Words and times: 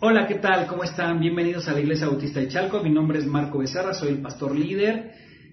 Hola, 0.00 0.28
¿qué 0.28 0.36
tal? 0.36 0.68
¿Cómo 0.68 0.84
están? 0.84 1.18
Bienvenidos 1.18 1.66
a 1.66 1.72
la 1.72 1.80
Iglesia 1.80 2.06
Bautista 2.06 2.38
de 2.38 2.46
Chalco. 2.46 2.80
Mi 2.84 2.88
nombre 2.88 3.18
es 3.18 3.26
Marco 3.26 3.58
Becerra, 3.58 3.92
soy 3.92 4.10
el 4.10 4.22
pastor 4.22 4.56
líder. 4.56 5.10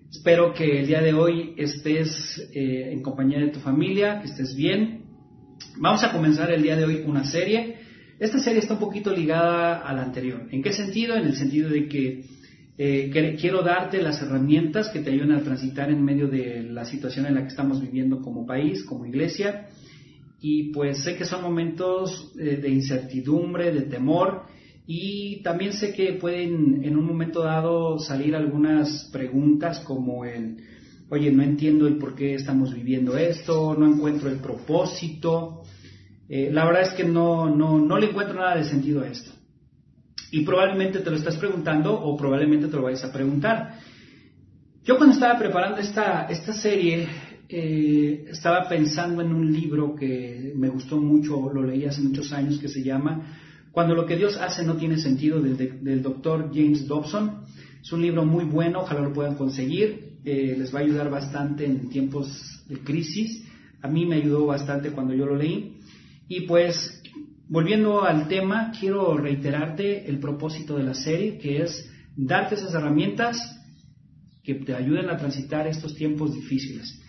Espero 0.08 0.54
que 0.54 0.82
el 0.82 0.86
día 0.86 1.02
de 1.02 1.14
hoy 1.16 1.56
estés 1.58 2.47
eh, 2.54 2.92
en 2.92 3.02
compañía 3.02 3.39
de 3.39 3.47
tu 3.47 3.60
familia, 3.60 4.20
que 4.21 4.28
estés 4.28 4.55
bien. 4.55 5.05
Vamos 5.78 6.04
a 6.04 6.12
comenzar 6.12 6.52
el 6.52 6.62
día 6.62 6.76
de 6.76 6.86
hoy 6.86 7.04
una 7.08 7.23
serie. 7.23 7.78
Esta 8.20 8.38
serie 8.38 8.60
está 8.60 8.76
un 8.76 8.81
poquito 8.81 9.12
ligada 9.12 9.79
a 9.79 9.92
la 9.94 10.04
anterior. 10.04 10.47
¿En 10.51 10.62
qué 10.62 10.73
sentido? 10.73 11.15
En 11.15 11.25
el 11.25 11.35
sentido 11.35 11.67
de 11.67 11.87
que 11.87 12.25
eh, 12.77 13.35
quiero 13.41 13.63
darte 13.63 13.99
las 13.99 14.21
herramientas 14.21 14.89
que 14.89 14.99
te 14.99 15.09
ayuden 15.09 15.31
a 15.31 15.41
transitar 15.41 15.89
en 15.89 16.05
medio 16.05 16.27
de 16.27 16.62
la 16.62 16.85
situación 16.85 17.25
en 17.25 17.34
la 17.34 17.41
que 17.41 17.48
estamos 17.48 17.81
viviendo 17.81 18.21
como 18.21 18.45
país, 18.45 18.84
como 18.84 19.07
iglesia. 19.07 19.70
Y 20.48 20.71
pues 20.73 21.03
sé 21.03 21.16
que 21.16 21.25
son 21.25 21.41
momentos 21.41 22.31
eh, 22.38 22.57
de 22.57 22.70
incertidumbre, 22.70 23.71
de 23.71 23.81
temor, 23.81 24.44
y 24.85 25.41
también 25.41 25.73
sé 25.73 25.91
que 25.91 26.13
pueden 26.13 26.84
en 26.84 26.95
un 26.98 27.03
momento 27.03 27.41
dado 27.41 27.98
salir 27.98 28.36
algunas 28.36 29.09
preguntas 29.12 29.80
como 29.80 30.23
el, 30.23 30.58
oye, 31.09 31.31
no 31.31 31.41
entiendo 31.41 31.88
el 31.88 31.98
por 31.98 32.13
qué 32.13 32.36
estamos 32.36 32.76
viviendo 32.76 33.17
esto, 33.17 33.76
no 33.76 33.91
encuentro 33.91 34.30
el 34.30 34.38
propósito. 34.38 35.63
Eh, 36.30 36.52
la 36.52 36.66
verdad 36.66 36.84
es 36.84 36.94
que 36.94 37.05
no, 37.05 37.50
no, 37.50 37.80
no 37.80 37.98
le 37.98 38.12
encuentro 38.12 38.36
nada 38.36 38.55
de 38.55 38.66
sentido 38.66 39.02
a 39.02 39.08
esto. 39.08 39.31
Y 40.30 40.45
probablemente 40.45 41.00
te 41.00 41.09
lo 41.09 41.16
estás 41.16 41.38
preguntando 41.38 41.91
o 41.91 42.16
probablemente 42.16 42.67
te 42.67 42.75
lo 42.75 42.84
vayas 42.84 43.03
a 43.03 43.12
preguntar. 43.12 43.80
Yo 44.84 44.98
cuando 44.98 45.16
estaba 45.16 45.39
preparando 45.39 45.80
esta, 45.80 46.27
esta 46.30 46.53
serie, 46.53 47.08
eh, 47.48 48.26
estaba 48.30 48.67
pensando 48.67 49.22
en 49.22 49.31
un 49.31 49.52
libro 49.52 49.95
que 49.95 50.53
me 50.55 50.70
gustó 50.70 50.99
mucho, 50.99 51.52
lo 51.53 51.63
leí 51.63 51.86
hace 51.86 52.02
muchos 52.02 52.31
años, 52.31 52.59
que 52.59 52.67
se 52.67 52.84
llama 52.84 53.38
Cuando 53.72 53.94
lo 53.94 54.05
que 54.05 54.17
Dios 54.17 54.38
hace 54.38 54.63
no 54.63 54.77
tiene 54.77 54.98
sentido, 54.98 55.41
del, 55.41 55.84
del 55.84 56.02
doctor 56.02 56.52
James 56.53 56.88
Dobson. 56.88 57.44
Es 57.81 57.91
un 57.91 58.02
libro 58.02 58.25
muy 58.25 58.45
bueno, 58.45 58.81
ojalá 58.81 59.02
lo 59.02 59.14
puedan 59.14 59.36
conseguir, 59.36 60.17
eh, 60.25 60.55
les 60.58 60.73
va 60.73 60.80
a 60.80 60.81
ayudar 60.81 61.11
bastante 61.11 61.66
en 61.66 61.89
tiempos 61.89 62.64
de 62.67 62.80
crisis. 62.80 63.44
A 63.81 63.88
mí 63.88 64.08
me 64.08 64.16
ayudó 64.16 64.48
bastante 64.48 64.89
cuando 64.89 65.14
yo 65.14 65.27
lo 65.27 65.36
leí. 65.36 65.77
Y 66.27 66.42
pues, 66.42 67.03
volviendo 67.48 68.03
al 68.03 68.27
tema, 68.27 68.72
quiero 68.80 69.16
reiterarte 69.16 70.09
el 70.09 70.20
propósito 70.20 70.77
de 70.77 70.83
la 70.83 70.95
serie, 70.95 71.38
que 71.38 71.61
es 71.61 71.88
darte 72.16 72.55
esas 72.55 72.73
herramientas 72.73 73.38
que 74.44 74.55
te 74.55 74.73
ayuden 74.73 75.09
a 75.09 75.17
transitar 75.17 75.67
estos 75.67 75.94
tiempos 75.95 76.33
difíciles. 76.33 77.02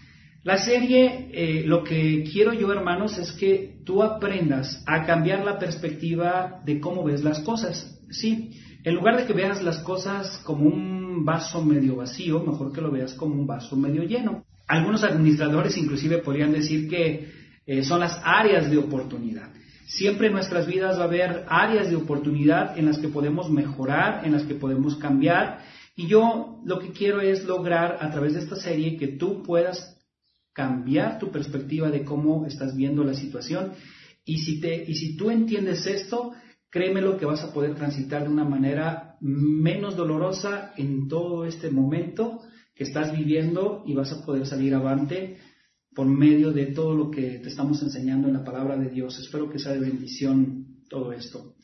La 0.47 0.59
serie, 0.59 1.29
eh, 1.33 1.65
lo 1.67 1.83
que 1.83 2.23
quiero 2.23 2.53
yo, 2.53 2.71
hermanos, 2.71 3.19
es 3.19 3.33
que 3.33 3.81
tú 3.85 4.01
aprendas 4.05 4.81
a 4.87 5.05
cambiar 5.05 5.45
la 5.45 5.59
perspectiva 5.59 6.63
de 6.65 6.79
cómo 6.79 7.03
ves 7.03 7.25
las 7.25 7.41
cosas. 7.41 8.01
Sí, 8.11 8.53
en 8.85 8.95
lugar 8.95 9.17
de 9.17 9.27
que 9.27 9.33
veas 9.33 9.61
las 9.61 9.79
cosas 9.79 10.41
como 10.45 10.69
un 10.69 11.25
vaso 11.25 11.65
medio 11.65 11.97
vacío, 11.97 12.45
mejor 12.45 12.73
que 12.73 12.81
lo 12.81 12.93
veas 12.93 13.15
como 13.15 13.35
un 13.35 13.45
vaso 13.45 13.75
medio 13.75 14.05
lleno. 14.05 14.45
Algunos 14.69 15.03
administradores 15.03 15.77
inclusive 15.77 16.19
podrían 16.19 16.53
decir 16.53 16.89
que 16.89 17.29
eh, 17.67 17.83
son 17.83 17.99
las 17.99 18.21
áreas 18.23 18.71
de 18.71 18.79
oportunidad. 18.79 19.49
Siempre 19.87 20.29
en 20.29 20.35
nuestras 20.35 20.69
vidas 20.69 20.97
va 20.97 21.03
a 21.03 21.07
haber 21.07 21.45
áreas 21.49 21.91
de 21.91 21.97
oportunidad 21.97 22.79
en 22.79 22.87
las 22.87 22.99
que 22.99 23.09
podemos 23.09 23.51
mejorar, 23.51 24.25
en 24.25 24.31
las 24.31 24.45
que 24.45 24.55
podemos 24.55 24.95
cambiar. 24.95 25.59
Y 25.97 26.07
yo 26.07 26.61
lo 26.65 26.79
que 26.79 26.93
quiero 26.93 27.21
es 27.21 27.45
lograr 27.47 27.99
a 28.01 28.13
través 28.13 28.35
de 28.35 28.41
esta 28.43 28.55
serie 28.55 28.97
que 28.97 29.09
tú 29.09 29.43
puedas 29.43 29.96
cambiar 30.57 31.19
tu 31.19 31.31
perspectiva 31.31 31.91
de 31.91 32.03
cómo 32.03 32.47
estás 32.47 32.75
viendo 32.75 33.05
la 33.05 33.13
situación. 33.13 33.73
Y 34.25 34.39
si, 34.39 34.59
te, 34.59 34.91
y 34.91 34.95
si 34.95 35.15
tú 35.15 35.31
entiendes 35.31 35.87
esto, 35.87 36.33
créemelo 36.71 37.19
que 37.19 37.27
vas 37.27 37.45
a 37.45 37.53
poder 37.53 37.75
transitar 37.75 38.23
de 38.23 38.31
una 38.31 38.45
manera 38.45 39.17
menos 39.21 39.97
dolorosa 39.97 40.73
en 40.79 41.09
todo 41.09 41.45
este 41.45 41.71
momento 41.71 42.41
que 42.75 42.85
estás 42.85 43.15
viviendo 43.15 43.85
y 43.87 43.93
vas 43.93 44.11
a 44.13 44.25
poder 44.25 44.47
salir 44.47 44.75
avante 44.75 45.37
por 45.95 46.07
medio 46.07 46.53
de 46.53 46.67
todo 46.67 46.95
lo 46.95 47.11
que 47.11 47.39
te 47.39 47.51
estamos 47.51 47.83
enseñando 47.83 48.27
en 48.27 48.35
la 48.35 48.45
palabra 48.45 48.79
de 48.79 48.89
Dios. 48.89 49.19
Espero 49.19 49.51
que 49.51 49.59
sea 49.59 49.73
de 49.73 49.81
bendición 49.81 50.85
todo 50.89 51.13
esto. 51.13 51.57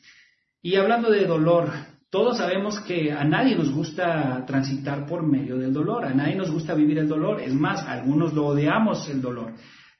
Y 0.61 0.75
hablando 0.75 1.09
de 1.09 1.25
dolor, 1.25 1.71
todos 2.13 2.37
sabemos 2.37 2.79
que 2.81 3.11
a 3.11 3.23
nadie 3.23 3.55
nos 3.55 3.71
gusta 3.71 4.45
transitar 4.45 5.07
por 5.07 5.25
medio 5.25 5.57
del 5.57 5.73
dolor, 5.73 6.05
a 6.05 6.13
nadie 6.13 6.35
nos 6.35 6.51
gusta 6.51 6.75
vivir 6.75 6.99
el 6.99 7.07
dolor, 7.07 7.41
es 7.41 7.55
más, 7.55 7.87
algunos 7.87 8.33
lo 8.33 8.45
odiamos 8.45 9.09
el 9.09 9.19
dolor, 9.19 9.55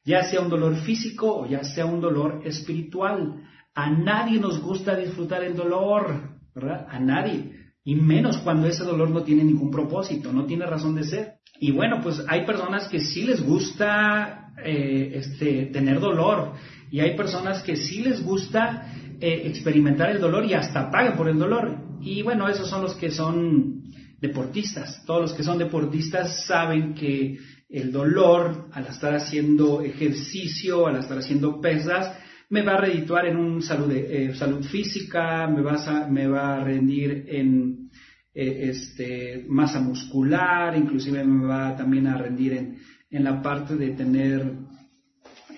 ya 0.05 0.21
sea 0.25 0.41
un 0.41 0.49
dolor 0.49 0.75
físico 0.75 1.39
o 1.39 1.47
ya 1.47 1.63
sea 1.63 1.87
un 1.87 1.99
dolor 1.99 2.43
espiritual. 2.45 3.41
A 3.73 3.89
nadie 3.89 4.39
nos 4.39 4.61
gusta 4.61 4.95
disfrutar 4.95 5.43
el 5.43 5.55
dolor, 5.55 6.37
¿verdad? 6.53 6.85
A 6.87 6.99
nadie. 6.99 7.71
Y 7.83 7.95
menos 7.95 8.37
cuando 8.37 8.67
ese 8.67 8.83
dolor 8.83 9.09
no 9.09 9.23
tiene 9.23 9.43
ningún 9.43 9.71
propósito, 9.71 10.31
no 10.31 10.45
tiene 10.45 10.67
razón 10.67 10.93
de 10.93 11.05
ser. 11.05 11.33
Y 11.59 11.71
bueno, 11.71 11.99
pues 12.03 12.23
hay 12.27 12.45
personas 12.45 12.87
que 12.89 12.99
sí 12.99 13.23
les 13.23 13.41
gusta 13.43 14.53
eh, 14.63 15.13
este, 15.15 15.65
tener 15.73 15.99
dolor 15.99 16.51
y 16.91 16.99
hay 16.99 17.17
personas 17.17 17.63
que 17.63 17.75
sí 17.75 18.03
les 18.03 18.23
gusta 18.23 18.93
eh, 19.19 19.41
experimentar 19.45 20.11
el 20.11 20.21
dolor 20.21 20.45
y 20.45 20.53
hasta 20.53 20.91
pagan 20.91 21.17
por 21.17 21.27
el 21.27 21.39
dolor. 21.39 21.91
Y 22.03 22.21
bueno, 22.21 22.47
esos 22.47 22.69
son 22.69 22.81
los 22.81 22.95
que 22.95 23.11
son 23.11 23.83
deportistas. 24.19 25.03
Todos 25.05 25.21
los 25.21 25.33
que 25.33 25.43
son 25.43 25.57
deportistas 25.57 26.45
saben 26.45 26.93
que 26.93 27.37
el 27.69 27.91
dolor 27.91 28.69
al 28.71 28.85
estar 28.87 29.15
haciendo 29.15 29.81
ejercicio, 29.81 30.87
al 30.87 30.97
estar 30.97 31.17
haciendo 31.17 31.59
pesas, 31.59 32.17
me 32.49 32.61
va 32.61 32.73
a 32.73 32.81
redituar 32.81 33.25
en 33.25 33.37
un 33.37 33.61
salud, 33.61 33.91
eh, 33.91 34.33
salud 34.35 34.63
física, 34.63 35.47
me 35.47 35.61
va, 35.61 35.73
a, 35.73 36.07
me 36.07 36.27
va 36.27 36.57
a 36.57 36.63
rendir 36.63 37.25
en 37.27 37.89
eh, 38.33 38.69
este, 38.69 39.45
masa 39.47 39.79
muscular, 39.79 40.77
inclusive 40.77 41.23
me 41.23 41.47
va 41.47 41.75
también 41.75 42.07
a 42.07 42.17
rendir 42.17 42.53
en, 42.53 42.77
en 43.09 43.23
la 43.23 43.41
parte 43.41 43.75
de 43.75 43.91
tener 43.91 44.53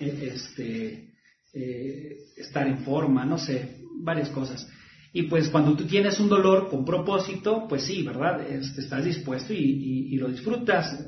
este, 0.00 1.14
eh, 1.52 2.16
estar 2.36 2.66
en 2.66 2.78
forma, 2.78 3.24
no 3.24 3.38
sé, 3.38 3.78
varias 4.02 4.28
cosas. 4.30 4.66
Y 5.16 5.22
pues 5.22 5.48
cuando 5.48 5.74
tú 5.74 5.86
tienes 5.86 6.20
un 6.20 6.28
dolor 6.28 6.68
con 6.68 6.84
propósito, 6.84 7.64
pues 7.66 7.84
sí, 7.84 8.02
¿verdad? 8.02 8.42
Este, 8.50 8.82
estás 8.82 9.02
dispuesto 9.02 9.54
y, 9.54 10.14
lo 10.18 10.28
disfrutas, 10.28 11.06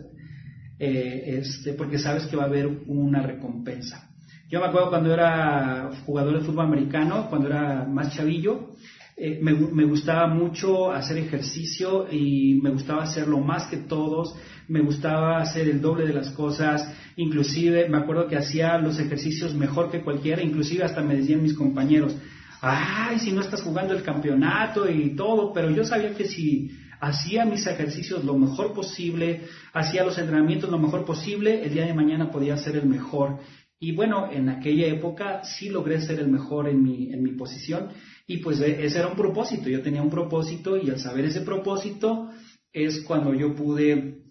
eh, 0.79 1.41
este, 1.43 1.75
porque 1.75 1.99
sabes 1.99 2.25
que 2.25 2.35
va 2.35 2.45
a 2.45 2.47
haber 2.47 2.69
una 2.87 3.21
recompensa. 3.21 4.09
Yo 4.49 4.61
me 4.61 4.67
acuerdo 4.69 4.89
cuando 4.89 5.13
era 5.13 5.91
jugador 6.07 6.39
de 6.39 6.47
fútbol 6.47 6.65
americano, 6.65 7.27
cuando 7.29 7.49
era 7.49 7.85
más 7.85 8.17
chavillo, 8.17 8.71
eh, 9.15 9.41
me, 9.43 9.53
me, 9.53 9.85
gustaba 9.85 10.27
mucho 10.27 10.91
hacer 10.91 11.19
ejercicio 11.19 12.07
y 12.11 12.61
me 12.63 12.71
gustaba 12.71 13.03
hacerlo 13.03 13.41
más 13.41 13.67
que 13.67 13.77
todos, 13.77 14.35
me 14.69 14.81
gustaba 14.81 15.37
hacer 15.37 15.69
el 15.69 15.83
doble 15.83 16.07
de 16.07 16.15
las 16.15 16.31
cosas, 16.31 16.97
inclusive 17.17 17.91
me 17.91 17.99
acuerdo 17.99 18.27
que 18.27 18.39
hacía 18.39 18.79
los 18.79 18.99
ejercicios 18.99 19.55
mejor 19.55 19.91
que 19.91 20.01
cualquiera, 20.01 20.41
inclusive 20.41 20.85
hasta 20.85 21.03
me 21.03 21.17
decían 21.17 21.43
mis 21.43 21.53
compañeros, 21.53 22.17
ay, 22.61 23.19
si 23.19 23.33
no 23.33 23.41
estás 23.41 23.63
jugando 23.63 23.95
el 23.95 24.03
campeonato 24.03 24.89
y 24.89 25.15
todo, 25.15 25.53
pero 25.53 25.71
yo 25.71 25.85
sabía 25.85 26.15
que 26.15 26.27
si 26.27 26.71
hacía 27.01 27.45
mis 27.45 27.67
ejercicios 27.67 28.25
lo 28.25 28.37
mejor 28.37 28.73
posible, 28.73 29.43
hacía 29.73 30.05
los 30.05 30.19
entrenamientos 30.19 30.71
lo 30.71 30.79
mejor 30.79 31.05
posible, 31.05 31.65
el 31.65 31.73
día 31.73 31.87
de 31.87 31.95
mañana 31.95 32.31
podía 32.31 32.57
ser 32.57 32.77
el 32.77 32.87
mejor. 32.87 33.39
Y 33.81 33.93
bueno, 33.93 34.31
en 34.33 34.49
aquella 34.49 34.87
época 34.87 35.43
sí 35.45 35.69
logré 35.69 36.01
ser 36.01 36.19
el 36.19 36.29
mejor 36.29 36.69
en 36.69 36.83
mi, 36.83 37.13
en 37.13 37.23
mi 37.23 37.33
posición 37.33 37.91
y 38.27 38.39
pues 38.39 38.61
e, 38.61 38.85
ese 38.85 38.99
era 38.99 39.09
un 39.09 39.17
propósito, 39.17 39.69
yo 39.69 39.83
tenía 39.83 40.03
un 40.03 40.11
propósito 40.11 40.77
y 40.77 40.91
al 40.91 40.99
saber 40.99 41.27
ese 41.27 41.43
propósito 41.43 42.31
es 42.73 43.01
cuando 43.03 43.33
yo 43.35 43.55
pude 43.55 44.23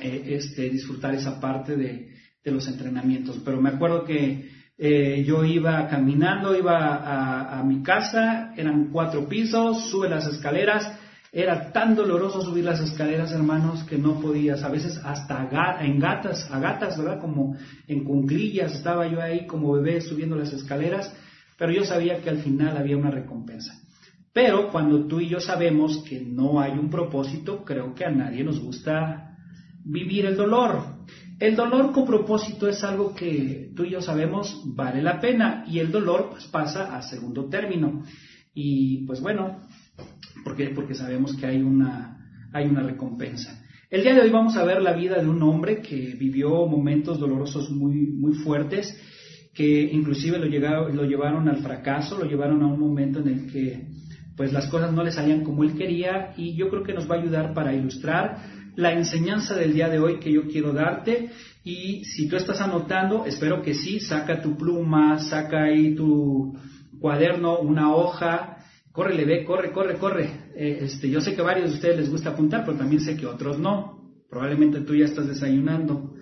eh, 0.00 0.22
este, 0.26 0.70
disfrutar 0.70 1.14
esa 1.14 1.40
parte 1.40 1.76
de, 1.76 2.14
de, 2.42 2.50
los 2.50 2.66
entrenamientos. 2.68 3.40
Pero 3.44 3.60
me 3.60 3.70
acuerdo 3.70 4.04
que 4.04 4.48
eh, 4.76 5.22
yo 5.24 5.44
iba 5.44 5.86
caminando, 5.88 6.56
iba 6.56 7.58
a, 7.58 7.62
mi 7.62 7.82
casa, 7.82 8.52
eran 8.56 8.90
cuatro 8.90 9.28
pisos, 9.28 9.90
sube 9.90 10.08
las 10.08 10.26
escaleras, 10.26 10.98
era 11.32 11.72
tan 11.72 11.94
doloroso 11.94 12.42
subir 12.42 12.64
las 12.64 12.80
escaleras, 12.80 13.32
hermanos, 13.32 13.84
que 13.84 13.98
no 13.98 14.20
podías, 14.20 14.62
a 14.62 14.68
veces 14.68 15.00
hasta 15.04 15.48
en 15.80 15.98
gatas, 15.98 16.48
a 16.50 16.58
gatas, 16.58 16.96
¿verdad? 16.98 17.20
Como 17.20 17.56
en 17.88 18.04
cunclillas, 18.04 18.74
estaba 18.74 19.06
yo 19.06 19.20
ahí 19.20 19.46
como 19.46 19.72
bebé 19.72 20.00
subiendo 20.00 20.36
las 20.36 20.52
escaleras 20.52 21.12
pero 21.56 21.72
yo 21.72 21.84
sabía 21.84 22.20
que 22.20 22.30
al 22.30 22.38
final 22.38 22.76
había 22.76 22.96
una 22.96 23.10
recompensa. 23.10 23.72
Pero 24.32 24.70
cuando 24.70 25.06
tú 25.06 25.20
y 25.20 25.28
yo 25.28 25.40
sabemos 25.40 26.02
que 26.08 26.20
no 26.20 26.60
hay 26.60 26.72
un 26.72 26.90
propósito, 26.90 27.64
creo 27.64 27.94
que 27.94 28.04
a 28.04 28.10
nadie 28.10 28.42
nos 28.42 28.60
gusta 28.60 29.36
vivir 29.84 30.26
el 30.26 30.36
dolor. 30.36 30.93
El 31.38 31.56
dolor 31.56 31.92
con 31.92 32.06
propósito 32.06 32.68
es 32.68 32.82
algo 32.84 33.14
que 33.14 33.70
tú 33.74 33.84
y 33.84 33.90
yo 33.90 34.00
sabemos 34.00 34.62
vale 34.66 35.02
la 35.02 35.20
pena 35.20 35.64
y 35.66 35.78
el 35.78 35.90
dolor 35.90 36.28
pues 36.30 36.46
pasa 36.46 36.96
a 36.96 37.02
segundo 37.02 37.46
término. 37.48 38.04
Y 38.54 39.04
pues 39.06 39.20
bueno, 39.20 39.60
¿por 40.44 40.56
qué? 40.56 40.68
Porque 40.68 40.94
sabemos 40.94 41.36
que 41.36 41.46
hay 41.46 41.60
una, 41.60 42.48
hay 42.52 42.66
una 42.66 42.82
recompensa. 42.82 43.62
El 43.90 44.02
día 44.02 44.14
de 44.14 44.22
hoy 44.22 44.30
vamos 44.30 44.56
a 44.56 44.64
ver 44.64 44.80
la 44.80 44.92
vida 44.92 45.20
de 45.20 45.28
un 45.28 45.42
hombre 45.42 45.80
que 45.80 46.14
vivió 46.18 46.66
momentos 46.66 47.18
dolorosos 47.18 47.70
muy, 47.70 48.06
muy 48.06 48.34
fuertes 48.34 48.96
que 49.54 49.82
inclusive 49.82 50.38
lo, 50.38 50.46
llegaron, 50.46 50.96
lo 50.96 51.04
llevaron 51.04 51.48
al 51.48 51.58
fracaso, 51.58 52.18
lo 52.18 52.24
llevaron 52.24 52.62
a 52.62 52.66
un 52.66 52.80
momento 52.80 53.20
en 53.20 53.28
el 53.28 53.52
que 53.52 53.86
pues 54.36 54.52
las 54.52 54.66
cosas 54.66 54.92
no 54.92 55.04
le 55.04 55.12
salían 55.12 55.44
como 55.44 55.62
él 55.62 55.74
quería 55.74 56.34
y 56.36 56.54
yo 56.56 56.68
creo 56.68 56.82
que 56.82 56.92
nos 56.92 57.08
va 57.08 57.14
a 57.16 57.20
ayudar 57.20 57.54
para 57.54 57.72
ilustrar 57.72 58.38
la 58.76 58.92
enseñanza 58.92 59.54
del 59.54 59.72
día 59.72 59.88
de 59.88 59.98
hoy 59.98 60.18
que 60.18 60.32
yo 60.32 60.48
quiero 60.48 60.72
darte 60.72 61.30
y 61.64 62.04
si 62.04 62.28
tú 62.28 62.36
estás 62.36 62.60
anotando, 62.60 63.24
espero 63.24 63.62
que 63.62 63.74
sí, 63.74 64.00
saca 64.00 64.42
tu 64.42 64.56
pluma, 64.56 65.18
saca 65.18 65.64
ahí 65.64 65.94
tu 65.94 66.54
cuaderno, 67.00 67.58
una 67.60 67.94
hoja, 67.94 68.58
córrele, 68.92 69.24
ve, 69.24 69.44
corre, 69.44 69.72
corre, 69.72 69.96
corre. 69.96 70.50
Eh, 70.54 70.78
este, 70.82 71.08
yo 71.08 71.20
sé 71.20 71.34
que 71.34 71.40
a 71.40 71.44
varios 71.44 71.70
de 71.70 71.76
ustedes 71.76 71.96
les 71.96 72.10
gusta 72.10 72.30
apuntar, 72.30 72.64
pero 72.64 72.76
también 72.76 73.00
sé 73.00 73.16
que 73.16 73.26
otros 73.26 73.58
no. 73.58 74.12
Probablemente 74.28 74.80
tú 74.80 74.94
ya 74.94 75.06
estás 75.06 75.26
desayunando. 75.26 76.14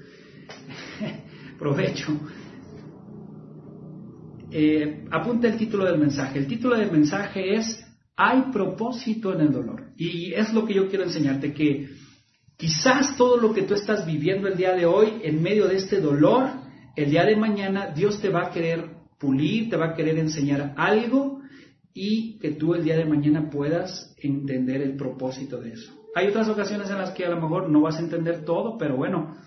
Provecho. 1.58 2.19
Eh, 4.50 5.06
apunta 5.10 5.49
el 5.49 5.56
título 5.56 5.84
del 5.87 5.99
mensaje. 5.99 6.38
El 6.38 6.46
título 6.46 6.76
del 6.76 6.93
mensaje 6.93 7.56
es 7.56 7.84
Hay 8.16 8.52
propósito 8.52 9.32
en 9.34 9.40
el 9.40 9.52
dolor. 9.52 9.93
Y 9.96 10.34
es 10.34 10.52
lo 10.52 10.66
que 10.66 10.75
yo 10.75 10.88
quiero 10.88 11.04
enseñarte, 11.04 11.52
que 11.52 11.88
quizás 12.62 13.17
todo 13.17 13.38
lo 13.38 13.53
que 13.53 13.62
tú 13.62 13.75
estás 13.75 14.06
viviendo 14.06 14.47
el 14.47 14.56
día 14.56 14.73
de 14.73 14.87
hoy, 14.87 15.20
en 15.25 15.43
medio 15.43 15.67
de 15.67 15.79
este 15.79 16.00
dolor, 16.00 16.49
el 16.94 17.11
día 17.11 17.25
de 17.25 17.35
mañana 17.35 17.88
Dios 17.88 18.20
te 18.20 18.29
va 18.29 18.47
a 18.47 18.50
querer 18.53 18.88
pulir, 19.19 19.69
te 19.69 19.76
va 19.76 19.87
a 19.87 19.94
querer 19.97 20.17
enseñar 20.17 20.73
algo 20.76 21.41
y 21.93 22.38
que 22.38 22.53
tú 22.53 22.75
el 22.75 22.85
día 22.85 22.97
de 22.97 23.05
mañana 23.05 23.50
puedas 23.50 24.14
entender 24.17 24.81
el 24.81 24.94
propósito 24.94 25.61
de 25.61 25.73
eso. 25.73 25.93
Hay 26.14 26.29
otras 26.29 26.49
ocasiones 26.49 26.88
en 26.88 26.99
las 26.99 27.11
que 27.11 27.25
a 27.25 27.31
lo 27.31 27.41
mejor 27.41 27.69
no 27.69 27.81
vas 27.81 27.97
a 27.97 28.03
entender 28.03 28.44
todo, 28.44 28.79
pero 28.79 28.97
bueno, 28.97 29.38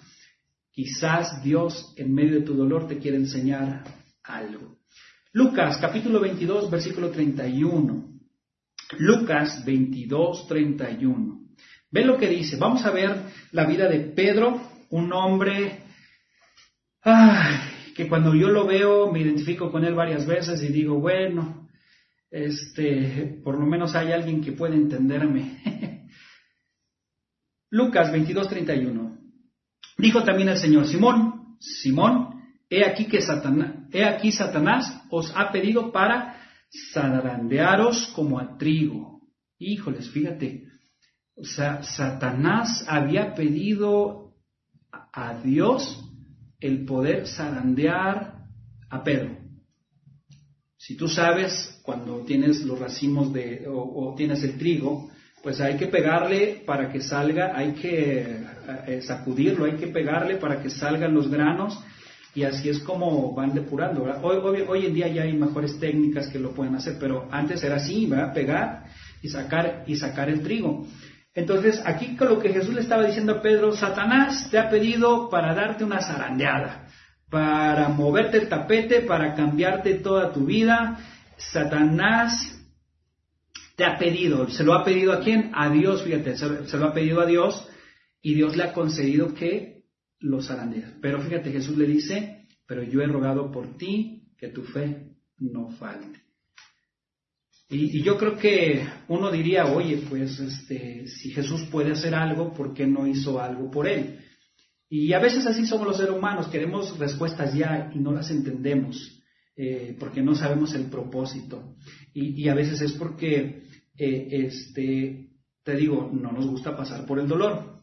quizás 0.73 1.41
Dios 1.41 1.93
en 1.95 2.13
medio 2.13 2.41
de 2.41 2.45
tu 2.45 2.53
dolor 2.53 2.85
te 2.85 2.97
quiere 2.97 3.15
enseñar 3.15 3.85
algo. 4.25 4.79
Lucas 5.31 5.77
capítulo 5.79 6.19
22, 6.19 6.69
versículo 6.69 7.11
31. 7.11 8.09
Lucas 8.99 9.63
22, 9.65 10.47
31. 10.49 11.34
Ve 11.91 12.03
lo 12.03 12.17
que 12.17 12.27
dice. 12.27 12.57
Vamos 12.57 12.85
a 12.85 12.91
ver 12.91 13.15
la 13.51 13.65
vida 13.65 13.87
de 13.87 13.99
Pedro, 13.99 14.61
un 14.89 15.13
hombre 15.13 15.83
que 17.95 18.07
cuando 18.07 18.33
yo 18.33 18.49
lo 18.49 18.65
veo 18.65 19.11
me 19.11 19.21
identifico 19.21 19.71
con 19.71 19.85
él 19.85 19.93
varias 19.93 20.25
veces 20.25 20.61
y 20.63 20.67
digo, 20.67 20.99
bueno, 20.99 21.69
este, 22.31 23.39
por 23.43 23.59
lo 23.59 23.65
menos 23.65 23.95
hay 23.95 24.11
alguien 24.11 24.41
que 24.41 24.51
puede 24.51 24.75
entenderme. 24.75 25.61
Lucas 27.69 28.11
22:31. 28.11 29.17
Dijo 29.97 30.23
también 30.23 30.49
el 30.49 30.57
Señor, 30.57 30.87
Simón, 30.87 31.57
Simón, 31.59 32.41
he 32.69 32.83
aquí 32.83 33.05
que 33.05 33.21
Satanás, 33.21 33.87
Satanás 34.31 35.03
os 35.09 35.31
ha 35.35 35.51
pedido 35.51 35.91
para 35.91 36.41
zarandearos 36.91 38.11
como 38.15 38.39
a 38.39 38.57
trigo. 38.57 39.21
Híjoles, 39.57 40.09
fíjate, 40.09 40.65
sea, 41.43 41.83
Satanás 41.83 42.85
había 42.87 43.33
pedido 43.35 44.33
a 44.91 45.33
Dios 45.41 46.01
el 46.59 46.85
poder 46.85 47.27
zarandear 47.27 48.45
a 48.89 49.03
Pedro. 49.03 49.37
Si 50.77 50.95
tú 50.95 51.07
sabes, 51.07 51.81
cuando 51.83 52.19
tienes 52.19 52.63
los 52.63 52.79
racimos 52.79 53.33
de, 53.33 53.65
o 53.67 54.13
tienes 54.15 54.43
el 54.43 54.57
trigo, 54.57 55.09
pues 55.45 55.61
hay 55.61 55.77
que 55.77 55.85
pegarle 55.85 56.63
para 56.65 56.91
que 56.91 57.01
salga, 57.01 57.55
hay 57.55 57.73
que 57.73 58.43
eh, 58.87 59.01
sacudirlo, 59.03 59.65
hay 59.65 59.73
que 59.73 59.85
pegarle 59.85 60.37
para 60.37 60.59
que 60.59 60.71
salgan 60.71 61.13
los 61.13 61.29
granos 61.29 61.79
y 62.33 62.41
así 62.45 62.67
es 62.67 62.79
como 62.79 63.31
van 63.35 63.53
depurando. 63.53 64.05
Hoy, 64.23 64.63
hoy, 64.67 64.85
en 64.87 64.95
día 64.95 65.07
ya 65.07 65.21
hay 65.21 65.33
mejores 65.33 65.79
técnicas 65.79 66.29
que 66.29 66.39
lo 66.39 66.51
pueden 66.55 66.73
hacer, 66.73 66.97
pero 66.99 67.27
antes 67.31 67.63
era 67.63 67.75
así, 67.75 68.07
¿verdad? 68.07 68.33
Pegar 68.33 68.85
y 69.21 69.29
sacar, 69.29 69.83
y 69.85 69.95
sacar 69.95 70.29
el 70.29 70.41
trigo. 70.41 70.87
Entonces, 71.35 71.81
aquí 71.85 72.15
con 72.15 72.29
lo 72.29 72.39
que 72.39 72.53
Jesús 72.53 72.73
le 72.73 72.81
estaba 72.81 73.05
diciendo 73.05 73.33
a 73.33 73.41
Pedro, 73.41 73.73
Satanás 73.73 74.49
te 74.49 74.57
ha 74.57 74.69
pedido 74.69 75.29
para 75.29 75.53
darte 75.53 75.83
una 75.83 75.99
zarandeada, 75.99 76.87
para 77.29 77.89
moverte 77.89 78.37
el 78.37 78.47
tapete, 78.47 79.01
para 79.01 79.35
cambiarte 79.35 79.95
toda 79.95 80.31
tu 80.31 80.45
vida. 80.45 80.97
Satanás 81.37 82.57
te 83.75 83.83
ha 83.83 83.97
pedido, 83.97 84.49
se 84.49 84.63
lo 84.63 84.73
ha 84.73 84.85
pedido 84.85 85.11
a 85.11 85.19
quién? 85.19 85.51
A 85.53 85.69
Dios, 85.69 86.03
fíjate, 86.03 86.37
se, 86.37 86.77
lo 86.77 86.85
ha 86.85 86.93
pedido 86.93 87.19
a 87.19 87.25
Dios 87.25 87.67
y 88.21 88.33
Dios 88.33 88.55
le 88.55 88.63
ha 88.63 88.73
concedido 88.73 89.33
que 89.33 89.83
lo 90.19 90.41
zarandees. 90.41 90.93
Pero 91.01 91.21
fíjate, 91.21 91.51
Jesús 91.51 91.77
le 91.77 91.85
dice, 91.85 92.47
pero 92.65 92.81
yo 92.81 93.01
he 93.01 93.07
rogado 93.07 93.51
por 93.51 93.77
ti 93.77 94.31
que 94.37 94.47
tu 94.47 94.63
fe 94.63 95.11
no 95.37 95.69
falte. 95.71 96.24
Y, 97.69 98.03
yo 98.03 98.17
creo 98.17 98.37
que 98.37 98.87
uno 99.07 99.31
diría, 99.31 99.65
oye, 99.65 100.03
pues 100.09 100.39
este, 100.39 101.07
si 101.07 101.31
Jesús 101.31 101.63
puede 101.71 101.91
hacer 101.91 102.13
algo, 102.13 102.53
¿por 102.53 102.73
qué 102.73 102.85
no 102.85 103.07
hizo 103.07 103.39
algo 103.39 103.71
por 103.71 103.87
él? 103.87 104.19
Y 104.89 105.13
a 105.13 105.19
veces 105.19 105.45
así 105.47 105.65
somos 105.65 105.87
los 105.87 105.97
seres 105.97 106.15
humanos, 106.15 106.47
queremos 106.47 106.97
respuestas 106.99 107.53
ya 107.53 107.91
y 107.93 107.99
no 107.99 108.11
las 108.11 108.29
entendemos, 108.29 109.23
eh, 109.55 109.95
porque 109.99 110.21
no 110.21 110.35
sabemos 110.35 110.73
el 110.75 110.85
propósito. 110.85 111.75
y, 112.13 112.47
a 112.47 112.53
veces 112.53 112.81
es 112.81 112.93
porque 112.93 113.63
eh, 113.97 114.27
este, 114.31 115.29
te 115.63 115.75
digo, 115.75 116.11
no 116.13 116.31
nos 116.31 116.45
gusta 116.45 116.75
pasar 116.75 117.05
por 117.05 117.19
el 117.19 117.27
dolor. 117.27 117.81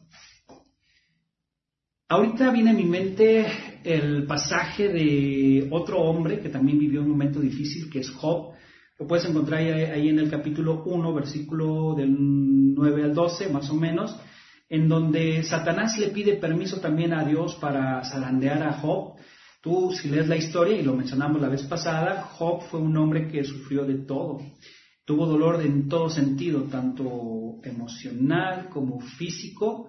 Ahorita 2.07 2.51
viene 2.51 2.69
a 2.69 2.73
mi 2.73 2.85
mente 2.85 3.45
el 3.83 4.25
pasaje 4.25 4.87
de 4.87 5.67
otro 5.71 5.99
hombre 5.99 6.39
que 6.39 6.49
también 6.49 6.77
vivió 6.77 7.01
un 7.01 7.09
momento 7.09 7.39
difícil, 7.39 7.89
que 7.89 7.99
es 7.99 8.09
Job. 8.11 8.53
Puedes 9.07 9.25
encontrar 9.25 9.61
ahí, 9.61 10.09
en 10.09 10.19
el 10.19 10.29
capítulo 10.29 10.83
1, 10.85 11.13
versículo 11.13 11.95
del 11.95 12.15
9 12.75 13.03
al 13.03 13.13
12, 13.13 13.49
más 13.49 13.69
o 13.69 13.75
menos, 13.75 14.15
en 14.69 14.87
donde 14.87 15.43
Satanás 15.43 15.97
le 15.97 16.09
pide 16.09 16.37
permiso 16.37 16.79
también 16.79 17.13
a 17.13 17.23
Dios 17.23 17.55
para 17.55 18.03
zarandear 18.03 18.63
a 18.63 18.73
Job. 18.73 19.15
Tú, 19.61 19.91
si 19.93 20.09
lees 20.09 20.27
la 20.27 20.35
historia, 20.35 20.77
y 20.77 20.83
lo 20.83 20.95
mencionamos 20.95 21.41
la 21.41 21.49
vez 21.49 21.63
pasada, 21.63 22.23
Job 22.23 22.61
fue 22.69 22.79
un 22.79 22.95
hombre 22.97 23.27
que 23.27 23.43
sufrió 23.43 23.85
de 23.85 24.05
todo. 24.05 24.41
Tuvo 25.05 25.25
dolor 25.25 25.61
en 25.61 25.89
todo 25.89 26.09
sentido, 26.09 26.63
tanto 26.63 27.59
emocional 27.63 28.69
como 28.69 28.99
físico. 29.01 29.87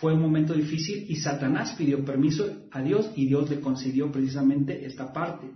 Fue 0.00 0.14
un 0.14 0.20
momento 0.20 0.54
difícil 0.54 1.04
y 1.08 1.16
Satanás 1.16 1.74
pidió 1.76 2.04
permiso 2.04 2.68
a 2.70 2.80
Dios 2.80 3.10
y 3.16 3.26
Dios 3.26 3.50
le 3.50 3.60
concedió 3.60 4.12
precisamente 4.12 4.86
esta 4.86 5.12
parte. 5.12 5.50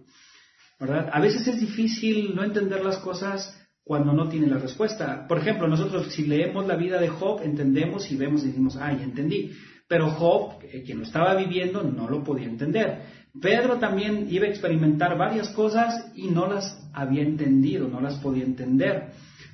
A 0.78 1.20
veces 1.20 1.46
es 1.49 1.61
difícil 1.61 2.34
no 2.34 2.44
entender 2.44 2.84
las 2.84 2.99
cosas 2.99 3.56
cuando 3.82 4.12
no 4.12 4.28
tiene 4.28 4.49
la 4.49 4.58
respuesta. 4.58 5.26
Por 5.26 5.38
ejemplo, 5.38 5.69
nosotros 5.69 6.12
si 6.12 6.26
leemos 6.26 6.66
la 6.66 6.76
vida 6.76 7.00
de 7.00 7.09
Job, 7.09 7.40
entendemos 7.42 8.11
y 8.11 8.16
vemos 8.16 8.42
y 8.42 8.49
decimos, 8.49 8.76
ah, 8.76 8.92
ya 8.92 9.04
entendí. 9.04 9.52
Pero 9.88 10.11
Job, 10.11 10.59
eh, 10.62 10.83
quien 10.85 10.99
lo 10.99 11.04
estaba 11.04 11.35
viviendo, 11.35 11.83
no 11.83 12.09
lo 12.11 12.25
podía 12.25 12.49
entender. 12.49 13.02
Pedro 13.40 13.78
también 13.78 14.26
iba 14.30 14.47
a 14.47 14.50
experimentar 14.50 15.16
varias 15.16 15.49
cosas 15.50 16.11
y 16.14 16.28
no 16.28 16.47
las 16.47 16.88
había 16.92 17.23
entendido, 17.23 17.88
no 17.88 18.00
las 18.00 18.16
podía 18.16 18.45
entender, 18.45 19.12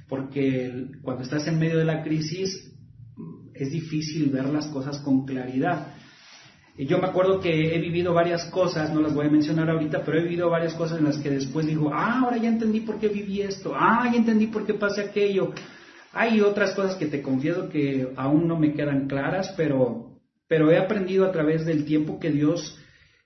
porque 0.09 0.87
cuando 1.03 1.25
estás 1.25 1.47
en 1.49 1.59
medio 1.59 1.79
de 1.79 1.85
la 1.85 2.03
crisis 2.03 2.73
es 3.55 3.71
difícil 3.71 4.31
ver 4.31 4.47
las 4.47 4.67
cosas 4.69 4.99
con 5.01 5.27
claridad. 5.27 5.95
Yo 6.79 6.99
me 6.99 7.07
acuerdo 7.07 7.39
que 7.39 7.75
he 7.75 7.79
vivido 7.79 8.15
varias 8.15 8.47
cosas, 8.47 8.93
no 8.95 9.03
las 9.03 9.15
voy 9.15 9.27
a 9.27 9.31
mencionar 9.31 9.69
ahorita, 9.69 10.03
pero 10.05 10.19
he 10.19 10.23
vivido 10.23 10.49
varias 10.49 10.73
cosas 10.73 10.99
en 10.99 11.05
las 11.05 11.19
que 11.19 11.29
después 11.29 11.67
digo, 11.67 11.91
ah, 11.93 12.21
ahora 12.21 12.39
ya 12.39 12.49
entendí 12.49 12.81
por 12.81 12.99
qué 12.99 13.09
viví 13.09 13.43
esto, 13.43 13.75
ah, 13.77 14.09
ya 14.11 14.19
entendí 14.19 14.47
por 14.47 14.65
qué 14.65 14.73
pasé 14.75 15.03
aquello. 15.03 15.53
Hay 16.15 16.41
otras 16.41 16.73
cosas 16.73 16.97
que 16.97 17.07
te 17.07 17.21
confieso 17.21 17.69
que 17.69 18.09
aún 18.17 18.49
no 18.49 18.59
me 18.59 18.73
quedan 18.73 19.07
claras, 19.07 19.53
pero, 19.55 20.19
pero 20.49 20.71
he 20.71 20.79
aprendido 20.79 21.27
a 21.27 21.33
través 21.33 21.67
del 21.67 21.85
tiempo 21.85 22.19
que 22.19 22.31
Dios 22.31 22.79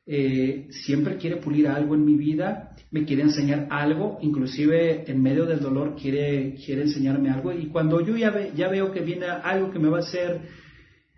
eh, 0.07 0.67
siempre 0.71 1.17
quiere 1.17 1.37
pulir 1.37 1.69
algo 1.69 1.95
en 1.95 2.05
mi 2.05 2.17
vida, 2.17 2.75
me 2.91 3.05
quiere 3.05 3.23
enseñar 3.23 3.69
algo, 3.71 4.19
inclusive 4.23 5.09
en 5.09 5.23
medio 5.23 5.47
del 5.47 5.61
dolor 5.61 5.95
quiere, 5.95 6.55
quiere 6.65 6.83
enseñarme 6.83 7.31
algo 7.31 7.53
y 7.53 7.67
cuando 7.69 8.01
yo 8.01 8.17
ya, 8.17 8.53
ya 8.55 8.69
veo 8.69 8.91
que 8.91 9.01
viene 9.01 9.27
algo 9.27 9.71
que 9.71 9.79
me 9.79 9.89
va 9.89 9.99
a 9.99 10.01
hacer 10.01 10.43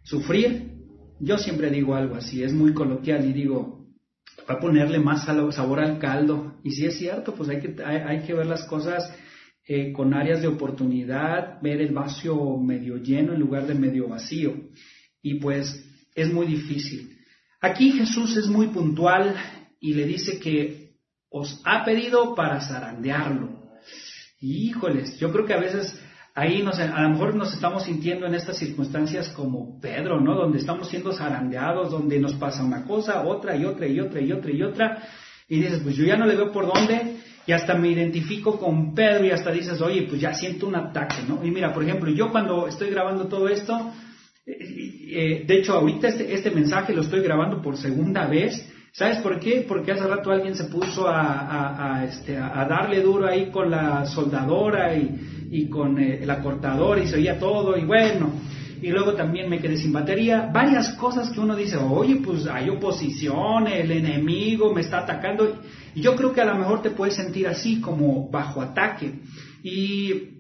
sufrir, 0.05 0.78
yo 1.21 1.39
siempre 1.39 1.71
digo 1.71 1.95
algo 1.95 2.15
así, 2.15 2.43
es 2.43 2.53
muy 2.53 2.73
coloquial 2.73 3.25
y 3.25 3.33
digo, 3.33 3.87
va 4.49 4.55
a 4.55 4.61
ponerle 4.61 4.99
más 4.99 5.25
sabor 5.25 5.81
al 5.81 5.99
caldo. 5.99 6.59
Y 6.63 6.73
si 6.73 6.87
es 6.87 6.99
cierto, 6.99 7.35
pues 7.35 7.49
hay 7.49 7.61
que, 7.61 7.83
hay, 7.83 8.21
que 8.21 8.35
ver 8.35 8.47
las 8.47 8.65
cosas 8.65 9.13
eh, 9.67 9.93
con 9.93 10.15
áreas 10.15 10.41
de 10.41 10.49
oportunidad, 10.49 11.61
ver 11.61 11.81
el 11.81 11.93
vacío 11.93 12.57
medio 12.57 12.97
lleno 12.97 13.33
en 13.33 13.41
lugar 13.41 13.67
de 13.67 13.75
medio 13.75 14.09
vacío. 14.09 14.55
Y 15.23 15.35
pues 15.35 15.85
es 16.15 16.33
muy 16.33 16.47
difícil. 16.47 17.19
Aquí 17.61 17.93
Jesús 17.93 18.37
es 18.37 18.47
muy 18.47 18.69
puntual 18.69 19.35
y 19.81 19.95
le 19.95 20.07
dice 20.07 20.39
que 20.39 20.97
os 21.31 21.61
ha 21.65 21.85
pedido 21.85 22.35
para 22.35 22.61
zarandearlo. 22.61 23.59
Híjoles, 24.41 25.19
yo 25.19 25.33
creo 25.33 25.45
que 25.45 25.55
a 25.55 25.61
veces 25.61 26.01
ahí 26.39 26.63
nos, 26.63 26.79
a 26.79 27.03
lo 27.03 27.11
mejor 27.11 27.35
nos 27.35 27.53
estamos 27.53 27.85
sintiendo 27.85 28.27
en 28.27 28.35
estas 28.35 28.59
circunstancias 28.59 29.29
como 29.31 29.81
Pedro, 29.81 30.21
¿no? 30.21 30.35
Donde 30.35 30.59
estamos 30.59 30.89
siendo 30.89 31.13
zarandeados, 31.13 31.91
donde 31.91 32.21
nos 32.21 32.35
pasa 32.35 32.63
una 32.63 32.85
cosa, 32.85 33.23
otra 33.23 33.57
y 33.57 33.65
otra 33.65 33.89
y 33.89 33.99
otra 33.99 34.21
y 34.21 34.31
otra 34.31 34.53
y 34.53 34.63
otra. 34.63 35.03
Y 35.49 35.61
dices, 35.61 35.81
pues 35.83 35.97
yo 35.97 36.05
ya 36.05 36.17
no 36.17 36.27
le 36.27 36.37
veo 36.37 36.53
por 36.53 36.67
dónde. 36.67 37.17
y 37.47 37.53
hasta 37.53 37.75
me 37.75 37.89
identifico 37.89 38.59
con 38.59 38.95
Pedro 38.95 39.25
y 39.25 39.31
hasta 39.31 39.51
dices, 39.51 39.81
oye, 39.81 40.03
pues 40.03 40.21
ya 40.21 40.35
siento 40.35 40.67
un 40.67 40.77
ataque, 40.77 41.17
¿no? 41.27 41.45
Y 41.45 41.51
mira, 41.51 41.73
por 41.73 41.83
ejemplo, 41.83 42.11
yo 42.11 42.31
cuando 42.31 42.69
estoy 42.69 42.91
grabando 42.91 43.27
todo 43.27 43.49
esto, 43.49 43.93
eh, 44.47 45.45
de 45.47 45.59
hecho, 45.59 45.73
ahorita 45.73 46.09
este, 46.09 46.35
este, 46.35 46.51
mensaje 46.51 46.95
lo 46.95 47.03
estoy 47.03 47.21
grabando 47.21 47.61
por 47.63 47.77
segunda 47.77 48.27
vez. 48.27 48.71
¿Sabes 48.93 49.19
por 49.19 49.39
qué? 49.39 49.65
Porque 49.67 49.93
hace 49.93 50.07
rato 50.07 50.31
alguien 50.31 50.55
se 50.55 50.65
puso 50.65 51.07
a, 51.09 52.05
este, 52.09 52.35
darle 52.35 53.03
duro 53.03 53.29
ahí 53.29 53.51
con 53.51 53.71
la 53.71 54.07
soldadora 54.07 54.95
y, 54.95 55.69
con 55.69 55.99
eh, 55.99 56.25
la 56.25 56.41
cortadora 56.41 57.03
y 57.03 57.07
se 57.07 57.17
oía 57.17 57.39
todo 57.39 57.77
y 57.77 57.85
bueno. 57.85 58.31
Y 58.81 58.91
luego 58.91 59.15
también 59.15 59.49
me 59.49 59.59
quedé 59.59 59.77
sin 59.77 59.93
batería. 59.93 60.51
Varias 60.53 60.91
cosas 60.91 61.31
que 61.31 61.41
uno 61.41 61.57
dice, 61.57 61.77
oye, 61.77 62.17
pues 62.17 62.47
hay 62.47 62.69
oposición, 62.71 63.67
el 63.67 63.91
enemigo 63.91 64.73
me 64.73 64.83
está 64.83 64.99
atacando. 64.99 65.61
Y 65.95 66.01
yo 66.01 66.15
creo 66.15 66.33
que 66.33 66.41
a 66.41 66.45
lo 66.45 66.55
mejor 66.55 66.83
te 66.83 66.91
puedes 66.91 67.15
sentir 67.15 67.49
así, 67.49 67.81
como 67.81 68.29
bajo 68.31 68.63
ataque. 68.63 69.21
Y 69.63 70.39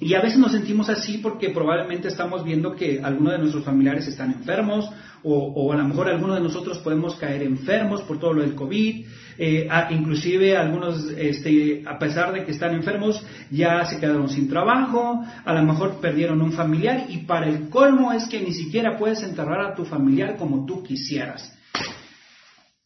y 0.00 0.14
a 0.14 0.22
veces 0.22 0.38
nos 0.38 0.52
sentimos 0.52 0.88
así 0.88 1.18
porque 1.18 1.50
probablemente 1.50 2.08
estamos 2.08 2.42
viendo 2.42 2.74
que 2.74 3.00
algunos 3.02 3.34
de 3.34 3.38
nuestros 3.38 3.64
familiares 3.64 4.08
están 4.08 4.32
enfermos 4.32 4.90
o, 5.22 5.72
a 5.72 5.76
lo 5.76 5.84
mejor 5.84 6.08
algunos 6.08 6.36
de 6.36 6.42
nosotros 6.42 6.78
podemos 6.78 7.14
caer 7.16 7.42
enfermos 7.42 8.02
por 8.02 8.18
todo 8.18 8.32
lo 8.32 8.42
del 8.42 8.54
COVID. 8.54 9.06
Eh, 9.38 9.68
inclusive 9.90 10.56
algunos, 10.56 11.10
este, 11.16 11.82
a 11.86 11.98
pesar 11.98 12.32
de 12.32 12.44
que 12.44 12.52
están 12.52 12.74
enfermos, 12.74 13.24
ya 13.50 13.84
se 13.86 13.98
quedaron 13.98 14.28
sin 14.28 14.48
trabajo, 14.48 15.24
a 15.44 15.54
lo 15.54 15.62
mejor 15.62 16.00
perdieron 16.00 16.42
un 16.42 16.52
familiar 16.52 17.06
y 17.08 17.18
para 17.18 17.48
el 17.48 17.70
colmo 17.70 18.12
es 18.12 18.26
que 18.26 18.40
ni 18.40 18.52
siquiera 18.52 18.98
puedes 18.98 19.22
enterrar 19.22 19.60
a 19.60 19.74
tu 19.74 19.84
familiar 19.84 20.36
como 20.36 20.66
tú 20.66 20.82
quisieras. 20.82 21.56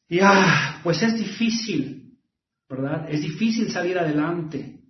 Y 0.09 0.21
ah, 0.21 0.81
pues 0.85 1.03
es 1.03 1.17
difícil, 1.17 2.19
¿verdad? 2.69 3.09
Es 3.11 3.23
difícil 3.23 3.71
salir 3.71 3.99
adelante. 3.99 4.81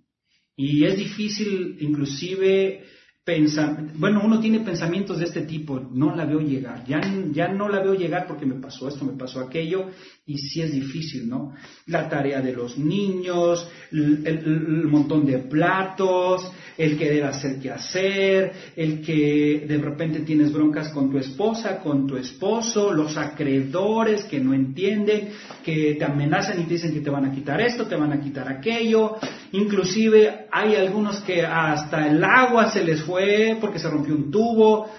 Y 0.55 0.85
es 0.85 0.97
difícil 0.97 1.77
inclusive 1.79 2.85
pensar, 3.25 3.75
bueno, 3.95 4.21
uno 4.23 4.39
tiene 4.39 4.59
pensamientos 4.59 5.17
de 5.17 5.25
este 5.25 5.41
tipo, 5.41 5.79
no 5.79 6.15
la 6.15 6.25
veo 6.25 6.39
llegar, 6.39 6.85
ya, 6.85 7.01
ya 7.31 7.47
no 7.47 7.67
la 7.67 7.81
veo 7.81 7.95
llegar 7.95 8.27
porque 8.27 8.45
me 8.45 8.61
pasó 8.61 8.87
esto, 8.87 9.03
me 9.03 9.17
pasó 9.17 9.39
aquello, 9.39 9.89
y 10.27 10.39
sí 10.39 10.61
es 10.61 10.71
difícil, 10.71 11.29
¿no? 11.29 11.53
La 11.85 12.09
tarea 12.09 12.41
de 12.41 12.51
los 12.51 12.79
niños, 12.79 13.69
el, 13.91 14.87
montón 14.87 15.23
de 15.23 15.37
platos, 15.37 16.51
el 16.79 16.97
querer 16.97 17.25
hacer 17.25 17.59
qué 17.59 17.69
hacer, 17.69 18.51
el 18.75 19.01
que 19.01 19.65
de 19.67 19.77
repente 19.77 20.21
tienes 20.21 20.51
broncas 20.51 20.89
con 20.89 21.11
tu 21.11 21.19
esposa, 21.19 21.77
con 21.79 22.07
tu 22.07 22.17
esposo, 22.17 22.91
los 22.91 23.17
acreedores 23.17 24.23
que 24.23 24.39
no 24.39 24.55
entienden, 24.55 25.29
que 25.63 25.93
te 25.93 26.05
amenazan 26.05 26.59
y 26.59 26.63
te 26.63 26.73
dicen 26.73 26.93
que 26.93 27.01
te 27.01 27.11
van 27.11 27.25
a 27.25 27.31
quitar 27.31 27.61
esto, 27.61 27.85
te 27.85 27.95
van 27.95 28.11
a 28.11 28.19
quitar 28.19 28.49
aquello, 28.49 29.17
inclusive 29.51 30.47
hay 30.51 30.73
algunos 30.73 31.17
que 31.19 31.45
hasta 31.45 32.07
el 32.07 32.23
agua 32.23 32.71
se 32.71 32.83
les 32.83 33.03
fue 33.03 33.59
porque 33.61 33.77
se 33.77 33.91
rompió 33.91 34.15
un 34.15 34.31
tubo, 34.31 34.89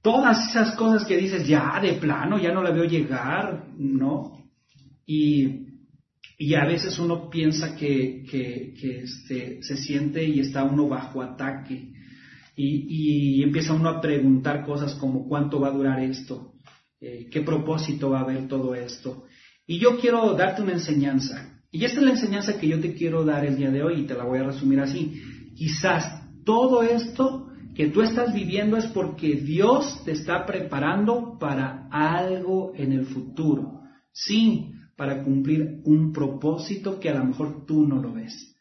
todas 0.00 0.48
esas 0.48 0.76
cosas 0.76 1.04
que 1.04 1.16
dices, 1.16 1.44
ya 1.44 1.80
de 1.82 1.94
plano, 1.94 2.38
ya 2.38 2.52
no 2.52 2.62
la 2.62 2.70
veo 2.70 2.84
llegar, 2.84 3.64
¿no? 3.76 4.39
Y, 5.12 6.54
a 6.54 6.64
veces 6.66 7.00
uno 7.00 7.28
piensa 7.28 7.74
que, 7.74 8.22
este, 8.80 9.60
se 9.60 9.76
siente 9.76 10.22
y 10.22 10.38
está 10.38 10.62
uno 10.62 10.88
bajo 10.88 11.20
ataque. 11.20 11.92
Y, 12.54 13.42
empieza 13.42 13.74
uno 13.74 13.88
a 13.88 14.00
preguntar 14.00 14.64
cosas 14.64 14.94
como 14.94 15.26
cuánto 15.26 15.58
va 15.58 15.68
a 15.68 15.72
durar 15.72 16.00
esto, 16.00 16.52
eh, 17.00 17.28
qué 17.28 17.40
propósito 17.40 18.10
va 18.10 18.20
a 18.20 18.22
haber 18.22 18.46
todo 18.46 18.76
esto. 18.76 19.24
Y 19.66 19.80
yo 19.80 19.98
quiero 19.98 20.32
darte 20.34 20.62
una 20.62 20.74
enseñanza. 20.74 21.60
Y 21.72 21.84
esta 21.84 21.98
es 21.98 22.06
la 22.06 22.12
enseñanza 22.12 22.60
que 22.60 22.68
yo 22.68 22.80
te 22.80 22.94
quiero 22.94 23.24
dar 23.24 23.44
el 23.44 23.56
día 23.56 23.70
de 23.70 23.82
hoy 23.82 24.02
y 24.02 24.06
te 24.06 24.14
la 24.14 24.24
voy 24.24 24.38
a 24.38 24.44
resumir 24.44 24.78
así. 24.78 25.20
Quizás 25.56 26.22
todo 26.44 26.84
esto 26.84 27.48
que 27.74 27.88
tú 27.88 28.02
estás 28.02 28.32
viviendo 28.32 28.76
es 28.76 28.86
porque 28.86 29.34
Dios 29.34 30.04
te 30.04 30.12
está 30.12 30.46
preparando 30.46 31.36
para 31.40 31.88
algo 31.90 32.72
en 32.76 32.92
el 32.92 33.06
futuro. 33.06 33.80
Sí, 34.12 34.72
para 35.00 35.22
cumplir 35.22 35.80
un 35.84 36.12
propósito 36.12 37.00
que 37.00 37.08
a 37.08 37.14
lo 37.14 37.24
mejor 37.24 37.64
tú 37.64 37.86
no 37.86 38.02
lo 38.02 38.12
ves. 38.12 38.54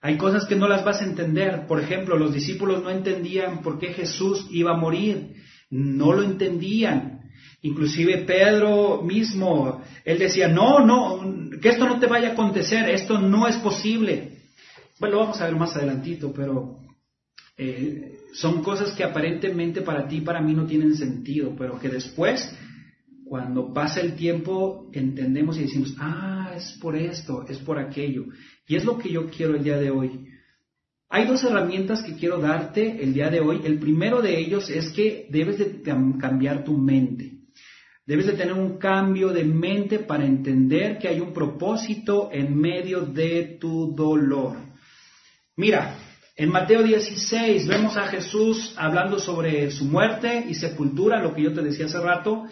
Hay 0.00 0.16
cosas 0.16 0.46
que 0.46 0.56
no 0.56 0.68
las 0.68 0.82
vas 0.86 1.02
a 1.02 1.04
entender. 1.04 1.66
Por 1.66 1.82
ejemplo, 1.82 2.16
los 2.16 2.32
discípulos 2.32 2.82
no 2.82 2.88
entendían 2.88 3.60
por 3.60 3.78
qué 3.78 3.88
Jesús 3.88 4.46
iba 4.50 4.72
a 4.72 4.78
morir. 4.78 5.34
No 5.68 6.14
lo 6.14 6.22
entendían. 6.22 7.20
Inclusive 7.60 8.24
Pedro 8.24 9.02
mismo, 9.02 9.82
él 10.02 10.18
decía, 10.18 10.48
no, 10.48 10.80
no, 10.80 11.50
que 11.60 11.68
esto 11.68 11.86
no 11.86 12.00
te 12.00 12.06
vaya 12.06 12.30
a 12.30 12.32
acontecer, 12.32 12.88
esto 12.88 13.20
no 13.20 13.46
es 13.46 13.56
posible. 13.56 14.38
Bueno, 14.98 15.16
lo 15.16 15.20
vamos 15.24 15.42
a 15.42 15.44
ver 15.44 15.56
más 15.56 15.76
adelantito, 15.76 16.32
pero 16.32 16.78
eh, 17.58 18.16
son 18.32 18.62
cosas 18.62 18.92
que 18.92 19.04
aparentemente 19.04 19.82
para 19.82 20.08
ti 20.08 20.22
para 20.22 20.40
mí 20.40 20.54
no 20.54 20.64
tienen 20.64 20.96
sentido, 20.96 21.54
pero 21.54 21.78
que 21.78 21.90
después 21.90 22.50
cuando 23.28 23.72
pasa 23.72 24.00
el 24.00 24.14
tiempo, 24.14 24.88
entendemos 24.92 25.58
y 25.58 25.62
decimos, 25.62 25.96
ah, 25.98 26.52
es 26.56 26.78
por 26.80 26.96
esto, 26.96 27.44
es 27.48 27.58
por 27.58 27.78
aquello. 27.78 28.26
Y 28.68 28.76
es 28.76 28.84
lo 28.84 28.98
que 28.98 29.10
yo 29.10 29.28
quiero 29.28 29.56
el 29.56 29.64
día 29.64 29.78
de 29.78 29.90
hoy. 29.90 30.26
Hay 31.08 31.26
dos 31.26 31.42
herramientas 31.42 32.04
que 32.04 32.14
quiero 32.14 32.38
darte 32.38 33.02
el 33.02 33.14
día 33.14 33.28
de 33.28 33.40
hoy. 33.40 33.62
El 33.64 33.80
primero 33.80 34.22
de 34.22 34.38
ellos 34.38 34.70
es 34.70 34.90
que 34.90 35.26
debes 35.28 35.58
de 35.58 35.82
cambiar 35.82 36.64
tu 36.64 36.78
mente. 36.78 37.32
Debes 38.06 38.26
de 38.26 38.34
tener 38.34 38.52
un 38.52 38.78
cambio 38.78 39.30
de 39.30 39.42
mente 39.42 39.98
para 39.98 40.24
entender 40.24 40.98
que 40.98 41.08
hay 41.08 41.18
un 41.18 41.32
propósito 41.32 42.30
en 42.32 42.56
medio 42.56 43.00
de 43.00 43.56
tu 43.60 43.92
dolor. 43.92 44.56
Mira, 45.56 45.96
en 46.36 46.50
Mateo 46.50 46.84
16 46.84 47.66
vemos 47.66 47.96
a 47.96 48.06
Jesús 48.06 48.74
hablando 48.76 49.18
sobre 49.18 49.70
su 49.72 49.84
muerte 49.84 50.44
y 50.48 50.54
sepultura, 50.54 51.20
lo 51.20 51.34
que 51.34 51.42
yo 51.42 51.52
te 51.52 51.62
decía 51.62 51.86
hace 51.86 51.98
rato, 51.98 52.44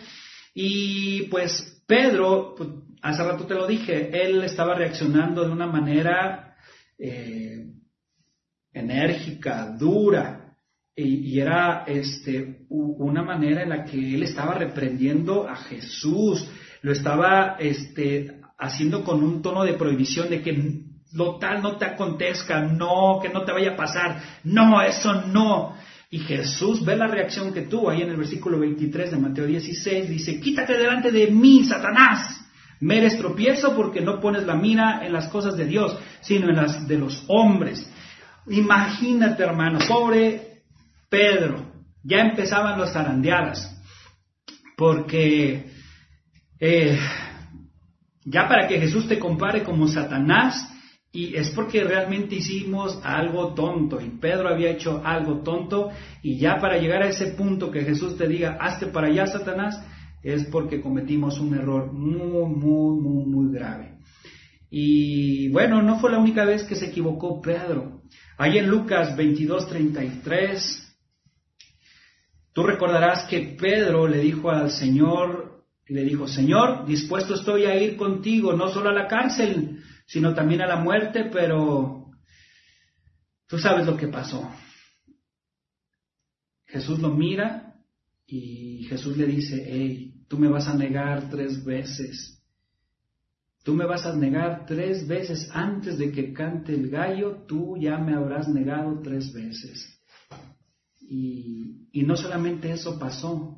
y 0.55 1.23
pues 1.25 1.83
Pedro, 1.87 2.55
pues, 2.57 2.71
hace 3.03 3.25
rato 3.25 3.47
te 3.47 3.55
lo 3.55 3.67
dije, 3.67 4.25
él 4.25 4.43
estaba 4.45 4.75
reaccionando 4.75 5.45
de 5.45 5.53
una 5.53 5.67
manera 5.67 6.57
eh, 6.99 7.67
enérgica, 8.73 9.69
dura, 9.79 10.41
y, 10.97 11.41
era 11.41 11.85
este, 11.89 12.67
una 12.69 13.23
manera 13.23 13.63
en 13.63 13.71
la 13.71 13.85
que 13.85 14.15
él 14.15 14.23
estaba 14.23 14.55
reprendiendo 14.55 15.49
a 15.49 15.57
Jesús, 15.57 16.49
lo 16.83 16.93
estaba 16.93 17.57
este, 17.59 18.41
haciendo 18.59 19.03
con 19.03 19.23
un 19.25 19.43
tono 19.43 19.65
de 19.65 19.75
prohibición 19.75 20.31
de 20.31 20.41
que 20.41 20.85
lo 21.13 21.39
tal 21.39 21.63
no 21.63 21.77
te 21.79 21.85
acontezca, 21.85 22.61
no, 22.61 23.19
que 23.21 23.29
no 23.29 23.45
te 23.45 23.53
vaya 23.53 23.73
a 23.73 23.77
pasar, 23.77 24.23
no, 24.45 24.81
eso 24.83 25.23
no. 25.27 25.75
Y 26.15 26.21
Jesús 26.21 26.85
ve 26.85 26.95
la 26.95 27.09
reacción 27.09 27.53
que 27.53 27.63
tuvo 27.63 27.91
ahí 27.91 28.03
en 28.03 28.11
el 28.11 28.17
versículo 28.17 28.61
23 28.61 29.11
de 29.11 29.17
Mateo 29.17 29.47
16, 29.47 30.09
dice, 30.09 30.39
quítate 30.39 30.79
delante 30.79 31.11
de 31.11 31.27
mí, 31.27 31.65
Satanás. 31.65 32.41
Me 32.79 32.99
eres 32.99 33.19
tropiezo 33.19 33.75
porque 33.75 34.01
no 34.01 34.21
pones 34.21 34.45
la 34.45 34.55
mira 34.55 35.05
en 35.05 35.13
las 35.13 35.27
cosas 35.27 35.57
de 35.57 35.65
Dios, 35.65 35.99
sino 36.21 36.51
en 36.51 36.55
las 36.55 36.87
de 36.87 36.99
los 36.99 37.25
hombres. 37.27 37.93
Imagínate, 38.47 39.43
hermano, 39.43 39.81
pobre 39.89 40.63
Pedro, 41.11 41.73
ya 42.05 42.21
empezaban 42.21 42.79
las 42.79 42.93
zarandeadas, 42.93 43.77
porque 44.77 45.69
eh, 46.61 46.97
ya 48.25 48.47
para 48.47 48.69
que 48.69 48.79
Jesús 48.79 49.09
te 49.09 49.19
compare 49.19 49.65
como 49.65 49.89
Satanás, 49.89 50.74
y 51.15 51.37
es 51.37 51.51
porque 51.51 51.85
realmente 51.85 52.35
hicimos 52.35 52.99
algo 53.05 53.55
tonto 53.55 54.01
y 54.01 54.11
Pedro 54.19 54.49
había 54.49 54.71
hecho 54.71 55.01
algo 55.05 55.43
tonto 55.45 55.91
y 56.23 56.39
ya 56.39 56.59
para 56.59 56.77
llegar 56.77 57.05
a 57.05 57.09
ese 57.09 57.29
punto 57.29 57.71
que 57.71 57.85
Jesús 57.85 58.19
te 58.19 58.27
diga, 58.27 58.59
hazte 58.61 58.89
para 58.89 59.07
allá, 59.07 59.29
Satanás, 59.29 59.81
es 60.25 60.45
porque 60.47 60.81
cometimos 60.81 61.39
un 61.39 61.55
error 61.55 61.93
muy, 61.93 62.49
muy, 62.53 63.01
muy, 63.01 63.27
muy 63.27 63.55
grave. 63.55 63.99
Y 64.69 65.51
bueno, 65.51 65.83
no 65.83 66.01
fue 66.01 66.11
la 66.11 66.19
única 66.19 66.45
vez 66.45 66.65
que 66.65 66.75
se 66.75 66.87
equivocó 66.87 67.41
Pedro. 67.41 68.03
Ahí 68.37 68.59
en 68.59 68.67
Lucas 68.67 69.17
22, 69.17 69.69
33, 69.69 70.99
tú 72.53 72.65
recordarás 72.65 73.29
que 73.29 73.57
Pedro 73.57 74.09
le 74.09 74.19
dijo 74.19 74.51
al 74.51 74.73
Señor, 74.73 75.63
le 75.87 76.03
dijo, 76.03 76.27
Señor, 76.27 76.87
dispuesto 76.87 77.35
estoy 77.35 77.67
a 77.67 77.81
ir 77.81 77.97
contigo, 77.97 78.53
no 78.55 78.71
solo 78.71 78.89
a 78.89 78.95
la 78.95 79.07
cárcel, 79.07 79.74
sino 80.07 80.35
también 80.35 80.61
a 80.61 80.67
la 80.67 80.77
muerte, 80.77 81.29
pero 81.33 82.11
tú 83.47 83.59
sabes 83.59 83.87
lo 83.87 83.97
que 83.97 84.09
pasó. 84.09 84.51
Jesús 86.67 86.99
lo 86.99 87.11
mira 87.11 87.77
y 88.27 88.85
Jesús 88.89 89.17
le 89.17 89.27
dice, 89.27 89.65
hey, 89.67 90.25
tú 90.29 90.39
me 90.39 90.49
vas 90.49 90.67
a 90.67 90.75
negar 90.75 91.31
tres 91.31 91.65
veces. 91.65 92.43
Tú 93.63 93.75
me 93.75 93.87
vas 93.87 94.05
a 94.05 94.15
negar 94.15 94.67
tres 94.67 95.07
veces 95.07 95.49
antes 95.53 95.97
de 95.97 96.13
que 96.13 96.33
cante 96.33 96.75
el 96.75 96.91
gallo, 96.91 97.45
tú 97.47 97.77
ya 97.79 97.97
me 97.97 98.15
habrás 98.15 98.49
negado 98.49 99.01
tres 99.03 99.33
veces. 99.33 99.99
Y, 101.01 101.89
y 101.93 102.03
no 102.03 102.17
solamente 102.17 102.71
eso 102.71 102.99
pasó, 102.99 103.57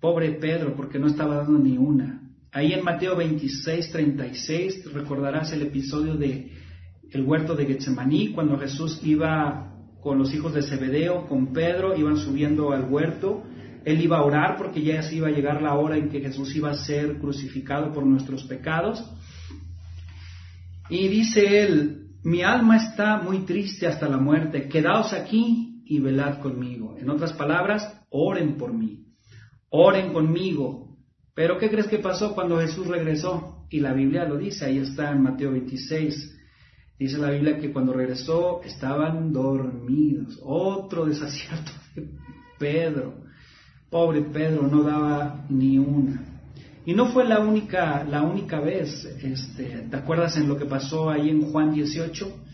pobre 0.00 0.32
Pedro, 0.32 0.74
porque 0.76 0.98
no 0.98 1.08
estaba 1.08 1.36
dando 1.36 1.58
ni 1.58 1.76
una. 1.76 2.25
Ahí 2.56 2.72
en 2.72 2.82
Mateo 2.82 3.14
26, 3.16 3.92
36 3.92 4.90
recordarás 4.94 5.52
el 5.52 5.60
episodio 5.60 6.14
de 6.14 6.52
el 7.10 7.22
huerto 7.22 7.54
de 7.54 7.66
Getsemaní, 7.66 8.32
cuando 8.32 8.58
Jesús 8.58 8.98
iba 9.02 9.74
con 10.00 10.16
los 10.16 10.32
hijos 10.32 10.54
de 10.54 10.62
Zebedeo, 10.62 11.26
con 11.26 11.52
Pedro, 11.52 11.94
iban 11.94 12.16
subiendo 12.16 12.72
al 12.72 12.86
huerto. 12.86 13.42
Él 13.84 14.00
iba 14.00 14.16
a 14.16 14.24
orar 14.24 14.56
porque 14.56 14.80
ya 14.80 15.02
se 15.02 15.16
iba 15.16 15.28
a 15.28 15.32
llegar 15.32 15.60
la 15.60 15.74
hora 15.74 15.98
en 15.98 16.08
que 16.08 16.22
Jesús 16.22 16.56
iba 16.56 16.70
a 16.70 16.78
ser 16.78 17.18
crucificado 17.18 17.92
por 17.92 18.06
nuestros 18.06 18.44
pecados. 18.44 19.04
Y 20.88 21.08
dice 21.08 21.62
él, 21.62 22.06
mi 22.24 22.40
alma 22.40 22.78
está 22.78 23.18
muy 23.18 23.40
triste 23.40 23.86
hasta 23.86 24.08
la 24.08 24.16
muerte, 24.16 24.66
quedaos 24.70 25.12
aquí 25.12 25.82
y 25.84 26.00
velad 26.00 26.38
conmigo. 26.38 26.96
En 26.98 27.10
otras 27.10 27.34
palabras, 27.34 28.00
oren 28.08 28.56
por 28.56 28.72
mí, 28.72 29.04
oren 29.68 30.14
conmigo. 30.14 30.85
Pero 31.36 31.58
¿qué 31.58 31.68
crees 31.68 31.86
que 31.86 31.98
pasó 31.98 32.34
cuando 32.34 32.58
Jesús 32.58 32.86
regresó? 32.86 33.66
Y 33.68 33.80
la 33.80 33.92
Biblia 33.92 34.24
lo 34.24 34.38
dice, 34.38 34.64
ahí 34.64 34.78
está 34.78 35.12
en 35.12 35.22
Mateo 35.22 35.52
26. 35.52 36.34
Dice 36.98 37.18
la 37.18 37.30
Biblia 37.30 37.58
que 37.58 37.74
cuando 37.74 37.92
regresó 37.92 38.62
estaban 38.64 39.34
dormidos. 39.34 40.40
Otro 40.42 41.04
desacierto 41.04 41.72
de 41.94 42.08
Pedro. 42.58 43.16
Pobre 43.90 44.22
Pedro, 44.22 44.62
no 44.62 44.82
daba 44.82 45.44
ni 45.50 45.76
una. 45.76 46.24
Y 46.86 46.94
no 46.94 47.12
fue 47.12 47.26
la 47.26 47.40
única, 47.40 48.02
la 48.04 48.22
única 48.22 48.58
vez. 48.58 49.04
Este, 49.22 49.88
¿Te 49.90 49.96
acuerdas 49.96 50.38
en 50.38 50.48
lo 50.48 50.56
que 50.56 50.64
pasó 50.64 51.10
ahí 51.10 51.28
en 51.28 51.42
Juan 51.52 51.74
18? 51.74 52.44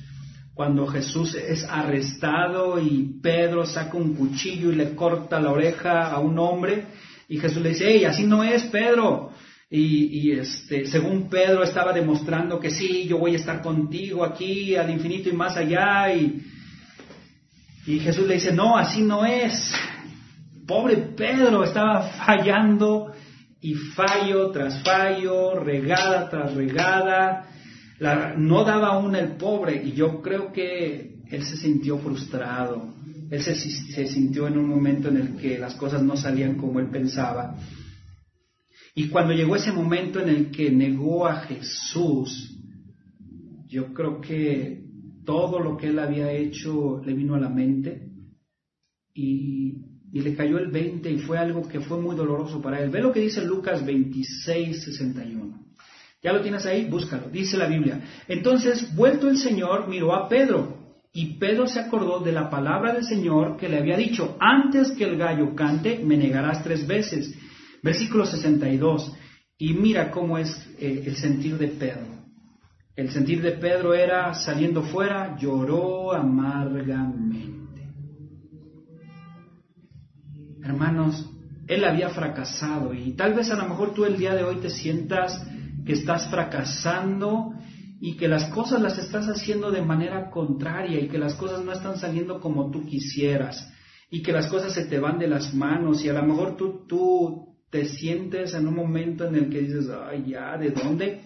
Cuando 0.54 0.88
Jesús 0.88 1.36
es 1.36 1.62
arrestado 1.70 2.80
y 2.80 3.20
Pedro 3.22 3.64
saca 3.64 3.96
un 3.96 4.14
cuchillo 4.14 4.72
y 4.72 4.74
le 4.74 4.96
corta 4.96 5.40
la 5.40 5.52
oreja 5.52 6.10
a 6.10 6.18
un 6.18 6.36
hombre. 6.40 6.86
Y 7.28 7.38
Jesús 7.38 7.62
le 7.62 7.70
dice, 7.70 7.86
hey, 7.88 8.04
así 8.04 8.24
no 8.24 8.42
es, 8.42 8.64
Pedro. 8.64 9.32
Y, 9.74 10.32
este, 10.32 10.86
según 10.86 11.30
Pedro 11.30 11.62
estaba 11.62 11.94
demostrando 11.94 12.60
que 12.60 12.70
sí, 12.70 13.06
yo 13.08 13.16
voy 13.16 13.32
a 13.32 13.38
estar 13.38 13.62
contigo 13.62 14.22
aquí 14.22 14.76
al 14.76 14.90
infinito 14.90 15.30
y 15.30 15.32
más 15.32 15.56
allá. 15.56 16.12
Y, 16.14 16.42
y 17.86 17.98
Jesús 18.00 18.26
le 18.26 18.34
dice, 18.34 18.52
no, 18.52 18.76
así 18.76 19.00
no 19.00 19.24
es. 19.24 19.74
Pobre 20.66 20.96
Pedro 20.96 21.64
estaba 21.64 22.02
fallando 22.02 23.14
y 23.62 23.74
fallo 23.74 24.50
tras 24.50 24.82
fallo, 24.82 25.58
regada 25.58 26.28
tras 26.28 26.52
regada. 26.54 27.46
no 28.36 28.64
daba 28.64 28.98
una 28.98 29.20
el 29.20 29.36
pobre 29.36 29.80
y 29.82 29.92
yo 29.92 30.20
creo 30.20 30.52
que 30.52 31.14
él 31.30 31.44
se 31.44 31.56
sintió 31.56 31.96
frustrado. 31.98 32.92
Él 33.32 33.42
se, 33.42 33.54
sintió 34.08 34.46
en 34.46 34.58
un 34.58 34.68
momento 34.68 35.08
en 35.08 35.16
el 35.16 35.36
que 35.36 35.58
las 35.58 35.74
cosas 35.76 36.02
no 36.02 36.18
salían 36.18 36.56
como 36.56 36.80
él 36.80 36.90
pensaba. 36.90 37.56
Y 38.94 39.08
cuando 39.08 39.32
llegó 39.32 39.56
ese 39.56 39.72
momento 39.72 40.20
en 40.20 40.28
el 40.28 40.50
que 40.50 40.70
negó 40.70 41.26
a 41.26 41.36
Jesús, 41.36 42.58
yo 43.68 43.94
creo 43.94 44.20
que 44.20 44.84
todo 45.24 45.60
lo 45.60 45.78
que 45.78 45.86
él 45.86 45.98
había 45.98 46.30
hecho 46.30 47.00
le 47.02 47.14
vino 47.14 47.34
a 47.34 47.40
la 47.40 47.48
mente 47.48 48.10
y, 49.14 49.78
le 50.12 50.34
cayó 50.36 50.58
el 50.58 50.70
20 50.70 51.10
y 51.10 51.18
fue 51.20 51.38
algo 51.38 51.66
que 51.66 51.80
fue 51.80 51.98
muy 51.98 52.14
doloroso 52.14 52.60
para 52.60 52.82
él. 52.82 52.90
Ve 52.90 53.00
lo 53.00 53.14
que 53.14 53.20
dice 53.20 53.42
Lucas 53.42 53.82
26, 53.82 54.84
61. 54.84 55.58
¿Ya 56.22 56.34
lo 56.34 56.42
tienes 56.42 56.66
ahí? 56.66 56.84
Búscalo. 56.84 57.30
Dice 57.30 57.56
la 57.56 57.66
Biblia. 57.66 57.98
Entonces, 58.28 58.94
vuelto 58.94 59.30
el 59.30 59.38
Señor, 59.38 59.88
miró 59.88 60.14
a 60.14 60.28
Pedro 60.28 60.71
y 61.14 61.34
Pedro 61.34 61.66
se 61.66 61.78
acordó 61.78 62.20
de 62.20 62.32
la 62.32 62.48
palabra 62.48 62.94
del 62.94 63.04
Señor 63.04 63.58
que 63.58 63.68
le 63.68 63.78
había 63.78 63.98
dicho, 63.98 64.36
antes 64.40 64.92
que 64.92 65.04
el 65.04 65.18
gallo 65.18 65.54
cante, 65.54 66.00
me 66.02 66.16
negarás 66.16 66.64
tres 66.64 66.86
veces. 66.86 67.34
Versículo 67.82 68.24
62. 68.24 69.12
Y 69.58 69.74
mira 69.74 70.10
cómo 70.10 70.38
es 70.38 70.48
eh, 70.78 71.02
el 71.04 71.16
sentir 71.16 71.58
de 71.58 71.68
Pedro. 71.68 72.22
El 72.96 73.10
sentir 73.10 73.42
de 73.42 73.52
Pedro 73.52 73.92
era, 73.92 74.32
saliendo 74.32 74.82
fuera, 74.82 75.36
lloró 75.38 76.12
amargamente. 76.12 77.52
Hermanos, 80.62 81.30
él 81.66 81.84
había 81.84 82.08
fracasado 82.10 82.94
y 82.94 83.12
tal 83.12 83.34
vez 83.34 83.50
a 83.50 83.56
lo 83.56 83.68
mejor 83.68 83.92
tú 83.92 84.04
el 84.04 84.16
día 84.16 84.34
de 84.34 84.44
hoy 84.44 84.56
te 84.56 84.70
sientas 84.70 85.46
que 85.84 85.92
estás 85.92 86.28
fracasando 86.30 87.52
y 88.04 88.16
que 88.16 88.26
las 88.26 88.50
cosas 88.50 88.82
las 88.82 88.98
estás 88.98 89.28
haciendo 89.28 89.70
de 89.70 89.80
manera 89.80 90.28
contraria 90.28 90.98
y 90.98 91.06
que 91.06 91.18
las 91.18 91.34
cosas 91.34 91.64
no 91.64 91.70
están 91.70 91.96
saliendo 91.98 92.40
como 92.40 92.68
tú 92.68 92.84
quisieras 92.84 93.72
y 94.10 94.22
que 94.24 94.32
las 94.32 94.48
cosas 94.48 94.74
se 94.74 94.86
te 94.86 94.98
van 94.98 95.20
de 95.20 95.28
las 95.28 95.54
manos 95.54 96.04
y 96.04 96.08
a 96.08 96.12
lo 96.14 96.24
mejor 96.24 96.56
tú, 96.56 96.84
tú 96.88 97.54
te 97.70 97.84
sientes 97.84 98.54
en 98.54 98.66
un 98.66 98.74
momento 98.74 99.24
en 99.28 99.36
el 99.36 99.48
que 99.48 99.60
dices, 99.60 99.88
ay, 99.88 100.24
ya, 100.26 100.58
¿de 100.58 100.70
dónde? 100.70 101.20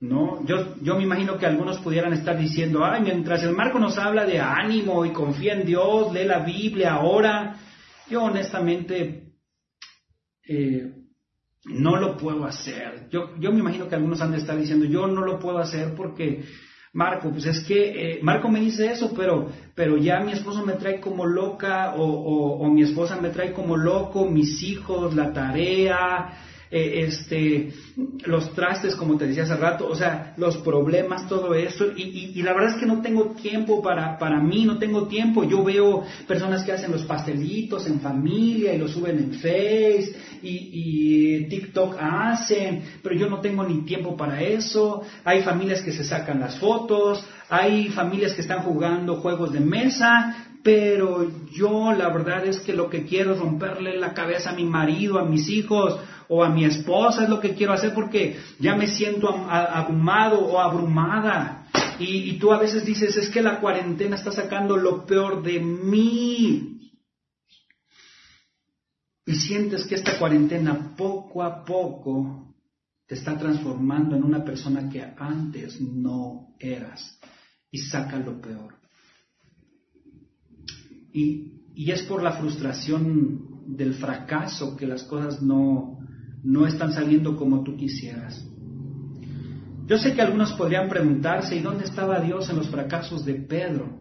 No, 0.00 0.44
yo, 0.44 0.74
yo 0.82 0.96
me 0.96 1.04
imagino 1.04 1.38
que 1.38 1.46
algunos 1.46 1.78
pudieran 1.78 2.14
estar 2.14 2.36
diciendo, 2.36 2.84
ay, 2.84 3.02
mientras 3.02 3.40
el 3.44 3.54
Marco 3.54 3.78
nos 3.78 3.96
habla 3.96 4.26
de 4.26 4.40
ánimo 4.40 5.04
y 5.04 5.12
confía 5.12 5.52
en 5.52 5.64
Dios, 5.64 6.12
lee 6.12 6.24
la 6.24 6.40
Biblia, 6.40 6.94
ahora, 6.94 7.54
yo 8.08 8.24
honestamente 8.24 9.34
eh, 10.48 10.99
no 11.64 11.96
lo 11.96 12.16
puedo 12.16 12.44
hacer. 12.44 13.08
Yo, 13.10 13.36
yo 13.38 13.52
me 13.52 13.60
imagino 13.60 13.88
que 13.88 13.94
algunos 13.94 14.20
han 14.20 14.32
de 14.32 14.38
estar 14.38 14.56
diciendo, 14.56 14.86
yo 14.86 15.06
no 15.06 15.22
lo 15.22 15.38
puedo 15.38 15.58
hacer 15.58 15.94
porque 15.94 16.44
Marco, 16.92 17.30
pues 17.30 17.46
es 17.46 17.60
que 17.60 18.14
eh, 18.14 18.18
Marco 18.22 18.48
me 18.48 18.60
dice 18.60 18.90
eso, 18.90 19.12
pero, 19.16 19.48
pero 19.76 19.96
ya 19.96 20.20
mi 20.20 20.32
esposo 20.32 20.66
me 20.66 20.72
trae 20.72 21.00
como 21.00 21.24
loca 21.24 21.94
o, 21.94 22.02
o, 22.02 22.68
mi 22.68 22.82
esposa 22.82 23.16
me 23.20 23.30
trae 23.30 23.52
como 23.52 23.76
loco, 23.76 24.24
mis 24.24 24.62
hijos, 24.64 25.14
la 25.14 25.32
tarea, 25.32 26.32
eh, 26.72 27.04
este, 27.06 27.72
los 28.26 28.54
trastes, 28.54 28.94
como 28.94 29.16
te 29.16 29.26
decía 29.26 29.42
hace 29.42 29.56
rato, 29.56 29.88
o 29.88 29.96
sea, 29.96 30.34
los 30.36 30.58
problemas, 30.58 31.28
todo 31.28 31.52
eso, 31.54 31.86
y, 31.96 32.30
y, 32.32 32.42
la 32.42 32.52
verdad 32.52 32.74
es 32.74 32.80
que 32.80 32.86
no 32.86 33.02
tengo 33.02 33.34
tiempo 33.42 33.82
para, 33.82 34.16
para 34.18 34.40
mí, 34.40 34.64
no 34.64 34.78
tengo 34.78 35.08
tiempo. 35.08 35.42
Yo 35.42 35.64
veo 35.64 36.04
personas 36.28 36.62
que 36.62 36.70
hacen 36.70 36.92
los 36.92 37.02
pastelitos 37.02 37.86
en 37.88 38.00
familia 38.00 38.72
y 38.72 38.78
los 38.78 38.92
suben 38.92 39.18
en 39.18 39.32
Face 39.32 40.14
y, 40.42 40.70
y 40.72 41.48
TikTok 41.48 41.96
hacen, 42.00 42.84
pero 43.02 43.16
yo 43.16 43.28
no 43.28 43.40
tengo 43.40 43.64
ni 43.64 43.84
tiempo 43.84 44.16
para 44.16 44.40
eso. 44.40 45.02
Hay 45.24 45.42
familias 45.42 45.82
que 45.82 45.92
se 45.92 46.04
sacan 46.04 46.38
las 46.38 46.58
fotos, 46.60 47.24
hay 47.48 47.88
familias 47.88 48.32
que 48.32 48.42
están 48.42 48.62
jugando 48.62 49.16
juegos 49.16 49.52
de 49.52 49.60
mesa, 49.60 50.46
pero 50.62 51.26
yo 51.50 51.92
la 51.92 52.10
verdad 52.10 52.46
es 52.46 52.60
que 52.60 52.74
lo 52.74 52.90
que 52.90 53.04
quiero 53.04 53.32
es 53.32 53.40
romperle 53.40 53.98
la 53.98 54.14
cabeza 54.14 54.50
a 54.50 54.54
mi 54.54 54.64
marido, 54.64 55.18
a 55.18 55.24
mis 55.24 55.48
hijos, 55.48 55.98
o 56.32 56.44
a 56.44 56.48
mi 56.48 56.64
esposa 56.64 57.24
es 57.24 57.28
lo 57.28 57.40
que 57.40 57.54
quiero 57.54 57.72
hacer 57.72 57.92
porque 57.92 58.38
ya 58.60 58.76
me 58.76 58.86
siento 58.86 59.28
abrumado 59.28 60.38
o 60.38 60.60
abrumada. 60.60 61.66
Y, 61.98 62.38
tú 62.38 62.52
a 62.52 62.58
veces 62.58 62.86
dices, 62.86 63.16
es 63.16 63.28
que 63.28 63.42
la 63.42 63.60
cuarentena 63.60 64.14
está 64.14 64.30
sacando 64.30 64.76
lo 64.76 65.04
peor 65.04 65.42
de 65.42 65.58
mí. 65.58 66.92
Y 69.26 69.34
sientes 69.34 69.84
que 69.86 69.96
esta 69.96 70.18
cuarentena 70.18 70.94
poco 70.96 71.42
a 71.42 71.64
poco 71.64 72.54
te 73.06 73.16
está 73.16 73.36
transformando 73.36 74.14
en 74.14 74.22
una 74.22 74.44
persona 74.44 74.88
que 74.88 75.02
antes 75.18 75.80
no 75.80 76.54
eras. 76.60 77.18
Y 77.72 77.78
saca 77.78 78.18
lo 78.18 78.40
peor. 78.40 78.76
Y, 81.12 81.64
y 81.74 81.90
es 81.90 82.02
por 82.04 82.22
la 82.22 82.34
frustración 82.34 83.66
del 83.66 83.94
fracaso 83.94 84.76
que 84.76 84.86
las 84.86 85.02
cosas 85.02 85.42
no, 85.42 85.99
no 86.42 86.66
están 86.66 86.92
saliendo 86.92 87.36
como 87.36 87.62
tú 87.62 87.76
quisieras. 87.76 88.44
Yo 89.86 89.98
sé 89.98 90.14
que 90.14 90.22
algunos 90.22 90.52
podrían 90.52 90.88
preguntarse, 90.88 91.56
¿y 91.56 91.60
dónde 91.60 91.84
estaba 91.84 92.20
Dios 92.20 92.48
en 92.48 92.56
los 92.56 92.68
fracasos 92.68 93.24
de 93.24 93.34
Pedro? 93.34 94.00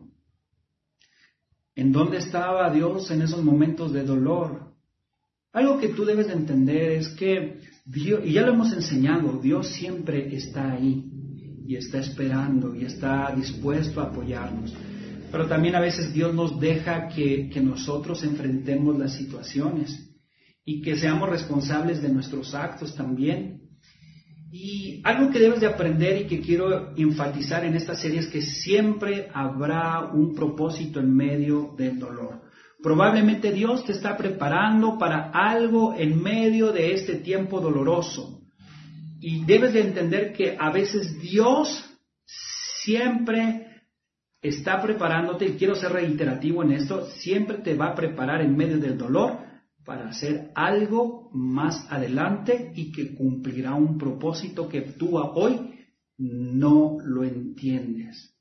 ¿En 1.76 1.92
dónde 1.92 2.18
estaba 2.18 2.70
Dios 2.70 3.10
en 3.10 3.22
esos 3.22 3.44
momentos 3.44 3.92
de 3.92 4.04
dolor? 4.04 4.76
Algo 5.52 5.80
que 5.80 5.90
tú 5.90 6.06
debes 6.06 6.28
de 6.28 6.34
entender 6.34 6.92
es 6.92 7.10
que 7.10 7.60
Dios, 7.86 8.22
y 8.24 8.34
ya 8.34 8.44
lo 8.44 8.54
hemos 8.54 8.72
enseñado, 8.72 9.40
Dios 9.42 9.68
siempre 9.70 10.36
está 10.36 10.74
ahí 10.74 11.10
y 11.66 11.76
está 11.76 11.98
esperando 12.00 12.76
y 12.76 12.86
está 12.86 13.34
dispuesto 13.36 14.00
a 14.00 14.06
apoyarnos. 14.06 14.74
Pero 15.32 15.48
también 15.48 15.76
a 15.76 15.80
veces 15.80 16.14
Dios 16.14 16.36
nos 16.36 16.60
deja 16.60 17.08
que 17.08 17.50
nosotros 17.64 18.24
enfrentemos 18.24 18.98
las 18.98 19.14
situaciones 19.14 20.09
y 20.70 20.84
que 20.84 20.96
seamos 20.98 21.28
responsables 21.28 22.00
de 22.00 22.10
nuestros 22.10 22.54
actos 22.54 22.96
también. 22.96 23.62
Y 24.52 25.02
algo 25.04 25.32
que 25.32 25.40
debes 25.40 25.62
de 25.62 25.66
aprender 25.66 26.22
y 26.22 26.28
que 26.28 26.42
quiero 26.42 26.96
enfatizar 26.96 27.66
en 27.66 27.74
esta 27.74 27.96
serie 27.96 28.20
es 28.20 28.28
que 28.28 28.44
siempre 28.44 29.30
habrá 29.34 30.12
un 30.14 30.36
propósito 30.36 31.00
en 31.00 31.12
medio 31.12 31.74
del 31.76 31.98
dolor. 31.98 32.44
Probablemente 32.84 33.52
Dios 33.52 33.84
te 33.84 33.94
está 33.94 34.16
preparando 34.16 35.00
para 35.00 35.32
algo 35.32 35.96
en 35.98 36.22
medio 36.22 36.72
de 36.72 36.94
este 36.94 37.16
tiempo 37.16 37.60
doloroso. 37.60 38.44
Y 39.20 39.46
debes 39.46 39.74
de 39.74 39.82
entender 39.82 40.34
que 40.34 40.56
a 40.60 40.70
veces 40.70 41.20
Dios 41.20 41.84
siempre 42.84 43.66
está 44.40 44.80
preparándote, 44.84 45.46
y 45.46 45.54
quiero 45.54 45.74
ser 45.74 45.94
reiterativo 45.94 46.62
en 46.62 46.74
esto, 46.74 47.08
siempre 47.10 47.58
te 47.58 47.74
va 47.74 47.88
a 47.88 47.96
preparar 47.96 48.42
en 48.42 48.56
medio 48.56 48.78
del 48.78 49.00
dolor 49.00 49.49
para 49.90 50.08
hacer 50.08 50.52
algo 50.54 51.32
más 51.34 51.88
adelante 51.90 52.72
y 52.76 52.92
que 52.92 53.16
cumplirá 53.16 53.74
un 53.74 53.98
propósito 53.98 54.70
que 54.70 54.82
tú 54.82 55.18
hoy 55.18 55.74
no 56.20 57.00
lo 57.04 57.24
entiendes. 57.24 58.36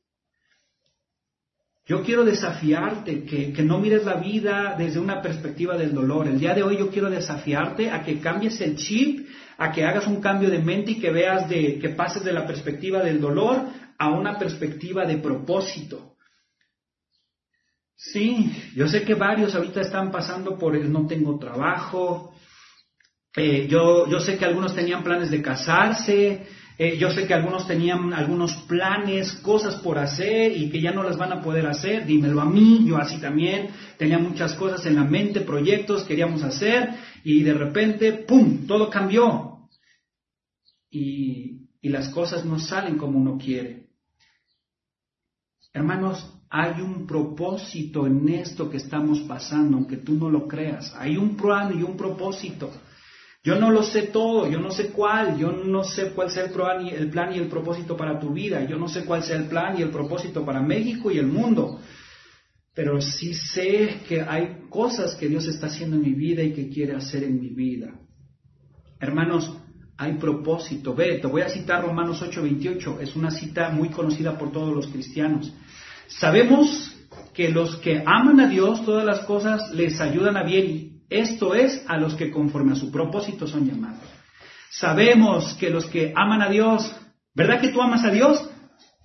Yo 1.86 2.02
quiero 2.02 2.26
desafiarte 2.26 3.24
que, 3.24 3.54
que, 3.54 3.62
no 3.62 3.78
mires 3.78 4.04
la 4.04 4.16
vida 4.16 4.74
desde 4.76 5.00
una 5.00 5.22
perspectiva 5.22 5.78
del 5.78 5.94
dolor. 5.94 6.28
El 6.28 6.38
día 6.38 6.52
de 6.52 6.62
hoy 6.62 6.76
yo 6.76 6.90
quiero 6.90 7.08
desafiarte 7.08 7.90
a 7.90 8.04
que 8.04 8.20
cambies 8.20 8.60
el 8.60 8.76
chip, 8.76 9.26
a 9.56 9.72
que 9.72 9.86
hagas 9.86 10.06
un 10.06 10.20
cambio 10.20 10.50
de 10.50 10.58
mente 10.58 10.90
y 10.90 11.00
que 11.00 11.10
veas 11.10 11.48
de, 11.48 11.78
que 11.78 11.88
pases 11.88 12.22
de 12.24 12.34
la 12.34 12.46
perspectiva 12.46 13.02
del 13.02 13.22
dolor 13.22 13.62
a 13.96 14.10
una 14.10 14.38
perspectiva 14.38 15.06
de 15.06 15.16
propósito. 15.16 16.17
Sí, 18.00 18.52
yo 18.76 18.86
sé 18.86 19.02
que 19.02 19.14
varios 19.14 19.56
ahorita 19.56 19.80
están 19.80 20.12
pasando 20.12 20.56
por 20.56 20.76
el 20.76 20.92
no 20.92 21.08
tengo 21.08 21.36
trabajo. 21.36 22.32
Eh, 23.34 23.66
yo, 23.68 24.08
yo 24.08 24.20
sé 24.20 24.38
que 24.38 24.44
algunos 24.44 24.72
tenían 24.72 25.02
planes 25.02 25.32
de 25.32 25.42
casarse, 25.42 26.46
eh, 26.78 26.96
yo 26.96 27.10
sé 27.10 27.26
que 27.26 27.34
algunos 27.34 27.66
tenían 27.66 28.12
algunos 28.14 28.54
planes, 28.68 29.32
cosas 29.42 29.80
por 29.80 29.98
hacer 29.98 30.56
y 30.56 30.70
que 30.70 30.80
ya 30.80 30.92
no 30.92 31.02
las 31.02 31.16
van 31.16 31.32
a 31.32 31.42
poder 31.42 31.66
hacer. 31.66 32.06
Dímelo 32.06 32.40
a 32.40 32.44
mí, 32.44 32.84
yo 32.86 32.98
así 32.98 33.20
también. 33.20 33.70
Tenía 33.96 34.20
muchas 34.20 34.54
cosas 34.54 34.86
en 34.86 34.94
la 34.94 35.04
mente, 35.04 35.40
proyectos 35.40 36.04
queríamos 36.04 36.44
hacer 36.44 36.90
y 37.24 37.42
de 37.42 37.54
repente, 37.54 38.12
¡pum!, 38.12 38.68
todo 38.68 38.90
cambió. 38.90 39.68
Y, 40.88 41.68
y 41.80 41.88
las 41.88 42.10
cosas 42.10 42.44
no 42.44 42.60
salen 42.60 42.96
como 42.96 43.18
uno 43.18 43.38
quiere. 43.38 43.88
Hermanos, 45.72 46.37
hay 46.50 46.80
un 46.80 47.06
propósito 47.06 48.06
en 48.06 48.28
esto 48.28 48.70
que 48.70 48.78
estamos 48.78 49.20
pasando, 49.20 49.76
aunque 49.76 49.98
tú 49.98 50.14
no 50.14 50.30
lo 50.30 50.48
creas. 50.48 50.94
Hay 50.98 51.16
un 51.16 51.36
plan 51.36 51.78
y 51.78 51.82
un 51.82 51.96
propósito. 51.96 52.70
Yo 53.44 53.58
no 53.58 53.70
lo 53.70 53.82
sé 53.82 54.02
todo, 54.02 54.50
yo 54.50 54.58
no 54.58 54.70
sé 54.70 54.90
cuál, 54.90 55.38
yo 55.38 55.52
no 55.52 55.84
sé 55.84 56.10
cuál 56.12 56.30
sea 56.30 56.44
el 56.44 56.50
plan, 56.50 56.84
y, 56.84 57.38
el 57.38 57.48
propósito 57.48 57.96
para 57.96 58.18
tu 58.18 58.32
vida, 58.32 58.64
yo 58.64 58.76
no 58.76 58.88
sé 58.88 59.04
cuál 59.04 59.22
sea 59.22 59.36
el 59.36 59.46
plan 59.46 59.78
y 59.78 59.82
el 59.82 59.90
propósito 59.90 60.44
para 60.44 60.60
México 60.60 61.10
y 61.10 61.18
el 61.18 61.28
mundo, 61.28 61.80
pero 62.74 63.00
sí 63.00 63.34
sé 63.34 64.00
que 64.08 64.22
hay 64.22 64.66
cosas 64.68 65.14
que 65.14 65.28
Dios 65.28 65.46
está 65.46 65.68
haciendo 65.68 65.96
en 65.96 66.02
mi 66.02 66.14
vida 66.14 66.42
y 66.42 66.52
que 66.52 66.68
quiere 66.68 66.94
hacer 66.94 67.24
en 67.24 67.40
mi 67.40 67.50
vida. 67.50 67.94
Hermanos, 69.00 69.56
hay 69.96 70.14
propósito. 70.14 70.94
Ve, 70.94 71.18
te 71.18 71.26
voy 71.26 71.42
a 71.42 71.48
citar 71.48 71.84
Romanos 71.84 72.20
8:28, 72.20 73.00
es 73.00 73.16
una 73.16 73.30
cita 73.30 73.70
muy 73.70 73.88
conocida 73.90 74.36
por 74.36 74.52
todos 74.52 74.74
los 74.74 74.88
cristianos. 74.88 75.52
Sabemos 76.08 76.94
que 77.34 77.50
los 77.50 77.76
que 77.76 78.02
aman 78.04 78.40
a 78.40 78.48
Dios, 78.48 78.84
todas 78.84 79.04
las 79.04 79.20
cosas 79.20 79.70
les 79.72 80.00
ayudan 80.00 80.36
a 80.36 80.42
bien 80.42 80.98
esto 81.10 81.54
es 81.54 81.84
a 81.88 81.96
los 81.96 82.14
que 82.14 82.30
conforme 82.30 82.72
a 82.72 82.76
su 82.76 82.90
propósito 82.90 83.46
son 83.46 83.66
llamados. 83.66 84.02
Sabemos 84.70 85.54
que 85.54 85.70
los 85.70 85.86
que 85.86 86.12
aman 86.14 86.42
a 86.42 86.48
Dios, 86.48 86.94
¿verdad 87.34 87.60
que 87.60 87.68
tú 87.68 87.80
amas 87.80 88.04
a 88.04 88.10
Dios? 88.10 88.48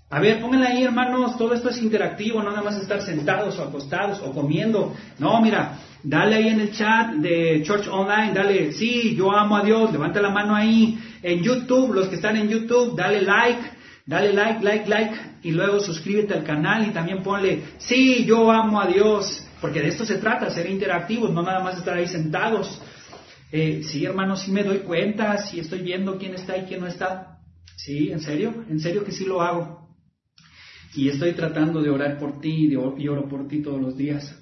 A 0.09 0.19
ver, 0.19 0.41
pónganle 0.41 0.67
ahí, 0.67 0.83
hermanos, 0.83 1.37
todo 1.37 1.53
esto 1.53 1.69
es 1.69 1.81
interactivo, 1.81 2.43
no 2.43 2.51
nada 2.51 2.61
más 2.61 2.75
estar 2.75 3.01
sentados 3.01 3.57
o 3.57 3.63
acostados 3.63 4.19
o 4.21 4.31
comiendo. 4.31 4.93
No, 5.17 5.41
mira, 5.41 5.79
dale 6.03 6.35
ahí 6.35 6.49
en 6.49 6.59
el 6.59 6.71
chat 6.71 7.13
de 7.13 7.63
Church 7.63 7.87
Online, 7.87 8.33
dale, 8.33 8.73
sí, 8.73 9.15
yo 9.15 9.31
amo 9.31 9.57
a 9.57 9.63
Dios, 9.63 9.91
levanta 9.91 10.21
la 10.21 10.29
mano 10.29 10.53
ahí. 10.53 10.99
En 11.23 11.41
YouTube, 11.41 11.93
los 11.93 12.09
que 12.09 12.15
están 12.15 12.35
en 12.35 12.49
YouTube, 12.49 12.95
dale 12.95 13.21
like, 13.21 13.61
dale 14.05 14.33
like, 14.33 14.63
like, 14.63 14.89
like, 14.89 15.15
y 15.43 15.51
luego 15.51 15.79
suscríbete 15.79 16.33
al 16.33 16.43
canal 16.43 16.87
y 16.87 16.91
también 16.91 17.23
ponle, 17.23 17.63
sí, 17.79 18.25
yo 18.25 18.51
amo 18.51 18.81
a 18.81 18.87
Dios. 18.87 19.45
Porque 19.61 19.81
de 19.81 19.89
esto 19.89 20.05
se 20.05 20.17
trata, 20.17 20.49
ser 20.49 20.69
interactivos, 20.69 21.31
no 21.31 21.41
nada 21.41 21.63
más 21.63 21.77
estar 21.77 21.97
ahí 21.97 22.07
sentados. 22.07 22.81
Eh, 23.51 23.83
sí, 23.83 24.03
hermano, 24.03 24.35
sí 24.35 24.51
me 24.51 24.63
doy 24.63 24.79
cuenta, 24.79 25.37
sí 25.37 25.59
estoy 25.59 25.79
viendo 25.79 26.17
quién 26.17 26.33
está 26.33 26.57
y 26.57 26.63
quién 26.63 26.81
no 26.81 26.87
está. 26.87 27.37
Sí, 27.77 28.11
en 28.11 28.19
serio, 28.19 28.65
en 28.69 28.79
serio 28.79 29.05
que 29.05 29.11
sí 29.11 29.25
lo 29.25 29.41
hago. 29.41 29.87
Y 30.95 31.07
estoy 31.07 31.33
tratando 31.33 31.81
de 31.81 31.89
orar 31.89 32.17
por 32.17 32.39
ti 32.41 32.71
y 32.71 33.07
oro 33.07 33.27
por 33.29 33.47
ti 33.47 33.61
todos 33.61 33.81
los 33.81 33.95
días. 33.95 34.35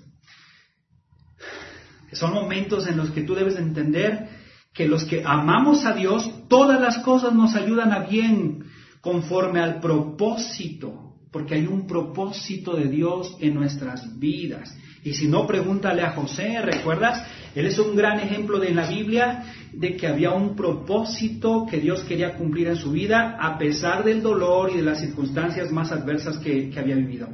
Son 2.14 2.34
momentos 2.34 2.88
en 2.88 2.98
los 2.98 3.12
que 3.12 3.22
tú 3.22 3.36
debes 3.36 3.58
entender 3.58 4.28
que 4.74 4.88
los 4.88 5.06
que 5.06 5.24
amamos 5.26 5.86
a 5.86 5.94
Dios, 5.94 6.48
todas 6.50 6.82
las 6.82 7.00
cosas 7.00 7.34
nos 7.34 7.56
ayudan 7.56 7.92
a 7.92 8.00
bien 8.00 8.66
conforme 9.02 9.60
al 9.60 9.80
propósito, 9.80 11.16
porque 11.32 11.56
hay 11.56 11.66
un 11.66 11.88
propósito 11.88 12.76
de 12.76 12.88
Dios 12.88 13.36
en 13.40 13.56
nuestras 13.56 14.20
vidas. 14.20 14.78
Y 15.04 15.14
si 15.16 15.28
no, 15.28 15.48
pregúntale 15.48 16.04
a 16.04 16.12
José, 16.12 16.62
¿recuerdas? 16.62 17.26
Él 17.56 17.66
es 17.66 17.80
un 17.80 17.96
gran 17.96 18.20
ejemplo 18.20 18.60
de 18.60 18.72
la 18.72 18.88
Biblia 18.88 19.44
de 19.74 19.98
que 19.98 20.08
había 20.08 20.32
un 20.32 20.56
propósito 20.56 21.66
que 21.70 21.80
Dios 21.80 22.04
quería 22.04 22.36
cumplir 22.36 22.68
en 22.68 22.76
su 22.76 22.92
vida 22.92 23.38
a 23.40 23.58
pesar 23.58 24.04
del 24.04 24.22
dolor 24.22 24.72
y 24.72 24.78
de 24.78 24.84
las 24.84 25.00
circunstancias 25.00 25.72
más 25.72 25.92
adversas 25.92 26.38
que, 26.38 26.70
que 26.70 26.80
había 26.80 26.96
vivido. 26.96 27.30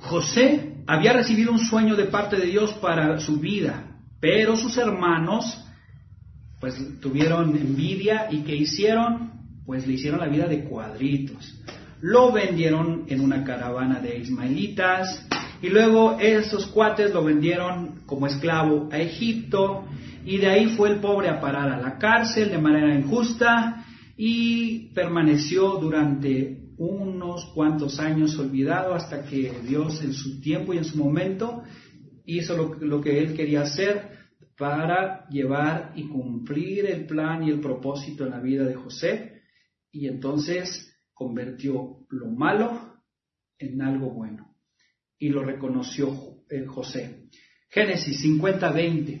José 0.00 0.74
había 0.86 1.14
recibido 1.14 1.50
un 1.50 1.58
sueño 1.58 1.96
de 1.96 2.04
parte 2.04 2.36
de 2.36 2.46
Dios 2.46 2.74
para 2.74 3.18
su 3.18 3.40
vida, 3.40 3.96
pero 4.20 4.56
sus 4.56 4.76
hermanos 4.76 5.63
pues 6.64 7.00
tuvieron 7.00 7.54
envidia 7.56 8.28
y 8.30 8.38
¿qué 8.38 8.56
hicieron? 8.56 9.32
Pues 9.66 9.86
le 9.86 9.94
hicieron 9.94 10.20
la 10.20 10.28
vida 10.28 10.46
de 10.46 10.64
cuadritos 10.64 11.60
lo 12.04 12.32
vendieron 12.32 13.04
en 13.08 13.20
una 13.22 13.44
caravana 13.44 13.98
de 13.98 14.18
ismaelitas 14.18 15.26
y 15.62 15.70
luego 15.70 16.18
esos 16.20 16.66
cuates 16.66 17.14
lo 17.14 17.24
vendieron 17.24 18.02
como 18.04 18.26
esclavo 18.26 18.90
a 18.92 18.98
Egipto 18.98 19.86
y 20.22 20.36
de 20.36 20.48
ahí 20.48 20.76
fue 20.76 20.90
el 20.90 21.00
pobre 21.00 21.30
a 21.30 21.40
parar 21.40 21.70
a 21.70 21.80
la 21.80 21.96
cárcel 21.96 22.50
de 22.50 22.58
manera 22.58 22.94
injusta 22.94 23.86
y 24.18 24.90
permaneció 24.92 25.76
durante 25.76 26.58
unos 26.76 27.46
cuantos 27.54 27.98
años 27.98 28.38
olvidado 28.38 28.94
hasta 28.94 29.24
que 29.24 29.50
Dios 29.66 30.02
en 30.02 30.12
su 30.12 30.42
tiempo 30.42 30.74
y 30.74 30.78
en 30.78 30.84
su 30.84 30.98
momento 30.98 31.62
hizo 32.26 32.54
lo, 32.54 32.74
lo 32.84 33.00
que 33.00 33.18
él 33.18 33.32
quería 33.32 33.62
hacer 33.62 34.13
para 34.56 35.28
llevar 35.28 35.92
y 35.96 36.08
cumplir 36.08 36.86
el 36.86 37.06
plan 37.06 37.42
y 37.42 37.50
el 37.50 37.60
propósito 37.60 38.24
en 38.24 38.30
la 38.30 38.40
vida 38.40 38.64
de 38.64 38.74
José. 38.74 39.42
Y 39.90 40.08
entonces 40.08 40.96
convirtió 41.12 42.06
lo 42.10 42.26
malo 42.30 43.02
en 43.58 43.82
algo 43.82 44.10
bueno. 44.10 44.56
Y 45.18 45.28
lo 45.28 45.44
reconoció 45.44 46.44
eh, 46.50 46.66
José. 46.66 47.28
Génesis 47.68 48.24
50:20. 48.24 49.20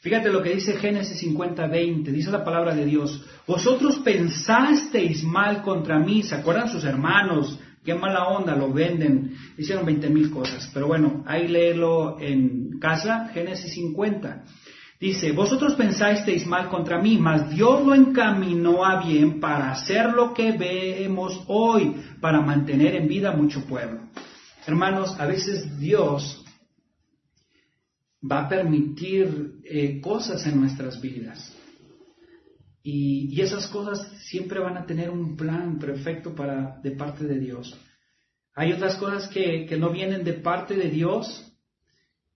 Fíjate 0.00 0.30
lo 0.30 0.42
que 0.42 0.54
dice 0.54 0.76
Génesis 0.76 1.22
50:20. 1.22 2.10
Dice 2.10 2.30
la 2.30 2.44
palabra 2.44 2.74
de 2.74 2.84
Dios. 2.84 3.24
Vosotros 3.46 4.00
pensasteis 4.00 5.22
mal 5.22 5.62
contra 5.62 5.98
mí. 5.98 6.22
¿Se 6.22 6.34
acuerdan 6.34 6.68
sus 6.68 6.84
hermanos? 6.84 7.60
Qué 7.84 7.94
mala 7.94 8.28
onda, 8.28 8.54
lo 8.54 8.72
venden. 8.72 9.34
Hicieron 9.58 9.84
20 9.84 10.08
mil 10.08 10.30
cosas. 10.30 10.70
Pero 10.72 10.86
bueno, 10.86 11.24
ahí 11.26 11.48
léelo 11.48 12.18
en 12.20 12.78
casa. 12.78 13.30
Génesis 13.34 13.74
50. 13.74 14.44
Dice, 15.00 15.32
vosotros 15.32 15.74
pensasteis 15.74 16.46
mal 16.46 16.68
contra 16.68 17.00
mí, 17.00 17.18
mas 17.18 17.50
Dios 17.50 17.84
lo 17.84 17.92
encaminó 17.92 18.84
a 18.84 19.04
bien 19.04 19.40
para 19.40 19.72
hacer 19.72 20.12
lo 20.12 20.32
que 20.32 20.52
vemos 20.52 21.42
hoy, 21.48 21.96
para 22.20 22.40
mantener 22.40 22.94
en 22.94 23.08
vida 23.08 23.32
mucho 23.32 23.64
pueblo. 23.64 24.02
Hermanos, 24.64 25.18
a 25.18 25.26
veces 25.26 25.76
Dios 25.80 26.44
va 28.22 28.42
a 28.42 28.48
permitir 28.48 29.54
eh, 29.64 30.00
cosas 30.00 30.46
en 30.46 30.60
nuestras 30.60 31.00
vidas. 31.00 31.52
Y, 32.82 33.40
esas 33.40 33.66
cosas 33.68 34.06
siempre 34.28 34.60
van 34.60 34.76
a 34.76 34.86
tener 34.86 35.10
un 35.10 35.36
plan 35.36 35.78
perfecto 35.78 36.34
para, 36.34 36.80
de 36.82 36.92
parte 36.92 37.24
de 37.24 37.38
Dios. 37.38 37.78
Hay 38.54 38.72
otras 38.72 38.96
cosas 38.96 39.28
que, 39.28 39.66
que 39.66 39.76
no 39.76 39.90
vienen 39.90 40.24
de 40.24 40.34
parte 40.34 40.74
de 40.74 40.90
Dios, 40.90 41.52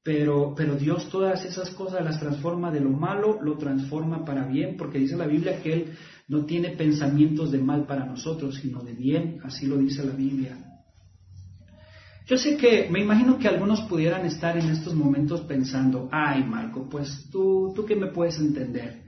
pero, 0.02 0.54
pero 0.56 0.76
Dios 0.76 1.08
todas 1.10 1.44
esas 1.44 1.70
cosas 1.70 2.04
las 2.04 2.20
transforma 2.20 2.70
de 2.70 2.80
lo 2.80 2.90
malo, 2.90 3.38
lo 3.42 3.58
transforma 3.58 4.24
para 4.24 4.46
bien, 4.46 4.76
porque 4.76 4.98
dice 4.98 5.16
la 5.16 5.26
Biblia 5.26 5.60
que 5.60 5.72
Él 5.72 5.96
no 6.28 6.46
tiene 6.46 6.70
pensamientos 6.70 7.50
de 7.50 7.58
mal 7.58 7.86
para 7.86 8.06
nosotros, 8.06 8.56
sino 8.56 8.82
de 8.82 8.92
bien, 8.92 9.40
así 9.42 9.66
lo 9.66 9.76
dice 9.76 10.04
la 10.04 10.12
Biblia. 10.12 10.58
Yo 12.26 12.38
sé 12.38 12.56
que, 12.56 12.88
me 12.90 13.00
imagino 13.00 13.38
que 13.38 13.46
algunos 13.46 13.82
pudieran 13.82 14.26
estar 14.26 14.56
en 14.56 14.68
estos 14.70 14.94
momentos 14.94 15.42
pensando, 15.42 16.08
ay 16.10 16.42
Marco, 16.42 16.88
pues 16.88 17.28
tú, 17.30 17.72
tú 17.74 17.84
qué 17.84 17.94
me 17.94 18.08
puedes 18.08 18.38
entender. 18.38 19.05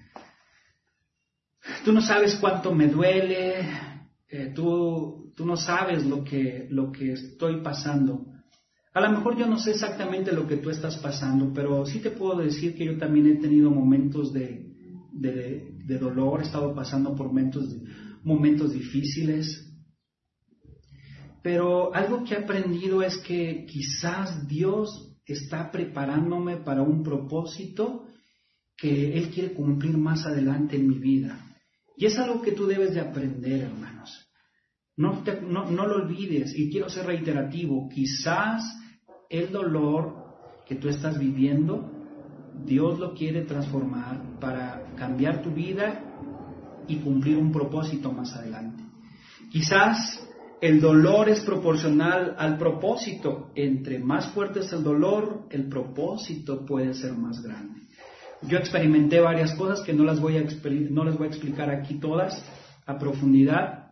Tú 1.84 1.92
no 1.92 2.00
sabes 2.00 2.36
cuánto 2.40 2.74
me 2.74 2.88
duele, 2.88 3.60
eh, 4.28 4.52
tú, 4.54 5.32
tú 5.36 5.46
no 5.46 5.56
sabes 5.56 6.04
lo 6.04 6.24
que, 6.24 6.66
lo 6.70 6.90
que 6.90 7.12
estoy 7.12 7.62
pasando. 7.62 8.26
A 8.94 9.00
lo 9.00 9.10
mejor 9.10 9.36
yo 9.38 9.46
no 9.46 9.58
sé 9.58 9.70
exactamente 9.70 10.32
lo 10.32 10.46
que 10.46 10.56
tú 10.56 10.70
estás 10.70 10.96
pasando, 10.98 11.52
pero 11.54 11.86
sí 11.86 12.00
te 12.00 12.10
puedo 12.10 12.38
decir 12.40 12.74
que 12.74 12.84
yo 12.84 12.98
también 12.98 13.26
he 13.26 13.36
tenido 13.36 13.70
momentos 13.70 14.32
de, 14.32 14.66
de, 15.12 15.98
dolor, 15.98 16.40
he 16.40 16.44
estado 16.44 16.74
pasando 16.74 17.14
por 17.14 17.28
momentos, 17.28 17.76
momentos 18.24 18.72
difíciles. 18.72 19.64
Pero 21.42 21.94
algo 21.94 22.24
que 22.24 22.34
he 22.34 22.38
aprendido 22.38 23.02
es 23.02 23.16
que 23.18 23.66
quizás 23.66 24.48
Dios 24.48 25.16
está 25.24 25.70
preparándome 25.70 26.56
para 26.56 26.82
un 26.82 27.02
propósito 27.02 28.06
que 28.76 29.16
Él 29.16 29.30
quiere 29.30 29.54
cumplir 29.54 29.96
más 29.96 30.26
adelante 30.26 30.76
en 30.76 30.88
mi 30.88 30.98
vida. 30.98 31.47
Y 31.98 32.06
es 32.06 32.16
algo 32.16 32.40
que 32.40 32.52
tú 32.52 32.66
debes 32.66 32.94
de 32.94 33.00
aprender, 33.00 33.62
hermanos. 33.62 34.30
No, 34.96 35.22
no, 35.42 35.86
lo 35.86 35.96
olvides 35.96 36.54
y 36.56 36.70
quiero 36.70 36.88
ser 36.88 37.06
reiterativo. 37.06 37.88
Quizás 37.88 38.62
el 39.28 39.50
dolor 39.50 40.14
que 40.64 40.76
tú 40.76 40.88
estás 40.88 41.18
viviendo, 41.18 41.90
Dios 42.64 43.00
lo 43.00 43.14
quiere 43.14 43.42
transformar 43.42 44.38
para 44.40 44.94
cambiar 44.96 45.42
tu 45.42 45.50
vida 45.50 46.04
y 46.86 46.96
cumplir 46.96 47.36
un 47.36 47.50
propósito 47.50 48.12
más 48.12 48.32
adelante. 48.34 48.84
Quizás 49.50 50.24
el 50.60 50.80
dolor 50.80 51.28
es 51.28 51.40
proporcional 51.40 52.36
al 52.38 52.58
propósito. 52.58 53.50
Entre 53.56 53.98
más 53.98 54.28
fuerte 54.30 54.60
es 54.60 54.72
el 54.72 54.84
dolor, 54.84 55.46
el 55.50 55.68
propósito 55.68 56.64
puede 56.64 56.94
ser 56.94 57.14
más 57.14 57.42
grande. 57.42 57.87
Yo 58.42 58.58
experimenté 58.58 59.20
varias 59.20 59.52
cosas 59.54 59.80
que 59.84 59.92
no 59.92 60.04
las 60.04 60.20
voy 60.20 60.36
a, 60.36 60.44
no 60.90 61.04
les 61.04 61.16
voy 61.16 61.26
a 61.26 61.30
explicar 61.30 61.70
aquí 61.70 61.94
todas 61.98 62.44
a 62.86 62.98
profundidad, 62.98 63.88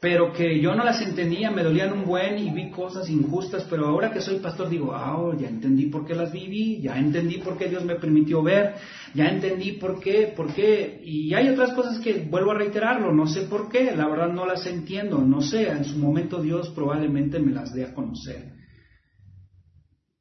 pero 0.00 0.32
que 0.32 0.60
yo 0.60 0.74
no 0.74 0.82
las 0.82 1.02
entendía, 1.02 1.50
me 1.50 1.62
dolían 1.62 1.92
un 1.92 2.06
buen 2.06 2.38
y 2.38 2.50
vi 2.50 2.70
cosas 2.70 3.10
injustas, 3.10 3.66
pero 3.68 3.86
ahora 3.86 4.10
que 4.10 4.22
soy 4.22 4.38
pastor 4.38 4.70
digo, 4.70 4.94
ah, 4.94 5.32
ya 5.38 5.48
entendí 5.48 5.86
por 5.86 6.06
qué 6.06 6.14
las 6.14 6.32
viví, 6.32 6.80
ya 6.80 6.98
entendí 6.98 7.36
por 7.38 7.58
qué 7.58 7.68
Dios 7.68 7.84
me 7.84 7.96
permitió 7.96 8.42
ver, 8.42 8.76
ya 9.14 9.26
entendí 9.26 9.72
por 9.72 10.00
qué, 10.00 10.32
por 10.34 10.54
qué, 10.54 11.02
y 11.04 11.34
hay 11.34 11.50
otras 11.50 11.72
cosas 11.72 12.00
que 12.00 12.26
vuelvo 12.30 12.52
a 12.52 12.54
reiterarlo, 12.54 13.12
no 13.12 13.26
sé 13.26 13.42
por 13.42 13.68
qué, 13.68 13.94
la 13.94 14.08
verdad 14.08 14.28
no 14.28 14.46
las 14.46 14.66
entiendo, 14.66 15.18
no 15.18 15.42
sé, 15.42 15.68
en 15.68 15.84
su 15.84 15.98
momento 15.98 16.40
Dios 16.40 16.70
probablemente 16.70 17.38
me 17.38 17.52
las 17.52 17.74
dé 17.74 17.84
a 17.84 17.94
conocer. 17.94 18.54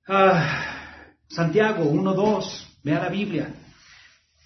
Ah, 0.09 1.13
Santiago 1.29 1.85
1.2. 1.85 2.68
Vea 2.83 2.99
la 2.99 3.09
Biblia. 3.09 3.53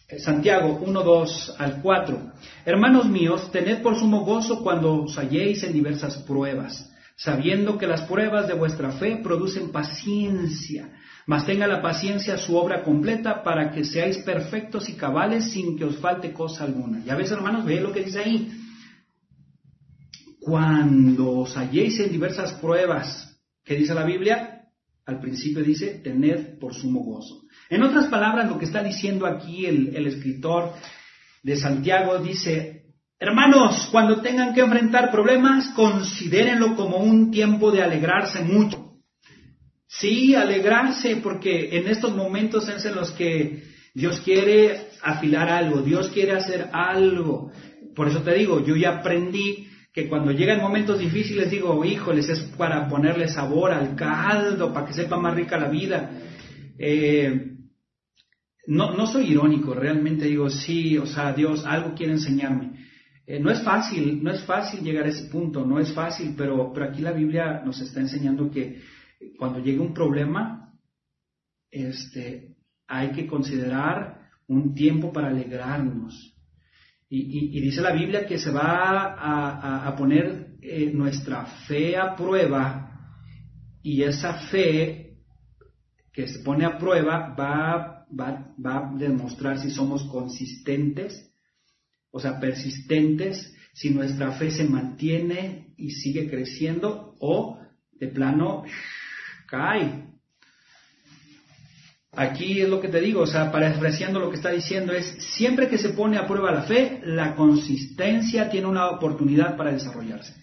Eh, 0.08 0.20
Santiago 0.20 0.80
1, 0.82 1.04
2 1.04 1.56
al 1.58 1.82
4. 1.82 2.34
Hermanos 2.66 3.06
míos, 3.08 3.52
tened 3.52 3.82
por 3.82 3.98
sumo 3.98 4.26
gozo 4.26 4.64
cuando 4.64 5.04
os 5.04 5.18
halléis 5.18 5.64
en 5.64 5.74
diversas 5.74 6.18
pruebas, 6.24 6.92
sabiendo 7.16 7.78
que 7.78 7.88
las 7.88 8.02
pruebas 8.04 8.48
de 8.48 8.54
vuestra 8.54 8.92
fe 8.92 9.20
producen 9.24 9.72
paciencia, 9.72 10.90
mas 11.26 11.46
tenga 11.46 11.68
la 11.68 11.82
paciencia 11.82 12.38
su 12.38 12.56
obra 12.58 12.84
completa 12.84 13.44
para 13.44 13.72
que 13.72 13.86
seáis 13.86 14.18
perfectos 14.20 14.90
y 14.90 14.94
cabales 14.94 15.52
sin 15.52 15.78
que 15.78 15.86
os 15.86 15.98
falte 15.98 16.34
cosa 16.34 16.66
alguna. 16.66 17.04
Ya 17.06 17.16
ves, 17.16 17.32
hermanos, 17.32 17.66
ve 17.66 17.80
lo 17.80 17.92
que 17.92 18.04
dice 18.04 18.20
ahí. 18.20 18.52
Cuando 20.42 21.40
os 21.40 21.56
halléis 21.56 22.00
en 22.02 22.12
diversas 22.12 22.54
pruebas, 22.54 23.40
¿qué 23.64 23.76
dice 23.76 23.94
la 23.94 24.04
Biblia? 24.04 24.53
Al 25.06 25.20
principio 25.20 25.64
dice, 25.64 26.00
tened 26.04 26.60
por 26.60 26.74
sumo 26.74 27.02
gozo. 27.02 27.44
En 27.70 27.84
otras 27.84 28.08
palabras, 28.08 28.50
lo 28.50 28.58
que 28.58 28.66
está 28.66 28.82
diciendo 28.82 29.26
aquí 29.26 29.66
el, 29.66 30.08
escritor 30.08 30.74
de 31.42 31.58
Santiago 31.58 32.20
dice, 32.20 32.86
hermanos, 33.20 33.90
cuando 33.92 34.22
tengan 34.22 34.54
que 34.54 34.62
enfrentar 34.62 35.12
problemas, 35.12 35.70
considérenlo 35.76 36.76
como 36.76 36.98
un 36.98 37.32
tiempo 37.32 37.72
de 37.72 37.84
alegrarse 37.84 38.44
mucho. 38.44 39.02
Sí, 39.88 40.36
alegrarse, 40.36 41.18
porque 41.18 41.78
en 41.78 41.88
estos 41.88 42.16
momentos 42.16 42.68
es 42.70 42.86
en 42.86 42.96
los 42.96 43.12
que 43.12 43.64
Dios 43.94 44.22
quiere 44.22 44.88
afilar 45.02 45.50
algo, 45.50 45.82
Dios 45.82 46.10
quiere 46.10 46.32
hacer 46.32 46.70
algo. 46.72 47.52
Por 47.94 48.08
eso 48.08 48.22
te 48.22 48.34
digo, 48.34 48.66
yo 48.66 48.76
ya 48.76 49.00
aprendí 49.00 49.68
que 49.94 50.10
cuando 50.10 50.32
llegan 50.32 50.60
momentos 50.60 50.98
difíciles 50.98 51.52
digo, 51.52 51.86
híjoles, 51.86 52.28
es 52.28 52.40
para 52.58 52.88
ponerle 52.90 53.28
sabor 53.28 53.72
al 53.72 53.96
caldo, 53.96 54.74
para 54.74 54.88
que 54.88 54.94
sepa 54.94 55.18
más 55.18 55.36
rica 55.36 55.58
la 55.58 55.70
vida. 55.70 56.12
Eh, 56.80 57.58
no, 58.66 58.96
no 58.96 59.06
soy 59.06 59.32
irónico, 59.32 59.76
realmente 59.76 60.26
digo, 60.26 60.50
sí, 60.50 60.98
o 60.98 61.06
sea, 61.06 61.32
Dios 61.34 61.64
algo 61.66 61.94
quiere 61.94 62.14
enseñarme. 62.14 62.72
Eh, 63.28 63.40
no 63.40 63.52
es 63.52 63.62
fácil, 63.62 64.24
no 64.24 64.32
es 64.32 64.44
fácil 64.44 64.82
llegar 64.82 65.06
a 65.06 65.10
ese 65.10 65.30
punto, 65.30 65.64
no 65.64 65.80
es 65.80 65.94
fácil, 65.94 66.34
pero, 66.36 66.74
pero 66.74 66.88
aquí 66.88 67.02
la 67.02 67.12
Biblia 67.12 67.62
nos 67.64 67.80
está 67.80 68.00
enseñando 68.00 68.50
que 68.50 68.82
cuando 69.38 69.60
llegue 69.60 69.80
un 69.80 69.94
problema, 69.94 70.74
este, 71.70 72.56
hay 72.88 73.12
que 73.12 73.28
considerar 73.28 74.24
un 74.48 74.74
tiempo 74.74 75.14
para 75.14 75.28
alegrarnos. 75.28 76.33
Y, 77.16 77.62
dice 77.62 77.82
la 77.82 77.92
Biblia 77.92 78.26
que 78.26 78.40
se 78.40 78.50
va 78.50 79.86
a, 79.88 79.96
poner 79.96 80.56
eh, 80.62 80.92
nuestra 80.92 81.46
fe 81.68 81.96
a 81.96 82.16
prueba 82.16 82.90
y 83.84 84.02
esa 84.02 84.34
fe 84.50 85.20
que 86.12 86.28
se 86.28 86.40
pone 86.40 86.66
a 86.66 86.80
prueba 86.80 87.36
va 87.38 87.94
va, 88.20 88.56
a 88.66 88.96
demostrar 88.98 89.60
si 89.60 89.72
somos 89.72 90.04
consistentes, 90.06 91.32
o 92.12 92.20
sea, 92.20 92.40
persistentes, 92.40 93.54
si 93.74 93.90
nuestra 93.90 94.34
fe 94.34 94.52
se 94.52 94.66
mantiene 94.66 95.74
y 95.78 95.92
sigue 95.92 96.30
creciendo 96.30 97.16
o 97.20 97.60
de 97.92 98.08
plano 98.08 98.64
cae. 99.48 100.13
Aquí 102.16 102.62
es 102.62 102.70
lo 102.70 102.80
que 102.80 102.90
te 102.90 103.02
digo, 103.02 103.22
o 103.22 103.28
sea, 103.28 103.52
parafraseando 103.52 104.20
lo 104.20 104.30
que 104.30 104.36
está 104.36 104.50
diciendo 104.50 104.94
es, 104.94 105.06
siempre 105.36 105.68
que 105.68 105.80
se 105.80 105.90
pone 105.90 106.18
a 106.18 106.28
prueba 106.28 106.52
la 106.52 106.62
fe, 106.62 107.02
la 107.04 107.34
consistencia 107.34 108.50
tiene 108.50 108.68
una 108.68 108.90
oportunidad 108.90 109.58
para 109.58 109.72
desarrollarse. 109.72 110.36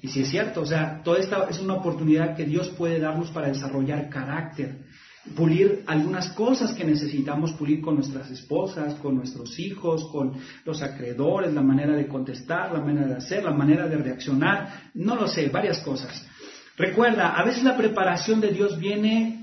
Y 0.00 0.08
si 0.08 0.22
es 0.22 0.30
cierto, 0.30 0.62
o 0.62 0.66
sea, 0.66 1.00
toda 1.04 1.20
esta 1.20 1.46
es 1.48 1.60
una 1.60 1.74
oportunidad 1.74 2.34
que 2.34 2.44
Dios 2.44 2.70
puede 2.70 2.98
darnos 2.98 3.30
para 3.30 3.46
desarrollar 3.46 4.08
carácter, 4.08 4.80
pulir 5.36 5.84
algunas 5.86 6.30
cosas 6.30 6.72
que 6.72 6.82
necesitamos 6.82 7.52
pulir 7.52 7.80
con 7.80 7.94
nuestras 7.94 8.28
esposas, 8.32 8.94
con 8.94 9.14
nuestros 9.14 9.56
hijos, 9.60 10.08
con 10.10 10.32
los 10.64 10.82
acreedores, 10.82 11.54
la 11.54 11.62
manera 11.62 11.94
de 11.94 12.08
contestar, 12.08 12.72
la 12.72 12.80
manera 12.80 13.06
de 13.06 13.14
hacer, 13.14 13.44
la 13.44 13.52
manera 13.52 13.86
de 13.86 13.98
reaccionar, 13.98 14.90
no 14.94 15.14
lo 15.14 15.28
sé, 15.28 15.48
varias 15.50 15.78
cosas. 15.82 16.26
Recuerda, 16.76 17.36
a 17.36 17.44
veces 17.44 17.62
la 17.62 17.76
preparación 17.76 18.40
de 18.40 18.48
Dios 18.48 18.76
viene 18.80 19.41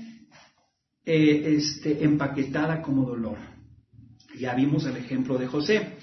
eh, 1.04 1.56
este, 1.56 2.04
empaquetada 2.04 2.82
como 2.82 3.04
dolor. 3.04 3.38
Ya 4.38 4.54
vimos 4.54 4.86
el 4.86 4.96
ejemplo 4.96 5.38
de 5.38 5.46
José. 5.46 5.96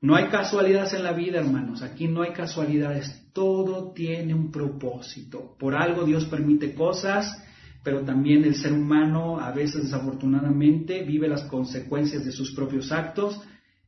No 0.00 0.14
hay 0.14 0.26
casualidades 0.26 0.94
en 0.94 1.04
la 1.04 1.12
vida, 1.12 1.40
hermanos. 1.40 1.82
Aquí 1.82 2.08
no 2.08 2.22
hay 2.22 2.32
casualidades. 2.32 3.30
Todo 3.32 3.92
tiene 3.92 4.34
un 4.34 4.50
propósito. 4.50 5.56
Por 5.58 5.74
algo 5.74 6.04
Dios 6.04 6.24
permite 6.26 6.74
cosas 6.74 7.42
pero 7.86 8.00
también 8.00 8.42
el 8.42 8.56
ser 8.56 8.72
humano 8.72 9.38
a 9.38 9.52
veces 9.52 9.84
desafortunadamente 9.84 11.04
vive 11.04 11.28
las 11.28 11.44
consecuencias 11.44 12.24
de 12.24 12.32
sus 12.32 12.52
propios 12.52 12.90
actos 12.90 13.40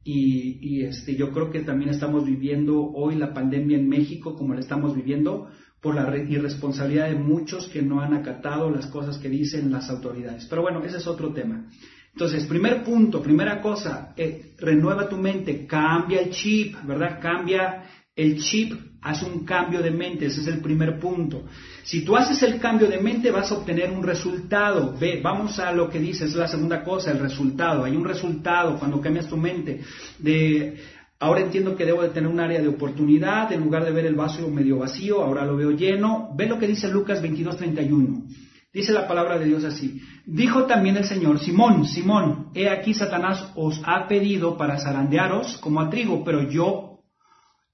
y, 0.04 0.84
este, 0.84 1.16
yo 1.16 1.32
creo 1.32 1.50
que 1.50 1.62
también 1.62 1.90
estamos 1.90 2.24
viviendo 2.24 2.80
hoy 2.80 3.16
la 3.16 3.34
pandemia 3.34 3.76
en 3.76 3.88
México 3.88 4.36
como 4.36 4.54
la 4.54 4.60
estamos 4.60 4.94
viviendo 4.94 5.48
por 5.80 5.94
la 5.94 6.16
irresponsabilidad 6.16 7.08
de 7.08 7.14
muchos 7.14 7.68
que 7.68 7.82
no 7.82 8.00
han 8.00 8.14
acatado 8.14 8.70
las 8.70 8.86
cosas 8.86 9.18
que 9.18 9.28
dicen 9.28 9.70
las 9.70 9.88
autoridades. 9.90 10.46
Pero 10.46 10.62
bueno, 10.62 10.82
ese 10.84 10.98
es 10.98 11.06
otro 11.06 11.32
tema. 11.32 11.66
Entonces, 12.12 12.46
primer 12.46 12.82
punto, 12.82 13.22
primera 13.22 13.60
cosa, 13.60 14.12
eh, 14.16 14.54
renueva 14.58 15.08
tu 15.08 15.16
mente, 15.16 15.66
cambia 15.66 16.20
el 16.20 16.30
chip, 16.30 16.74
¿verdad? 16.84 17.20
Cambia 17.20 17.84
el 18.16 18.38
chip 18.38 18.72
hace 19.00 19.24
un 19.24 19.44
cambio 19.44 19.80
de 19.80 19.92
mente, 19.92 20.26
ese 20.26 20.40
es 20.40 20.48
el 20.48 20.60
primer 20.60 20.98
punto. 20.98 21.44
Si 21.84 22.04
tú 22.04 22.16
haces 22.16 22.42
el 22.42 22.58
cambio 22.58 22.88
de 22.88 22.98
mente 22.98 23.30
vas 23.30 23.50
a 23.52 23.54
obtener 23.54 23.90
un 23.90 24.02
resultado. 24.02 24.96
Ve, 24.98 25.20
vamos 25.22 25.58
a 25.60 25.72
lo 25.72 25.88
que 25.88 26.00
dice, 26.00 26.24
es 26.24 26.34
la 26.34 26.48
segunda 26.48 26.82
cosa, 26.82 27.12
el 27.12 27.20
resultado. 27.20 27.84
Hay 27.84 27.94
un 27.94 28.04
resultado 28.04 28.76
cuando 28.78 29.00
cambias 29.00 29.28
tu 29.28 29.36
mente. 29.36 29.80
De, 30.18 30.76
ahora 31.18 31.40
entiendo 31.40 31.76
que 31.76 31.84
debo 31.84 32.02
de 32.02 32.10
tener 32.10 32.30
un 32.30 32.40
área 32.40 32.60
de 32.60 32.68
oportunidad, 32.68 33.52
en 33.52 33.60
lugar 33.60 33.84
de 33.84 33.90
ver 33.90 34.06
el 34.06 34.14
vaso 34.14 34.48
medio 34.48 34.78
vacío, 34.78 35.22
ahora 35.22 35.44
lo 35.44 35.56
veo 35.56 35.70
lleno. 35.72 36.30
Ve 36.36 36.46
lo 36.46 36.58
que 36.58 36.66
dice 36.66 36.88
Lucas 36.88 37.22
22:31. 37.22 38.26
Dice 38.72 38.92
la 38.92 39.08
palabra 39.08 39.38
de 39.38 39.46
Dios 39.46 39.64
así. 39.64 40.00
Dijo 40.26 40.66
también 40.66 40.96
el 40.96 41.04
Señor, 41.04 41.40
Simón, 41.40 41.86
Simón, 41.86 42.50
he 42.54 42.68
aquí 42.68 42.92
Satanás 42.92 43.50
os 43.56 43.80
ha 43.84 44.06
pedido 44.06 44.56
para 44.56 44.78
zarandearos 44.78 45.56
como 45.58 45.80
a 45.80 45.88
trigo, 45.88 46.22
pero 46.22 46.48
yo 46.50 47.00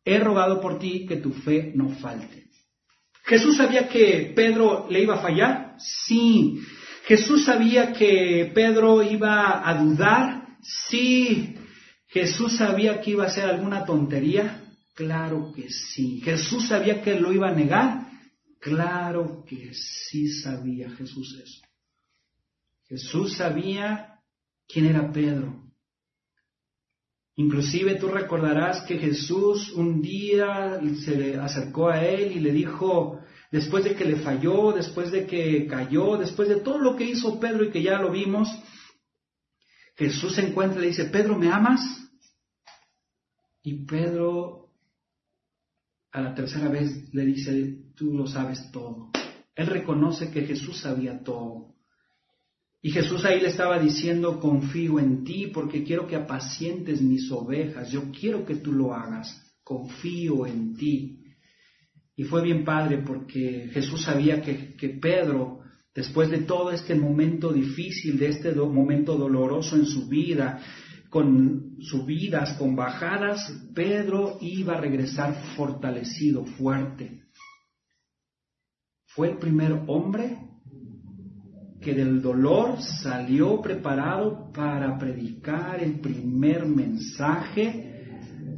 he 0.05 0.19
rogado 0.21 0.61
por 0.61 0.79
ti 0.79 1.05
que 1.07 1.17
tu 1.17 1.33
fe 1.33 1.73
no 1.75 1.89
falte. 1.89 2.45
Jesús 3.25 3.57
sabía 3.57 3.89
que 3.89 4.33
Pedro 4.37 4.87
le 4.89 5.03
iba 5.03 5.15
a 5.15 5.23
fallar, 5.23 5.75
sí. 5.79 6.61
Jesús 7.07 7.45
sabía 7.45 7.93
que 7.93 8.53
Pedro 8.55 9.03
iba 9.03 9.69
a 9.69 9.75
dudar, 9.83 10.47
sí. 10.63 11.57
Jesús 12.15 12.57
sabía 12.59 13.01
que 13.01 13.11
iba 13.11 13.25
a 13.25 13.27
hacer 13.27 13.45
alguna 13.45 13.85
tontería, 13.85 14.63
claro 14.95 15.53
que 15.53 15.69
sí. 15.69 16.21
Jesús 16.21 16.69
sabía 16.69 17.03
que 17.03 17.19
lo 17.19 17.33
iba 17.33 17.49
a 17.49 17.55
negar, 17.55 18.07
claro 18.61 19.45
que 19.45 19.75
sí 19.75 20.29
sabía 20.29 20.91
Jesús 20.91 21.37
eso. 21.43 21.61
Jesús 22.89 23.37
sabía 23.37 24.21
quién 24.69 24.87
era 24.87 25.11
Pedro. 25.11 25.61
Inclusive 27.35 27.97
tú 27.97 28.07
recordarás 28.07 28.83
que 28.87 28.97
Jesús 28.97 29.73
un 29.73 30.01
día 30.01 30.81
se 31.05 31.37
acercó 31.37 31.89
a 31.89 32.07
él 32.07 32.31
y 32.31 32.39
le 32.39 32.53
dijo, 32.53 33.19
después 33.51 33.83
de 33.83 33.97
que 33.97 34.05
le 34.05 34.21
falló, 34.21 34.71
después 34.71 35.11
de 35.11 35.27
que 35.27 35.67
cayó, 35.67 36.17
después 36.17 36.49
de 36.49 36.61
todo 36.61 36.79
lo 36.79 36.95
que 36.95 37.07
hizo 37.07 37.41
Pedro 37.41 37.65
y 37.65 37.73
que 37.73 37.83
ya 37.83 37.99
lo 37.99 38.13
vimos, 38.13 38.49
Jesús 39.97 40.37
se 40.37 40.47
encuentra 40.47 40.79
y 40.79 40.83
le 40.83 40.89
dice, 40.91 41.07
Pedro, 41.07 41.37
¿me 41.37 41.51
amas? 41.51 42.04
Y 43.65 43.87
Pedro 43.87 44.69
a 46.13 46.21
la 46.21 46.35
tercera 46.35 46.69
vez 46.69 47.13
le 47.13 47.25
dice, 47.25 47.77
tú 47.97 48.13
lo 48.15 48.27
sabes 48.27 48.71
todo. 48.71 49.11
Él 49.57 49.67
reconoce 49.67 50.31
que 50.31 50.43
Jesús 50.43 50.81
sabía 50.81 51.25
todo. 51.25 51.75
Y 52.83 52.91
Jesús 52.91 53.25
ahí 53.25 53.41
le 53.41 53.49
estaba 53.49 53.79
diciendo, 53.79 54.39
confío 54.39 55.01
en 55.01 55.25
ti 55.25 55.47
porque 55.47 55.83
quiero 55.83 56.07
que 56.07 56.17
apacientes 56.17 57.01
mis 57.01 57.31
ovejas, 57.33 57.91
yo 57.91 58.13
quiero 58.13 58.45
que 58.45 58.57
tú 58.57 58.73
lo 58.73 58.95
hagas, 58.95 59.57
confío 59.65 60.47
en 60.47 60.77
ti. 60.77 61.25
Y 62.15 62.25
fue 62.25 62.43
bien 62.43 62.65
padre 62.65 62.99
porque 62.99 63.71
Jesús 63.73 64.03
sabía 64.03 64.43
que, 64.43 64.89
Pedro, 65.01 65.61
después 65.95 66.31
de 66.31 66.43
todo 66.43 66.71
este 66.71 66.95
momento 66.95 67.51
difícil, 67.51 68.19
de 68.19 68.29
este 68.29 68.53
momento 68.53 69.17
doloroso 69.17 69.77
en 69.77 69.87
su 69.87 70.07
vida, 70.07 70.61
con 71.15 71.77
subidas, 71.79 72.55
con 72.59 72.75
bajadas, 72.75 73.39
Pedro 73.73 74.37
iba 74.41 74.75
a 74.75 74.81
regresar 74.81 75.33
fortalecido, 75.57 76.45
fuerte. 76.45 77.23
Fue 79.07 79.31
el 79.31 79.39
primer 79.39 79.85
hombre 79.87 80.37
que 81.81 81.95
del 81.95 82.21
dolor 82.21 82.83
salió 82.83 83.61
preparado 83.61 84.51
para 84.53 84.99
predicar 84.99 85.81
el 85.81 86.01
primer 86.01 86.67
mensaje 86.67 88.09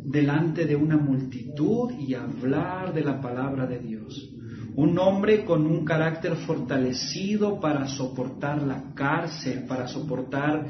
delante 0.07 0.65
de 0.65 0.77
una 0.77 0.97
multitud 0.97 1.91
y 1.99 2.15
hablar 2.15 2.95
de 2.95 3.05
la 3.05 3.21
palabra 3.21 3.67
de 3.67 3.81
Dios. 3.81 4.33
Un 4.77 4.99
hombre 4.99 5.45
con 5.45 5.67
un 5.67 5.85
carácter 5.85 6.35
fortalecido 6.47 7.61
para 7.61 7.87
soportar 7.87 8.63
la 8.63 8.95
cárcel, 8.95 9.67
para 9.69 9.87
soportar 9.89 10.69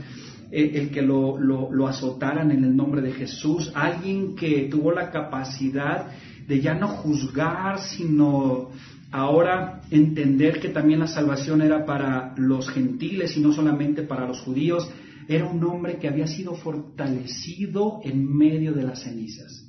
el, 0.51 0.91
que 0.91 1.03
lo, 1.03 1.39
lo 1.39 1.89
azotaran 1.89 2.51
en 2.51 2.65
el 2.65 2.77
nombre 2.77 3.03
de 3.03 3.13
Jesús. 3.13 3.73
Alguien 3.75 4.35
que 4.37 4.69
tuvo 4.71 4.93
la 4.93 5.11
capacidad 5.11 6.09
de 6.47 6.61
ya 6.61 6.75
no 6.75 6.89
juzgar, 6.89 7.81
sino 7.81 8.71
ahora 9.11 9.81
entender 9.91 10.61
que 10.61 10.69
también 10.69 11.01
la 11.01 11.07
salvación 11.07 11.63
era 11.63 11.85
para 11.85 12.35
los 12.37 12.69
gentiles 12.69 13.37
y 13.37 13.41
no 13.41 13.53
solamente 13.53 14.03
para 14.03 14.27
los 14.27 14.41
judíos, 14.41 14.89
era 15.29 15.47
un 15.47 15.63
hombre 15.65 15.99
que 15.99 16.09
había 16.09 16.27
sido 16.27 16.55
fortalecido 16.55 18.01
en 18.05 18.37
medio 18.37 18.73
de 18.73 18.85
las 18.85 19.03
cenizas. 19.03 19.65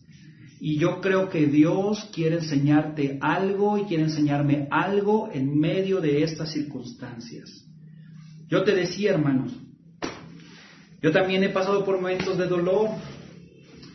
Y 0.60 0.78
yo 0.78 1.02
creo 1.02 1.30
que 1.30 1.46
Dios 1.46 2.10
quiere 2.14 2.38
enseñarte 2.38 3.18
algo 3.22 3.78
y 3.78 3.84
quiere 3.84 4.04
enseñarme 4.04 4.68
algo 4.72 5.30
en 5.32 5.58
medio 5.58 6.02
de 6.02 6.24
estas 6.24 6.52
circunstancias. 6.52 7.66
Yo 8.50 8.64
te 8.64 8.74
decía, 8.74 9.12
hermanos, 9.12 9.56
yo 11.02 11.12
también 11.12 11.44
he 11.44 11.50
pasado 11.50 11.86
por 11.86 11.96
momentos 11.96 12.38
de 12.38 12.48
dolor 12.48 12.90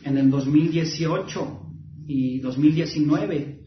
en 0.03 0.17
el 0.17 0.29
2018 0.29 1.59
y 2.07 2.39
2019 2.39 3.63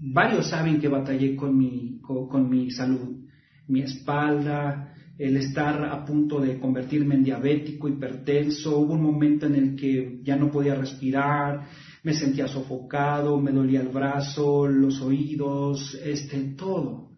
varios 0.00 0.48
saben 0.48 0.80
que 0.80 0.88
batallé 0.88 1.36
con 1.36 1.56
mi, 1.56 2.00
con, 2.00 2.48
mi 2.48 2.70
salud, 2.70 3.26
mi 3.68 3.82
espalda, 3.82 4.94
el 5.18 5.36
estar 5.36 5.84
a 5.84 6.04
punto 6.04 6.40
de 6.40 6.58
convertirme 6.58 7.14
en 7.14 7.24
diabético, 7.24 7.88
hipertenso, 7.88 8.78
hubo 8.78 8.94
un 8.94 9.02
momento 9.02 9.46
en 9.46 9.54
el 9.54 9.76
que 9.76 10.20
ya 10.22 10.36
no 10.36 10.50
podía 10.50 10.74
respirar, 10.74 11.68
me 12.02 12.14
sentía 12.14 12.48
sofocado, 12.48 13.38
me 13.38 13.52
dolía 13.52 13.82
el 13.82 13.88
brazo, 13.88 14.66
los 14.66 15.02
oídos, 15.02 15.94
este, 16.02 16.54
todo. 16.56 17.09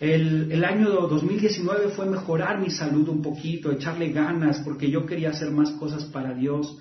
El, 0.00 0.50
el, 0.50 0.64
año 0.64 0.88
2019 1.08 1.90
fue 1.90 2.06
mejorar 2.06 2.58
mi 2.58 2.70
salud 2.70 3.06
un 3.10 3.20
poquito, 3.20 3.70
echarle 3.70 4.10
ganas, 4.10 4.60
porque 4.64 4.90
yo 4.90 5.04
quería 5.04 5.28
hacer 5.28 5.50
más 5.50 5.72
cosas 5.72 6.06
para 6.06 6.32
Dios. 6.32 6.78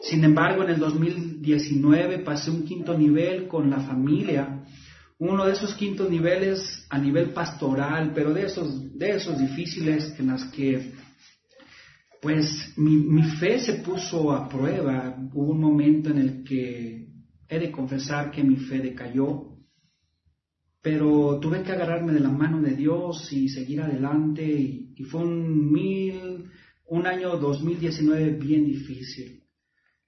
Sin 0.00 0.24
embargo, 0.24 0.62
en 0.62 0.70
el 0.70 0.78
2019 0.78 2.20
pasé 2.20 2.50
un 2.50 2.64
quinto 2.64 2.96
nivel 2.96 3.46
con 3.46 3.68
la 3.68 3.80
familia, 3.80 4.64
uno 5.18 5.44
de 5.44 5.52
esos 5.52 5.74
quintos 5.74 6.08
niveles 6.08 6.86
a 6.88 6.98
nivel 6.98 7.30
pastoral, 7.30 8.12
pero 8.14 8.32
de 8.32 8.46
esos, 8.46 8.98
de 8.98 9.16
esos 9.16 9.38
difíciles 9.38 10.14
en 10.18 10.28
las 10.28 10.44
que 10.44 10.92
pues 12.22 12.72
mi, 12.76 12.96
mi 12.96 13.22
fe 13.22 13.60
se 13.60 13.74
puso 13.74 14.32
a 14.32 14.48
prueba. 14.48 15.14
Hubo 15.34 15.52
un 15.52 15.60
momento 15.60 16.10
en 16.10 16.18
el 16.18 16.42
que 16.42 17.06
he 17.48 17.58
de 17.58 17.70
confesar 17.70 18.30
que 18.30 18.42
mi 18.42 18.56
fe 18.56 18.78
decayó, 18.78 19.55
pero 20.82 21.38
tuve 21.40 21.62
que 21.62 21.72
agarrarme 21.72 22.12
de 22.12 22.20
la 22.20 22.30
mano 22.30 22.60
de 22.60 22.76
Dios 22.76 23.32
y 23.32 23.48
seguir 23.48 23.80
adelante 23.80 24.44
y, 24.44 25.04
fue 25.04 25.22
un 25.22 25.72
mil, 25.72 26.50
un 26.86 27.06
año 27.06 27.36
2019 27.36 28.30
bien 28.32 28.64
difícil. 28.64 29.42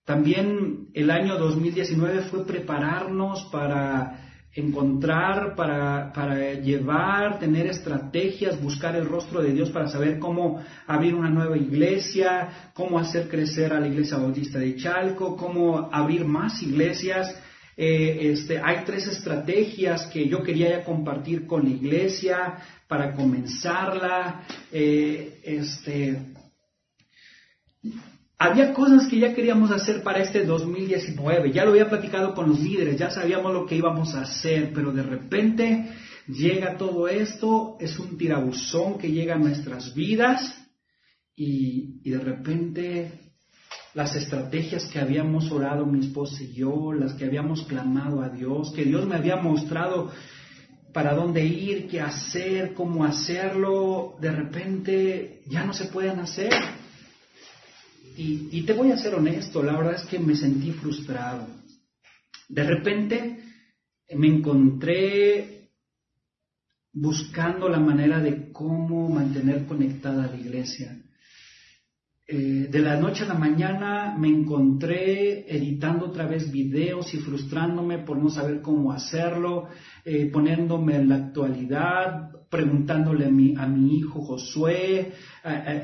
También 0.05 0.89
el 0.95 1.11
año 1.11 1.37
2019 1.37 2.23
fue 2.31 2.47
prepararnos 2.47 3.49
para 3.53 4.29
encontrar, 4.55 5.55
para, 5.55 6.13
para, 6.13 6.55
llevar, 6.55 7.39
tener 7.39 7.67
estrategias, 7.67 8.61
buscar 8.61 8.97
el 8.97 9.07
rostro 9.07 9.43
de 9.43 9.53
Dios 9.53 9.71
para 9.71 9.89
saber 9.89 10.19
cómo 10.19 10.63
abrir 10.87 11.15
una 11.15 11.31
nueva 11.31 11.57
iglesia, 11.57 12.71
cómo 12.75 12.99
hacer 12.99 13.29
crecer 13.29 13.73
a 13.73 13.81
la 13.81 13.89
iglesia 13.89 14.17
bautista 14.17 14.59
de 14.59 14.77
Chalco, 14.77 15.37
cómo 15.37 15.89
abrir 15.93 16.25
más 16.25 16.63
iglesias. 16.63 17.35
Eh, 17.81 18.33
este, 18.33 18.59
hay 18.59 18.85
tres 18.85 19.07
estrategias 19.07 20.07
que 20.07 20.29
yo 20.29 20.43
quería 20.43 20.69
ya 20.69 20.85
compartir 20.85 21.47
con 21.47 21.63
la 21.63 21.71
iglesia 21.71 22.59
para 22.89 23.15
comenzarla. 23.15 24.43
Eh, 24.73 25.39
este, 25.45 26.35
había 28.37 28.75
cosas 28.75 29.07
que 29.07 29.21
ya 29.21 29.33
queríamos 29.33 29.71
hacer 29.71 30.03
para 30.03 30.25
este 30.25 30.45
2019, 30.45 31.53
ya 31.53 31.65
lo 31.65 31.71
había 31.71 31.89
platicado 31.89 32.35
con 32.35 32.49
los 32.49 32.59
líderes, 32.59 32.99
ya 32.99 33.13
sabíamos 33.13 33.53
lo 33.53 33.65
que 33.65 33.77
íbamos 33.77 34.13
a 34.17 34.23
hacer, 34.23 34.73
pero 34.75 34.91
de 34.91 35.05
repente 35.05 35.93
llega 36.27 36.77
todo 36.77 37.07
esto, 37.07 37.77
es 37.79 37.97
un 38.01 38.19
tirabuzón 38.19 38.99
que 38.99 39.13
llega 39.13 39.37
a 39.37 39.39
nuestras 39.39 39.95
vidas 39.95 40.53
y, 41.37 42.01
y 42.03 42.11
de 42.11 42.19
repente 42.19 43.28
las 43.99 44.15
estrategias 44.15 44.85
que 44.85 45.01
habíamos 45.01 45.51
orado 45.51 45.85
mi 45.85 45.99
esposa 45.99 46.41
y 46.41 46.53
yo, 46.53 46.93
las 46.93 47.15
que 47.15 47.25
habíamos 47.25 47.65
clamado 47.65 48.23
a 48.23 48.29
Dios, 48.29 48.73
que 48.73 48.85
Dios 48.85 49.05
me 49.09 49.17
había 49.17 49.35
mostrado 49.35 50.13
para 50.93 51.15
dónde 51.15 51.45
ir, 51.45 51.89
qué 51.89 52.01
hacer, 52.01 52.75
cómo 52.75 53.05
hacerlo, 53.05 54.17
de 54.21 54.31
repente 54.31 55.43
ya 55.49 55.65
no 55.65 55.73
se 55.73 55.87
pueden 55.87 56.21
hacer. 56.21 56.53
Y, 58.17 58.63
te 58.63 58.73
voy 58.73 58.93
a 58.93 58.99
ser 58.99 59.17
honesto, 59.17 59.65
la 59.65 59.77
verdad 59.77 59.97
es 59.97 60.05
que 60.05 60.21
me 60.21 60.37
sentí 60.37 60.71
frustrado. 60.71 61.49
De 62.49 62.63
repente 62.63 63.43
me 64.15 64.29
encontré 64.29 65.71
buscando 66.93 67.69
la 67.69 67.81
manera 67.81 68.21
de 68.21 68.53
cómo 68.53 69.09
mantener 69.09 69.67
conectada 69.67 70.23
a 70.23 70.29
la 70.29 70.37
iglesia. 70.37 70.97
Eh, 72.31 72.69
de 72.71 72.81
la 72.81 73.01
noche 73.01 73.25
a 73.25 73.29
la 73.29 73.33
mañana 73.33 74.15
me 74.19 74.29
encontré 74.29 75.47
editando 75.49 76.05
otra 76.05 76.27
vez 76.27 76.53
videos 76.53 77.15
y 77.15 77.17
frustrándome 77.21 78.01
por 78.01 78.19
no 78.19 78.29
saber 78.29 78.61
cómo 78.61 78.93
hacerlo, 78.93 79.69
eh, 80.05 80.29
poniéndome 80.31 80.97
en 80.97 81.09
la 81.09 81.15
actualidad, 81.15 82.29
preguntándole 82.51 83.25
a 83.25 83.31
mi, 83.31 83.55
a 83.57 83.67
mi 83.67 83.97
hijo 83.97 84.21
Josué, 84.21 85.11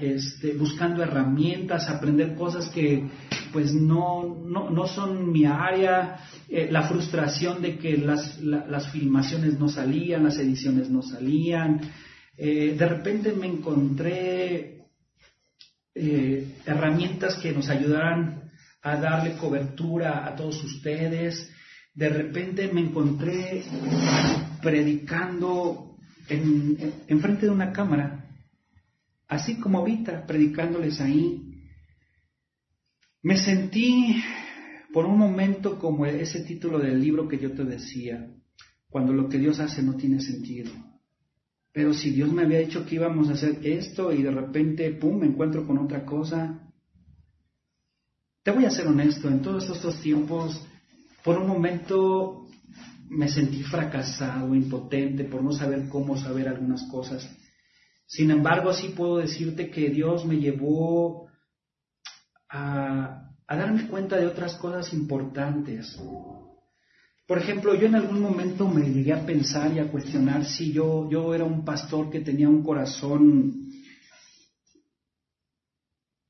este, 0.03 0.53
buscando 0.53 1.03
herramientas, 1.03 1.89
aprender 1.89 2.35
cosas 2.35 2.69
que 2.69 3.09
pues 3.51 3.73
no, 3.73 4.45
no, 4.45 4.87
son 4.87 5.33
mi 5.33 5.47
área, 5.47 6.19
eh, 6.51 6.69
la 6.71 6.83
frustración 6.83 7.63
de 7.63 7.79
que 7.79 7.97
las, 7.97 8.39
las, 8.43 8.91
filmaciones 8.93 9.59
no 9.59 9.71
salían, 9.71 10.25
las 10.25 10.37
ediciones 10.37 10.91
no 10.91 11.01
salían. 11.01 11.81
de 12.37 12.87
repente 12.87 13.33
me 13.33 13.47
encontré 13.47 14.84
eh, 15.95 16.57
herramientas 16.67 17.37
que 17.37 17.53
nos 17.53 17.69
ayudaran 17.69 18.51
a 18.83 18.97
darle 18.97 19.37
cobertura 19.37 20.27
a 20.27 20.35
todos 20.37 20.63
ustedes. 20.65 21.51
De 21.95 22.09
repente 22.09 22.69
me 22.73 22.81
encontré 22.81 23.63
predicando 24.61 25.97
en, 26.29 27.21
frente 27.21 27.47
de 27.47 27.53
una 27.53 27.73
cámara, 27.73 28.29
así 29.29 29.57
como 29.57 29.79
ahorita, 29.79 30.27
predicándoles 30.27 31.01
ahí. 31.01 31.40
Me 33.23 33.38
sentí 33.38 34.23
por 34.92 35.07
un 35.07 35.19
momento 35.19 35.79
como 35.79 36.07
ese 36.07 36.40
título 36.40 36.79
del 36.79 37.01
libro 37.01 37.29
que 37.29 37.38
yo 37.38 37.53
te 37.53 37.65
decía, 37.65 38.29
cuando 38.88 39.13
lo 39.13 39.29
que 39.29 39.38
Dios 39.38 39.61
hace 39.61 39.83
no 39.83 39.97
tiene 39.97 40.21
sentido. 40.21 40.71
Pero 41.75 41.92
si 41.92 42.10
Dios 42.10 42.33
me 42.33 42.42
había 42.42 42.60
dicho 42.60 42.87
que 42.87 42.94
íbamos 42.94 43.29
a 43.29 43.33
hacer 43.33 43.58
esto 43.66 44.12
y 44.12 44.22
de 44.22 44.31
repente, 44.31 44.92
¡pum!, 44.92 45.18
me 45.18 45.27
encuentro 45.27 45.66
con 45.66 45.77
otra 45.79 46.06
cosa. 46.06 46.72
Te 48.44 48.52
voy 48.52 48.64
a 48.64 48.70
ser 48.70 48.87
honesto, 48.87 49.29
en 49.29 49.42
todos 49.42 49.68
estos 49.68 50.00
tiempos, 50.00 50.64
por 51.25 51.37
un 51.37 51.48
momento 51.48 52.46
me 53.08 53.29
sentí 53.29 53.64
fracasado, 53.64 54.54
impotente, 54.54 55.25
por 55.25 55.42
no 55.42 55.50
saber 55.50 55.88
cómo 55.88 56.16
saber 56.16 56.46
algunas 56.46 56.85
cosas. 56.85 57.29
Sin 58.06 58.31
embargo, 58.31 58.72
sí 58.72 58.94
puedo 58.96 59.16
decirte 59.16 59.68
que 59.68 59.90
Dios 59.90 60.25
me 60.25 60.37
llevó 60.37 61.27
a, 62.48 63.33
a 63.48 63.56
darme 63.56 63.88
cuenta 63.88 64.16
de 64.16 64.27
otras 64.27 64.54
cosas 64.58 64.92
importantes. 64.92 65.98
Por 67.27 67.38
ejemplo, 67.38 67.75
yo 67.75 67.87
en 67.87 67.94
algún 67.94 68.20
momento 68.20 68.68
me 68.68 68.90
llegué 68.90 69.14
a 69.14 69.25
pensar 69.25 69.72
y 69.72 69.79
a 69.79 69.90
cuestionar 69.90 70.44
si 70.44 70.72
yo, 70.72 71.08
yo 71.10 71.35
era 71.35 71.44
un 71.44 71.64
pastor 71.64 72.10
que 72.10 72.20
tenía 72.20 72.50
un 72.50 72.62
corazón, 72.62 73.70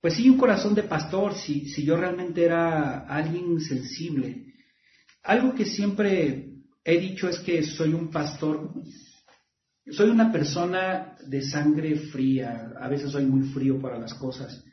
pues 0.00 0.14
sí, 0.14 0.28
un 0.28 0.38
corazón 0.38 0.74
de 0.74 0.84
pastor, 0.84 1.34
si, 1.34 1.68
si 1.68 1.84
yo 1.84 1.96
realmente 1.96 2.44
era 2.44 3.06
alguien 3.06 3.60
sensible. 3.60 4.54
Algo 5.24 5.54
que 5.54 5.64
siempre 5.64 6.60
he 6.84 6.98
dicho 7.00 7.28
es 7.28 7.40
que 7.40 7.64
soy 7.64 7.92
un 7.92 8.10
pastor, 8.10 8.70
soy 9.90 10.10
una 10.10 10.30
persona 10.30 11.16
de 11.26 11.42
sangre 11.42 11.96
fría, 11.96 12.72
a 12.78 12.88
veces 12.88 13.10
soy 13.10 13.26
muy 13.26 13.48
frío 13.48 13.80
para 13.80 13.98
las 13.98 14.14
cosas. 14.14 14.64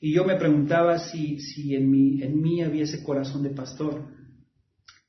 Y 0.00 0.14
yo 0.14 0.24
me 0.24 0.36
preguntaba 0.36 0.98
si, 1.00 1.40
si 1.40 1.74
en, 1.74 1.90
mí, 1.90 2.22
en 2.22 2.40
mí 2.40 2.62
había 2.62 2.84
ese 2.84 3.02
corazón 3.02 3.42
de 3.42 3.50
pastor. 3.50 4.17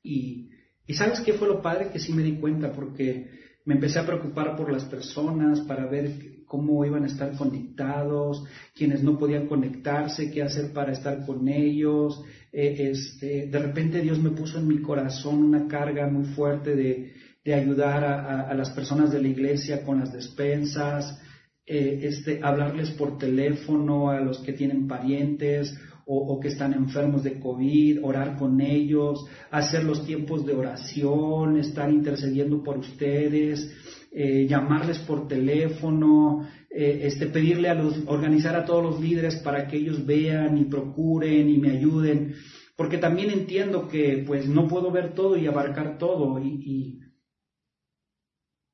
Y, 0.02 0.50
¿sabes 0.88 1.20
qué 1.20 1.34
fue 1.34 1.48
lo 1.48 1.62
padre? 1.62 1.90
Que 1.92 1.98
sí 1.98 2.12
me 2.12 2.22
di 2.22 2.36
cuenta 2.36 2.72
porque 2.72 3.30
me 3.64 3.74
empecé 3.74 3.98
a 3.98 4.06
preocupar 4.06 4.56
por 4.56 4.72
las 4.72 4.84
personas 4.84 5.60
para 5.60 5.86
ver 5.86 6.44
cómo 6.46 6.84
iban 6.84 7.04
a 7.04 7.06
estar 7.06 7.36
conectados, 7.36 8.44
quienes 8.74 9.02
no 9.02 9.18
podían 9.18 9.46
conectarse, 9.46 10.30
qué 10.30 10.42
hacer 10.42 10.72
para 10.72 10.92
estar 10.92 11.24
con 11.24 11.46
ellos. 11.48 12.22
Eh, 12.52 12.90
este, 12.90 13.46
de 13.46 13.58
repente 13.58 14.00
Dios 14.00 14.18
me 14.18 14.30
puso 14.30 14.58
en 14.58 14.66
mi 14.66 14.80
corazón 14.80 15.44
una 15.44 15.68
carga 15.68 16.08
muy 16.08 16.24
fuerte 16.34 16.74
de, 16.74 17.12
ayudar 17.52 18.04
a, 18.04 18.48
a, 18.48 18.54
las 18.54 18.70
personas 18.70 19.10
de 19.10 19.20
la 19.20 19.26
iglesia 19.26 19.82
con 19.82 19.98
las 19.98 20.12
despensas, 20.12 21.20
eh, 21.66 22.00
este, 22.08 22.40
hablarles 22.42 22.90
por 22.90 23.16
teléfono 23.18 24.10
a 24.10 24.20
los 24.20 24.38
que 24.40 24.52
tienen 24.52 24.88
parientes 24.88 25.76
o, 26.12 26.40
que 26.40 26.48
están 26.48 26.72
enfermos 26.72 27.22
de 27.22 27.38
COVID, 27.38 28.02
orar 28.02 28.36
con 28.36 28.60
ellos, 28.60 29.24
hacer 29.50 29.84
los 29.84 30.04
tiempos 30.04 30.44
de 30.44 30.54
oración, 30.54 31.56
estar 31.56 31.88
intercediendo 31.88 32.64
por 32.64 32.78
ustedes, 32.78 33.70
eh, 34.10 34.46
llamarles 34.48 34.98
por 34.98 35.28
teléfono, 35.28 36.48
eh, 36.68 37.02
este, 37.04 37.26
pedirle 37.26 37.68
a 37.68 37.74
los, 37.74 38.02
organizar 38.06 38.56
a 38.56 38.64
todos 38.64 38.82
los 38.82 39.00
líderes 39.00 39.36
para 39.36 39.68
que 39.68 39.76
ellos 39.76 40.04
vean 40.04 40.58
y 40.58 40.64
procuren 40.64 41.48
y 41.48 41.58
me 41.58 41.70
ayuden, 41.70 42.34
porque 42.76 42.98
también 42.98 43.30
entiendo 43.30 43.86
que 43.86 44.24
pues 44.26 44.48
no 44.48 44.66
puedo 44.66 44.90
ver 44.90 45.14
todo 45.14 45.36
y 45.36 45.46
abarcar 45.46 45.96
todo 45.96 46.40
y, 46.40 46.48
y, 46.48 47.00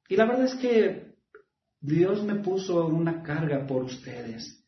y 0.08 0.16
la 0.16 0.24
verdad 0.24 0.46
es 0.46 0.54
que 0.54 1.16
Dios 1.82 2.24
me 2.24 2.36
puso 2.36 2.86
una 2.86 3.22
carga 3.22 3.66
por 3.66 3.84
ustedes. 3.84 4.62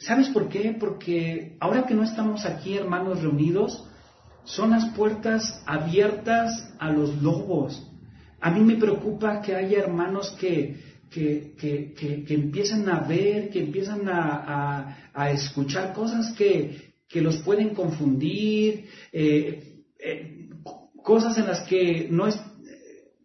¿Sabes 0.00 0.28
por 0.28 0.48
qué? 0.48 0.76
Porque 0.78 1.56
ahora 1.60 1.86
que 1.86 1.94
no 1.94 2.04
estamos 2.04 2.44
aquí, 2.44 2.76
hermanos 2.76 3.22
reunidos, 3.22 3.84
son 4.44 4.70
las 4.70 4.86
puertas 4.94 5.62
abiertas 5.66 6.74
a 6.78 6.90
los 6.90 7.20
lobos. 7.22 7.84
A 8.40 8.50
mí 8.50 8.60
me 8.60 8.76
preocupa 8.76 9.42
que 9.42 9.54
haya 9.54 9.80
hermanos 9.80 10.34
que, 10.40 10.76
que, 11.10 11.54
que, 11.58 11.92
que 11.94 12.90
a 12.90 13.00
ver, 13.00 13.50
que 13.50 13.60
empiezan 13.60 14.08
a, 14.08 15.10
a, 15.12 15.30
escuchar 15.30 15.92
cosas 15.92 16.32
que, 16.32 16.92
los 17.14 17.38
pueden 17.38 17.70
confundir, 17.70 18.86
eh, 19.12 19.82
eh, 19.98 20.48
cosas 21.02 21.36
en 21.38 21.46
las 21.46 21.62
que 21.62 22.06
no 22.10 22.28
es, 22.28 22.40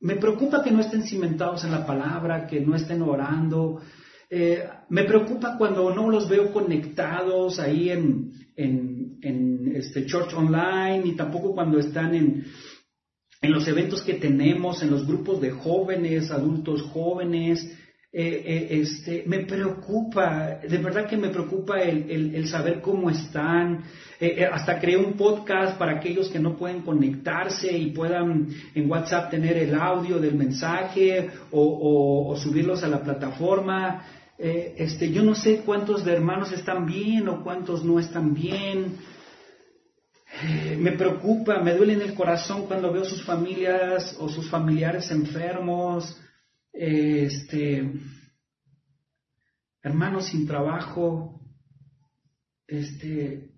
me 0.02 0.16
preocupa 0.16 0.64
que 0.64 0.72
no 0.72 0.82
estén 0.82 1.04
cimentados 1.04 1.64
en 1.64 1.72
la 1.72 1.86
palabra, 1.86 2.48
que 2.48 2.60
no 2.60 2.76
estén 2.76 3.02
orando, 3.04 3.82
eh, 4.36 4.68
me 4.90 5.04
preocupa 5.04 5.60
cuando 5.60 5.94
no 5.94 6.10
los 6.10 6.28
veo 6.28 6.52
conectados 6.52 7.60
ahí 7.60 7.92
en, 7.92 8.32
en, 8.56 9.72
este 9.76 10.08
Church 10.08 10.34
Online 10.34 11.04
y 11.06 11.16
tampoco 11.16 11.54
cuando 11.54 11.78
están 11.78 12.16
en, 12.16 12.44
en 13.42 13.52
los 13.52 13.68
eventos 13.68 14.02
que 14.02 14.16
tenemos, 14.16 14.82
en 14.82 14.90
los 14.90 15.06
grupos 15.06 15.40
de 15.40 15.52
jóvenes, 15.52 16.32
adultos 16.32 16.82
jóvenes. 16.82 17.64
Eh, 18.12 18.44
eh, 18.46 18.68
este, 18.82 19.24
me 19.28 19.40
preocupa, 19.46 20.60
de 20.68 20.78
verdad 20.80 21.08
que 21.08 21.18
me 21.18 21.30
preocupa 21.30 21.82
el, 21.82 22.48
saber 22.48 22.82
cómo 22.82 23.12
están. 23.12 23.84
hasta 24.52 24.80
creé 24.80 24.98
un 24.98 25.14
podcast 25.14 25.78
para 25.78 25.94
aquellos 25.94 26.30
que 26.30 26.40
no 26.40 26.58
pueden 26.58 26.82
conectarse 26.82 27.72
y 27.72 27.92
puedan 27.92 28.48
en 28.74 28.90
WhatsApp 28.90 29.30
tener 29.30 29.58
el 29.58 29.76
audio 29.76 30.18
del 30.18 30.34
mensaje 30.34 31.30
o 31.52 32.36
subirlos 32.36 32.84
a 32.84 32.88
la 32.88 33.04
plataforma. 33.04 34.04
Eh, 34.38 34.76
este, 34.78 35.12
yo 35.12 35.24
no 35.24 35.36
sé 35.36 35.62
cuántos 35.62 36.06
hermanos 36.08 36.52
están 36.52 36.86
bien 36.86 37.28
o 37.30 37.44
cuántos 37.44 37.84
no 37.84 38.00
están 38.00 38.34
bien. 38.34 38.98
Eh, 40.42 40.76
me 40.80 40.94
preocupa, 40.94 41.60
me 41.60 41.76
duele 41.76 41.94
en 41.94 42.02
el 42.02 42.16
corazón 42.16 42.66
cuando 42.66 42.92
veo 42.92 43.06
sus 43.06 43.24
familias 43.24 44.16
o 44.20 44.30
sus 44.30 44.50
familiares 44.50 45.12
enfermos, 45.12 46.20
este, 46.72 47.94
hermanos 49.84 50.26
sin 50.26 50.48
trabajo. 50.48 51.40
Este, 52.68 53.52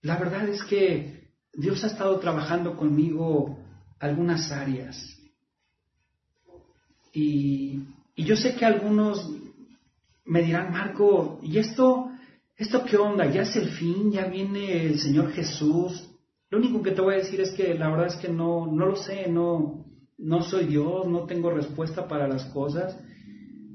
la 0.00 0.16
verdad 0.16 0.48
es 0.48 0.64
que 0.64 1.30
Dios 1.54 1.84
ha 1.84 1.86
estado 1.86 2.18
trabajando 2.18 2.76
conmigo 2.76 3.58
algunas 4.00 4.50
áreas. 4.50 4.96
Y 7.12 7.84
y 8.14 8.24
yo 8.24 8.36
sé 8.36 8.54
que 8.54 8.64
algunos 8.64 9.30
me 10.24 10.42
dirán, 10.42 10.72
Marco, 10.72 11.40
¿y 11.42 11.58
esto, 11.58 12.10
esto 12.56 12.84
qué 12.84 12.96
onda? 12.96 13.26
¿Ya 13.30 13.42
es 13.42 13.56
el 13.56 13.70
fin? 13.70 14.12
¿Ya 14.12 14.26
viene 14.26 14.86
el 14.86 15.00
Señor 15.00 15.32
Jesús? 15.32 16.08
Lo 16.50 16.58
único 16.58 16.82
que 16.82 16.92
te 16.92 17.00
voy 17.00 17.14
a 17.14 17.18
decir 17.18 17.40
es 17.40 17.50
que 17.52 17.74
la 17.74 17.90
verdad 17.90 18.08
es 18.08 18.16
que 18.16 18.28
no, 18.28 18.66
no 18.66 18.86
lo 18.86 18.96
sé, 18.96 19.28
no, 19.28 19.86
no 20.18 20.42
soy 20.42 20.66
Dios, 20.66 21.06
no 21.08 21.24
tengo 21.24 21.50
respuesta 21.50 22.06
para 22.06 22.28
las 22.28 22.44
cosas. 22.46 22.96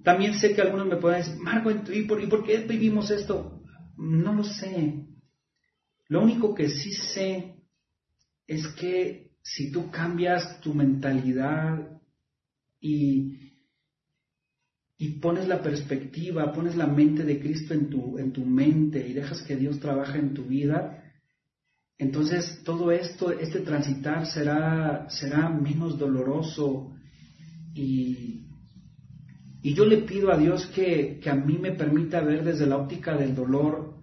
También 0.03 0.35
sé 0.35 0.53
que 0.53 0.61
algunos 0.61 0.87
me 0.87 0.97
pueden 0.97 1.21
decir, 1.21 1.41
Marco, 1.41 1.71
¿y 1.71 2.03
por, 2.03 2.23
¿y 2.23 2.27
por 2.27 2.45
qué 2.45 2.59
vivimos 2.59 3.09
esto? 3.09 3.61
No 3.97 4.33
lo 4.33 4.43
sé. 4.43 5.07
Lo 6.07 6.21
único 6.21 6.53
que 6.53 6.69
sí 6.69 6.93
sé 6.93 7.55
es 8.45 8.67
que 8.79 9.31
si 9.41 9.71
tú 9.71 9.91
cambias 9.91 10.61
tu 10.61 10.73
mentalidad 10.73 11.99
y 12.79 13.46
y 14.97 15.19
pones 15.19 15.47
la 15.47 15.61
perspectiva, 15.61 16.51
pones 16.53 16.75
la 16.75 16.87
mente 16.87 17.23
de 17.23 17.39
Cristo 17.39 17.73
en 17.73 17.89
tu, 17.89 18.17
en 18.17 18.31
tu 18.31 18.43
mente 18.43 19.07
y 19.07 19.13
dejas 19.13 19.43
que 19.43 19.55
Dios 19.55 19.79
trabaje 19.79 20.17
en 20.17 20.33
tu 20.33 20.43
vida, 20.45 21.03
entonces 21.99 22.61
todo 22.63 22.91
esto, 22.91 23.31
este 23.31 23.61
transitar 23.61 24.27
será, 24.27 25.07
será 25.09 25.49
menos 25.49 25.97
doloroso 25.97 26.95
y, 27.73 28.47
y 29.63 29.73
yo 29.73 29.85
le 29.85 29.97
pido 29.97 30.31
a 30.31 30.37
Dios 30.37 30.67
que, 30.67 31.19
que, 31.21 31.29
a 31.29 31.35
mí 31.35 31.57
me 31.57 31.71
permita 31.71 32.21
ver 32.21 32.43
desde 32.43 32.67
la 32.67 32.77
óptica 32.77 33.15
del 33.15 33.33
dolor, 33.33 33.97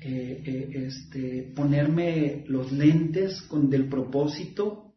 eh, 0.00 0.42
eh, 0.46 0.86
este, 0.86 1.52
ponerme 1.54 2.44
los 2.48 2.72
lentes 2.72 3.42
con 3.42 3.68
del 3.68 3.88
propósito 3.88 4.94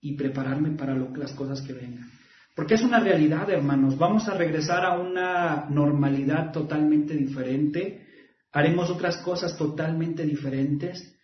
y 0.00 0.14
prepararme 0.14 0.70
para 0.70 0.94
las 0.94 1.32
cosas 1.32 1.60
que 1.62 1.72
vengan. 1.72 2.13
Porque 2.54 2.74
es 2.74 2.82
una 2.82 3.00
realidad, 3.00 3.50
hermanos. 3.50 3.98
Vamos 3.98 4.28
a 4.28 4.34
regresar 4.34 4.84
a 4.84 4.98
una 4.98 5.66
normalidad 5.68 6.52
totalmente 6.52 7.14
diferente. 7.14 8.06
Haremos 8.52 8.90
otras 8.90 9.16
cosas 9.18 9.56
totalmente 9.56 10.24
diferentes. 10.24 11.16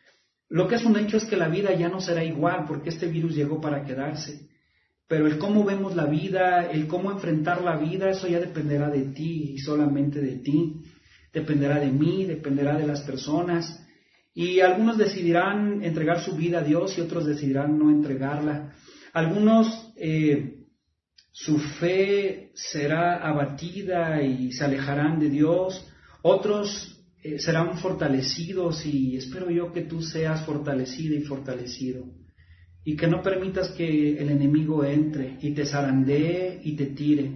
Lo 0.49 0.66
que 0.66 0.74
es 0.74 0.85
un 0.85 0.97
hecho 0.97 1.16
es 1.16 1.24
que 1.24 1.37
la 1.37 1.49
vida 1.49 1.72
ya 1.74 1.89
no 1.89 2.01
será 2.01 2.24
igual 2.24 2.64
porque 2.66 2.89
este 2.89 3.07
virus 3.07 3.37
llegó 3.37 3.61
para 3.61 3.85
quedarse. 3.85 4.49
Pero 5.07 5.28
el 5.28 5.39
cómo 5.39 5.64
vemos 5.64 5.95
la 5.95 6.07
vida, 6.07 6.66
el 6.66 6.89
cómo 6.89 7.12
enfrentar 7.12 7.62
la 7.62 7.76
vida, 7.76 8.11
eso 8.11 8.26
ya 8.26 8.41
dependerá 8.41 8.91
de 8.91 9.03
ti 9.03 9.53
y 9.55 9.59
solamente 9.59 10.20
de 10.20 10.37
ti. 10.39 10.83
Dependerá 11.33 11.78
de 11.78 11.93
mí, 11.93 12.24
dependerá 12.24 12.76
de 12.76 12.89
las 12.89 13.03
personas. 13.03 13.87
Y 14.35 14.61
algunos 14.61 14.99
decidirán 14.99 15.85
entregar 15.85 16.20
su 16.20 16.35
vida 16.35 16.59
a 16.59 16.64
Dios 16.64 16.99
y 16.99 17.01
otros 17.01 17.24
decidirán 17.26 17.78
no 17.78 17.89
entregarla. 17.91 18.72
Algunos 19.12 19.93
eh, 19.97 20.60
su 21.45 21.59
fe 21.59 22.51
será 22.55 23.26
abatida 23.26 24.22
y 24.22 24.53
se 24.53 24.62
alejarán 24.62 25.18
de 25.18 25.30
Dios, 25.30 25.86
otros 26.20 27.03
eh, 27.22 27.38
serán 27.38 27.78
fortalecidos 27.78 28.84
y 28.84 29.16
espero 29.16 29.51
yo 29.51 29.72
que 29.72 29.82
tú 29.82 30.03
seas 30.03 30.45
fortalecida 30.45 31.16
y 31.16 31.22
fortalecido. 31.22 32.05
Y 32.84 32.95
que 32.95 33.07
no 33.07 33.22
permitas 33.22 33.70
que 33.70 34.18
el 34.18 34.28
enemigo 34.28 34.84
entre 34.84 35.38
y 35.41 35.53
te 35.53 35.64
zarandee 35.64 36.61
y 36.62 36.76
te 36.76 36.86
tire, 36.86 37.30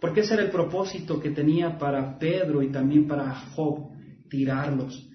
porque 0.00 0.20
ese 0.20 0.34
era 0.34 0.44
el 0.44 0.50
propósito 0.50 1.20
que 1.20 1.30
tenía 1.30 1.78
para 1.78 2.16
Pedro 2.16 2.62
y 2.62 2.70
también 2.70 3.08
para 3.08 3.34
Job, 3.34 3.90
tirarlos, 4.30 5.08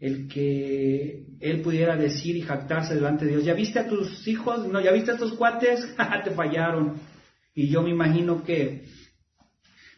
el 0.00 0.26
que 0.26 1.26
él 1.38 1.62
pudiera 1.62 1.96
decir 1.96 2.36
y 2.36 2.42
jactarse 2.42 2.96
delante 2.96 3.24
de 3.24 3.32
Dios, 3.32 3.44
¿ya 3.44 3.54
viste 3.54 3.78
a 3.78 3.88
tus 3.88 4.26
hijos? 4.26 4.66
No, 4.66 4.80
¿ya 4.80 4.90
viste 4.90 5.12
a 5.12 5.16
tus 5.16 5.34
cuates? 5.34 5.94
te 6.24 6.30
fallaron 6.32 7.13
y 7.54 7.68
yo 7.68 7.82
me 7.82 7.90
imagino 7.90 8.42
que 8.42 8.84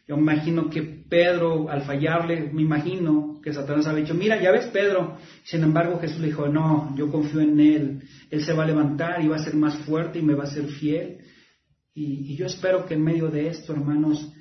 Yo 0.07 0.17
me 0.17 0.23
imagino 0.23 0.71
que 0.71 0.83
Pedro, 0.83 1.69
al 1.69 1.83
fallarle, 1.83 2.53
me 2.53 2.63
imagino 2.63 3.41
que 3.43 3.53
Satanás 3.53 3.87
había 3.87 4.03
dicho, 4.03 4.15
mira, 4.15 4.41
ya 4.41 4.53
ves 4.53 4.67
Pedro. 4.67 5.19
Sin 5.45 5.63
embargo, 5.63 5.99
Jesús 5.99 6.21
le 6.21 6.29
dijo, 6.29 6.49
no, 6.49 6.95
yo 6.97 7.11
confío 7.11 7.41
en 7.41 7.59
él. 7.59 8.03
Él 8.31 8.45
se 8.45 8.53
va 8.53 8.65
a 8.65 8.67
levantar 8.67 9.23
y 9.23 9.29
va 9.29 9.37
a 9.37 9.45
ser 9.45 9.55
más 9.55 9.79
fuerte 9.85 10.21
y 10.21 10.23
me 10.23 10.35
va 10.35 10.45
a 10.45 10.51
ser 10.51 10.67
fiel. 10.67 11.19
Y, 11.93 12.37
yo 12.37 12.47
espero 12.47 12.87
que 12.87 12.95
en 12.95 13.03
medio 13.03 13.29
de 13.31 13.49
esto, 13.49 13.73
hermanos, 13.73 14.33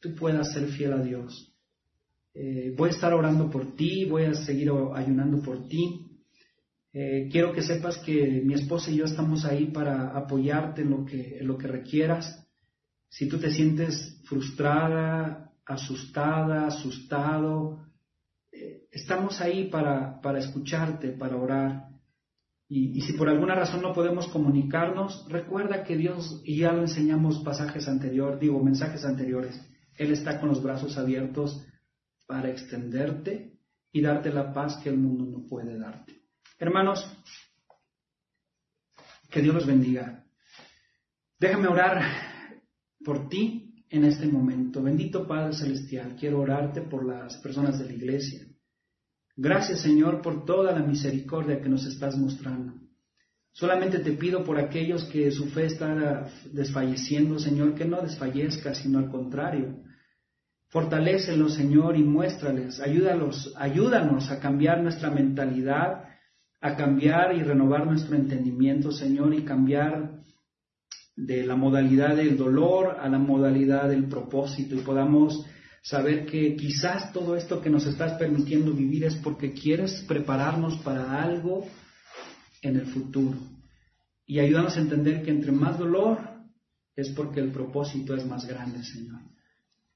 tú 0.00 0.14
puedas 0.14 0.52
ser 0.52 0.66
fiel 0.68 0.92
a 0.92 1.02
Dios. 1.02 1.54
Eh, 2.34 2.74
voy 2.76 2.90
a 2.90 2.92
estar 2.92 3.14
orando 3.14 3.48
por 3.50 3.76
ti, 3.76 4.04
voy 4.04 4.24
a 4.24 4.34
seguir 4.34 4.70
ayunando 4.94 5.40
por 5.40 5.68
ti. 5.68 6.06
Eh, 6.92 7.28
quiero 7.30 7.52
que 7.52 7.62
sepas 7.62 7.98
que 7.98 8.42
mi 8.44 8.54
esposa 8.54 8.90
y 8.90 8.96
yo 8.96 9.04
estamos 9.04 9.44
ahí 9.44 9.66
para 9.66 10.16
apoyarte 10.16 10.82
en 10.82 10.90
lo 10.90 11.04
que, 11.04 11.38
en 11.38 11.46
lo 11.46 11.56
que 11.56 11.68
requieras. 11.68 12.43
Si 13.14 13.28
tú 13.28 13.38
te 13.38 13.52
sientes 13.52 14.20
frustrada, 14.24 15.52
asustada, 15.64 16.66
asustado, 16.66 17.86
eh, 18.50 18.88
estamos 18.90 19.40
ahí 19.40 19.68
para, 19.68 20.20
para, 20.20 20.40
escucharte, 20.40 21.10
para 21.10 21.36
orar. 21.36 21.90
Y, 22.68 23.00
si 23.02 23.12
por 23.12 23.28
alguna 23.28 23.54
razón 23.54 23.82
no 23.82 23.92
podemos 23.92 24.26
comunicarnos, 24.26 25.26
recuerda 25.28 25.84
que 25.84 25.96
Dios, 25.96 26.42
y 26.44 26.58
ya 26.58 26.72
lo 26.72 26.80
enseñamos 26.80 27.38
pasajes 27.44 27.86
anteriores, 27.86 28.40
digo 28.40 28.60
mensajes 28.60 29.04
anteriores, 29.04 29.64
Él 29.96 30.10
está 30.10 30.40
con 30.40 30.48
los 30.48 30.60
brazos 30.60 30.98
abiertos 30.98 31.64
para 32.26 32.50
extenderte 32.50 33.60
y 33.92 34.00
darte 34.00 34.32
la 34.32 34.52
paz 34.52 34.78
que 34.82 34.88
el 34.88 34.98
mundo 34.98 35.24
no 35.24 35.46
puede 35.46 35.78
darte. 35.78 36.20
Hermanos, 36.58 37.08
que 39.30 39.40
Dios 39.40 39.54
los 39.54 39.66
bendiga. 39.66 40.24
Déjame 41.38 41.68
orar 41.68 42.33
por 43.04 43.28
ti 43.28 43.84
en 43.90 44.04
este 44.04 44.26
momento. 44.26 44.82
Bendito 44.82 45.26
Padre 45.26 45.52
Celestial, 45.52 46.16
quiero 46.18 46.40
orarte 46.40 46.80
por 46.80 47.06
las 47.06 47.36
personas 47.36 47.78
de 47.78 47.86
la 47.86 47.92
iglesia. 47.92 48.46
Gracias 49.36 49.80
Señor 49.80 50.22
por 50.22 50.44
toda 50.44 50.72
la 50.72 50.84
misericordia 50.84 51.60
que 51.60 51.68
nos 51.68 51.86
estás 51.86 52.16
mostrando. 52.16 52.74
Solamente 53.52 54.00
te 54.00 54.12
pido 54.12 54.42
por 54.44 54.58
aquellos 54.58 55.04
que 55.04 55.30
su 55.30 55.46
fe 55.46 55.66
está 55.66 56.28
desfalleciendo, 56.52 57.38
Señor, 57.38 57.76
que 57.76 57.84
no 57.84 58.02
desfallezca, 58.02 58.74
sino 58.74 58.98
al 58.98 59.10
contrario. 59.10 59.76
Fortalécelos, 60.70 61.54
Señor, 61.54 61.96
y 61.96 62.02
muéstrales. 62.02 62.80
Ayúdalos, 62.80 63.54
ayúdanos 63.56 64.28
a 64.32 64.40
cambiar 64.40 64.82
nuestra 64.82 65.08
mentalidad, 65.08 66.02
a 66.60 66.74
cambiar 66.74 67.36
y 67.36 67.44
renovar 67.44 67.86
nuestro 67.86 68.16
entendimiento, 68.16 68.90
Señor, 68.90 69.32
y 69.34 69.44
cambiar 69.44 70.23
de 71.16 71.46
la 71.46 71.56
modalidad 71.56 72.16
del 72.16 72.36
dolor 72.36 72.98
a 73.00 73.08
la 73.08 73.18
modalidad 73.18 73.88
del 73.88 74.08
propósito 74.08 74.74
y 74.74 74.80
podamos 74.80 75.44
saber 75.82 76.26
que 76.26 76.56
quizás 76.56 77.12
todo 77.12 77.36
esto 77.36 77.60
que 77.60 77.70
nos 77.70 77.86
estás 77.86 78.14
permitiendo 78.14 78.72
vivir 78.72 79.04
es 79.04 79.14
porque 79.16 79.52
quieres 79.52 80.04
prepararnos 80.08 80.78
para 80.78 81.22
algo 81.22 81.66
en 82.62 82.76
el 82.76 82.86
futuro. 82.86 83.38
Y 84.26 84.38
ayúdanos 84.38 84.76
a 84.76 84.80
entender 84.80 85.22
que 85.22 85.30
entre 85.30 85.52
más 85.52 85.78
dolor 85.78 86.18
es 86.96 87.10
porque 87.10 87.40
el 87.40 87.52
propósito 87.52 88.14
es 88.14 88.24
más 88.26 88.46
grande, 88.46 88.82
Señor. 88.82 89.20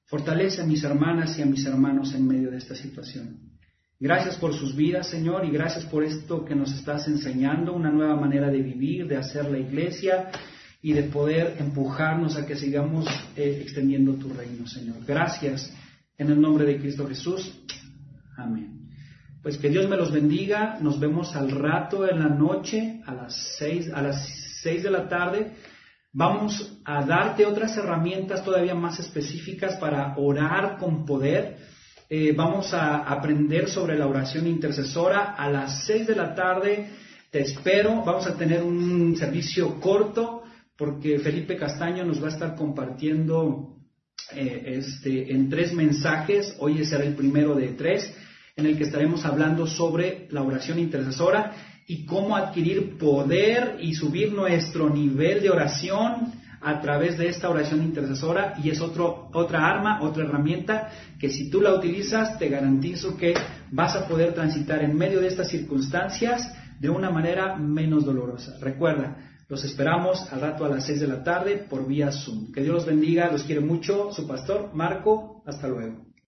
Fortalece 0.04 0.62
a 0.62 0.66
mis 0.66 0.84
hermanas 0.84 1.38
y 1.38 1.42
a 1.42 1.46
mis 1.46 1.64
hermanos 1.64 2.14
en 2.14 2.26
medio 2.26 2.50
de 2.50 2.58
esta 2.58 2.74
situación. 2.74 3.48
Gracias 3.98 4.36
por 4.36 4.54
sus 4.54 4.76
vidas, 4.76 5.08
Señor, 5.08 5.44
y 5.44 5.50
gracias 5.50 5.84
por 5.86 6.04
esto 6.04 6.44
que 6.44 6.54
nos 6.54 6.72
estás 6.72 7.08
enseñando, 7.08 7.74
una 7.74 7.90
nueva 7.90 8.14
manera 8.14 8.48
de 8.50 8.62
vivir, 8.62 9.08
de 9.08 9.16
hacer 9.16 9.50
la 9.50 9.58
iglesia 9.58 10.30
y 10.80 10.92
de 10.92 11.04
poder 11.04 11.56
empujarnos 11.58 12.36
a 12.36 12.46
que 12.46 12.56
sigamos 12.56 13.06
eh, 13.36 13.60
extendiendo 13.62 14.14
tu 14.14 14.32
reino, 14.32 14.66
Señor. 14.66 14.96
Gracias 15.06 15.72
en 16.16 16.30
el 16.30 16.40
nombre 16.40 16.64
de 16.64 16.78
Cristo 16.78 17.06
Jesús. 17.08 17.60
Amén. 18.36 18.78
Pues 19.42 19.56
que 19.58 19.68
Dios 19.68 19.88
me 19.88 19.96
los 19.96 20.12
bendiga. 20.12 20.78
Nos 20.80 21.00
vemos 21.00 21.34
al 21.34 21.50
rato 21.50 22.08
en 22.08 22.20
la 22.20 22.28
noche 22.28 23.00
a 23.06 23.14
las 23.14 23.56
seis, 23.58 23.90
a 23.92 24.02
las 24.02 24.28
seis 24.62 24.82
de 24.82 24.90
la 24.90 25.08
tarde. 25.08 25.52
Vamos 26.12 26.78
a 26.84 27.04
darte 27.04 27.44
otras 27.44 27.76
herramientas 27.76 28.44
todavía 28.44 28.74
más 28.74 28.98
específicas 28.98 29.76
para 29.76 30.16
orar 30.16 30.78
con 30.78 31.04
poder. 31.04 31.58
Eh, 32.08 32.32
vamos 32.36 32.72
a 32.72 32.98
aprender 32.98 33.68
sobre 33.68 33.98
la 33.98 34.06
oración 34.06 34.46
intercesora 34.46 35.34
a 35.34 35.50
las 35.50 35.84
seis 35.84 36.06
de 36.06 36.16
la 36.16 36.34
tarde. 36.34 36.88
Te 37.30 37.40
espero. 37.40 38.02
Vamos 38.04 38.26
a 38.26 38.36
tener 38.36 38.62
un 38.62 39.16
servicio 39.16 39.78
corto 39.80 40.37
porque 40.78 41.18
Felipe 41.18 41.56
Castaño 41.56 42.04
nos 42.04 42.22
va 42.22 42.28
a 42.28 42.30
estar 42.30 42.54
compartiendo 42.54 43.74
eh, 44.32 44.76
este, 44.78 45.32
en 45.32 45.50
tres 45.50 45.72
mensajes. 45.72 46.56
Hoy 46.60 46.84
será 46.84 47.02
el 47.04 47.16
primero 47.16 47.56
de 47.56 47.68
tres, 47.70 48.14
en 48.56 48.64
el 48.64 48.78
que 48.78 48.84
estaremos 48.84 49.24
hablando 49.24 49.66
sobre 49.66 50.28
la 50.30 50.42
oración 50.42 50.78
intercesora 50.78 51.52
y 51.88 52.06
cómo 52.06 52.36
adquirir 52.36 52.96
poder 52.96 53.78
y 53.80 53.94
subir 53.94 54.32
nuestro 54.32 54.88
nivel 54.88 55.42
de 55.42 55.50
oración 55.50 56.32
a 56.60 56.80
través 56.80 57.18
de 57.18 57.28
esta 57.28 57.48
oración 57.48 57.82
intercesora 57.82 58.54
y 58.62 58.70
es 58.70 58.80
otro, 58.80 59.30
otra 59.32 59.66
arma, 59.66 60.02
otra 60.02 60.24
herramienta 60.24 60.90
que 61.18 61.30
si 61.30 61.50
tú 61.50 61.60
la 61.60 61.74
utilizas 61.74 62.38
te 62.38 62.48
garantizo 62.48 63.16
que 63.16 63.34
vas 63.70 63.96
a 63.96 64.06
poder 64.06 64.34
transitar 64.34 64.82
en 64.82 64.96
medio 64.96 65.20
de 65.20 65.28
estas 65.28 65.48
circunstancias 65.48 66.52
de 66.78 66.90
una 66.90 67.10
manera 67.10 67.56
menos 67.56 68.04
dolorosa. 68.04 68.56
Recuerda, 68.60 69.27
los 69.48 69.64
esperamos 69.64 70.30
al 70.30 70.42
rato 70.42 70.64
a 70.64 70.68
las 70.68 70.84
6 70.86 71.00
de 71.00 71.08
la 71.08 71.24
tarde 71.24 71.66
por 71.68 71.86
vía 71.86 72.12
Zoom. 72.12 72.52
Que 72.52 72.62
Dios 72.62 72.74
los 72.74 72.86
bendiga, 72.86 73.32
los 73.32 73.44
quiere 73.44 73.62
mucho. 73.62 74.12
Su 74.12 74.26
pastor, 74.26 74.70
Marco, 74.74 75.42
hasta 75.46 75.66
luego. 75.68 76.07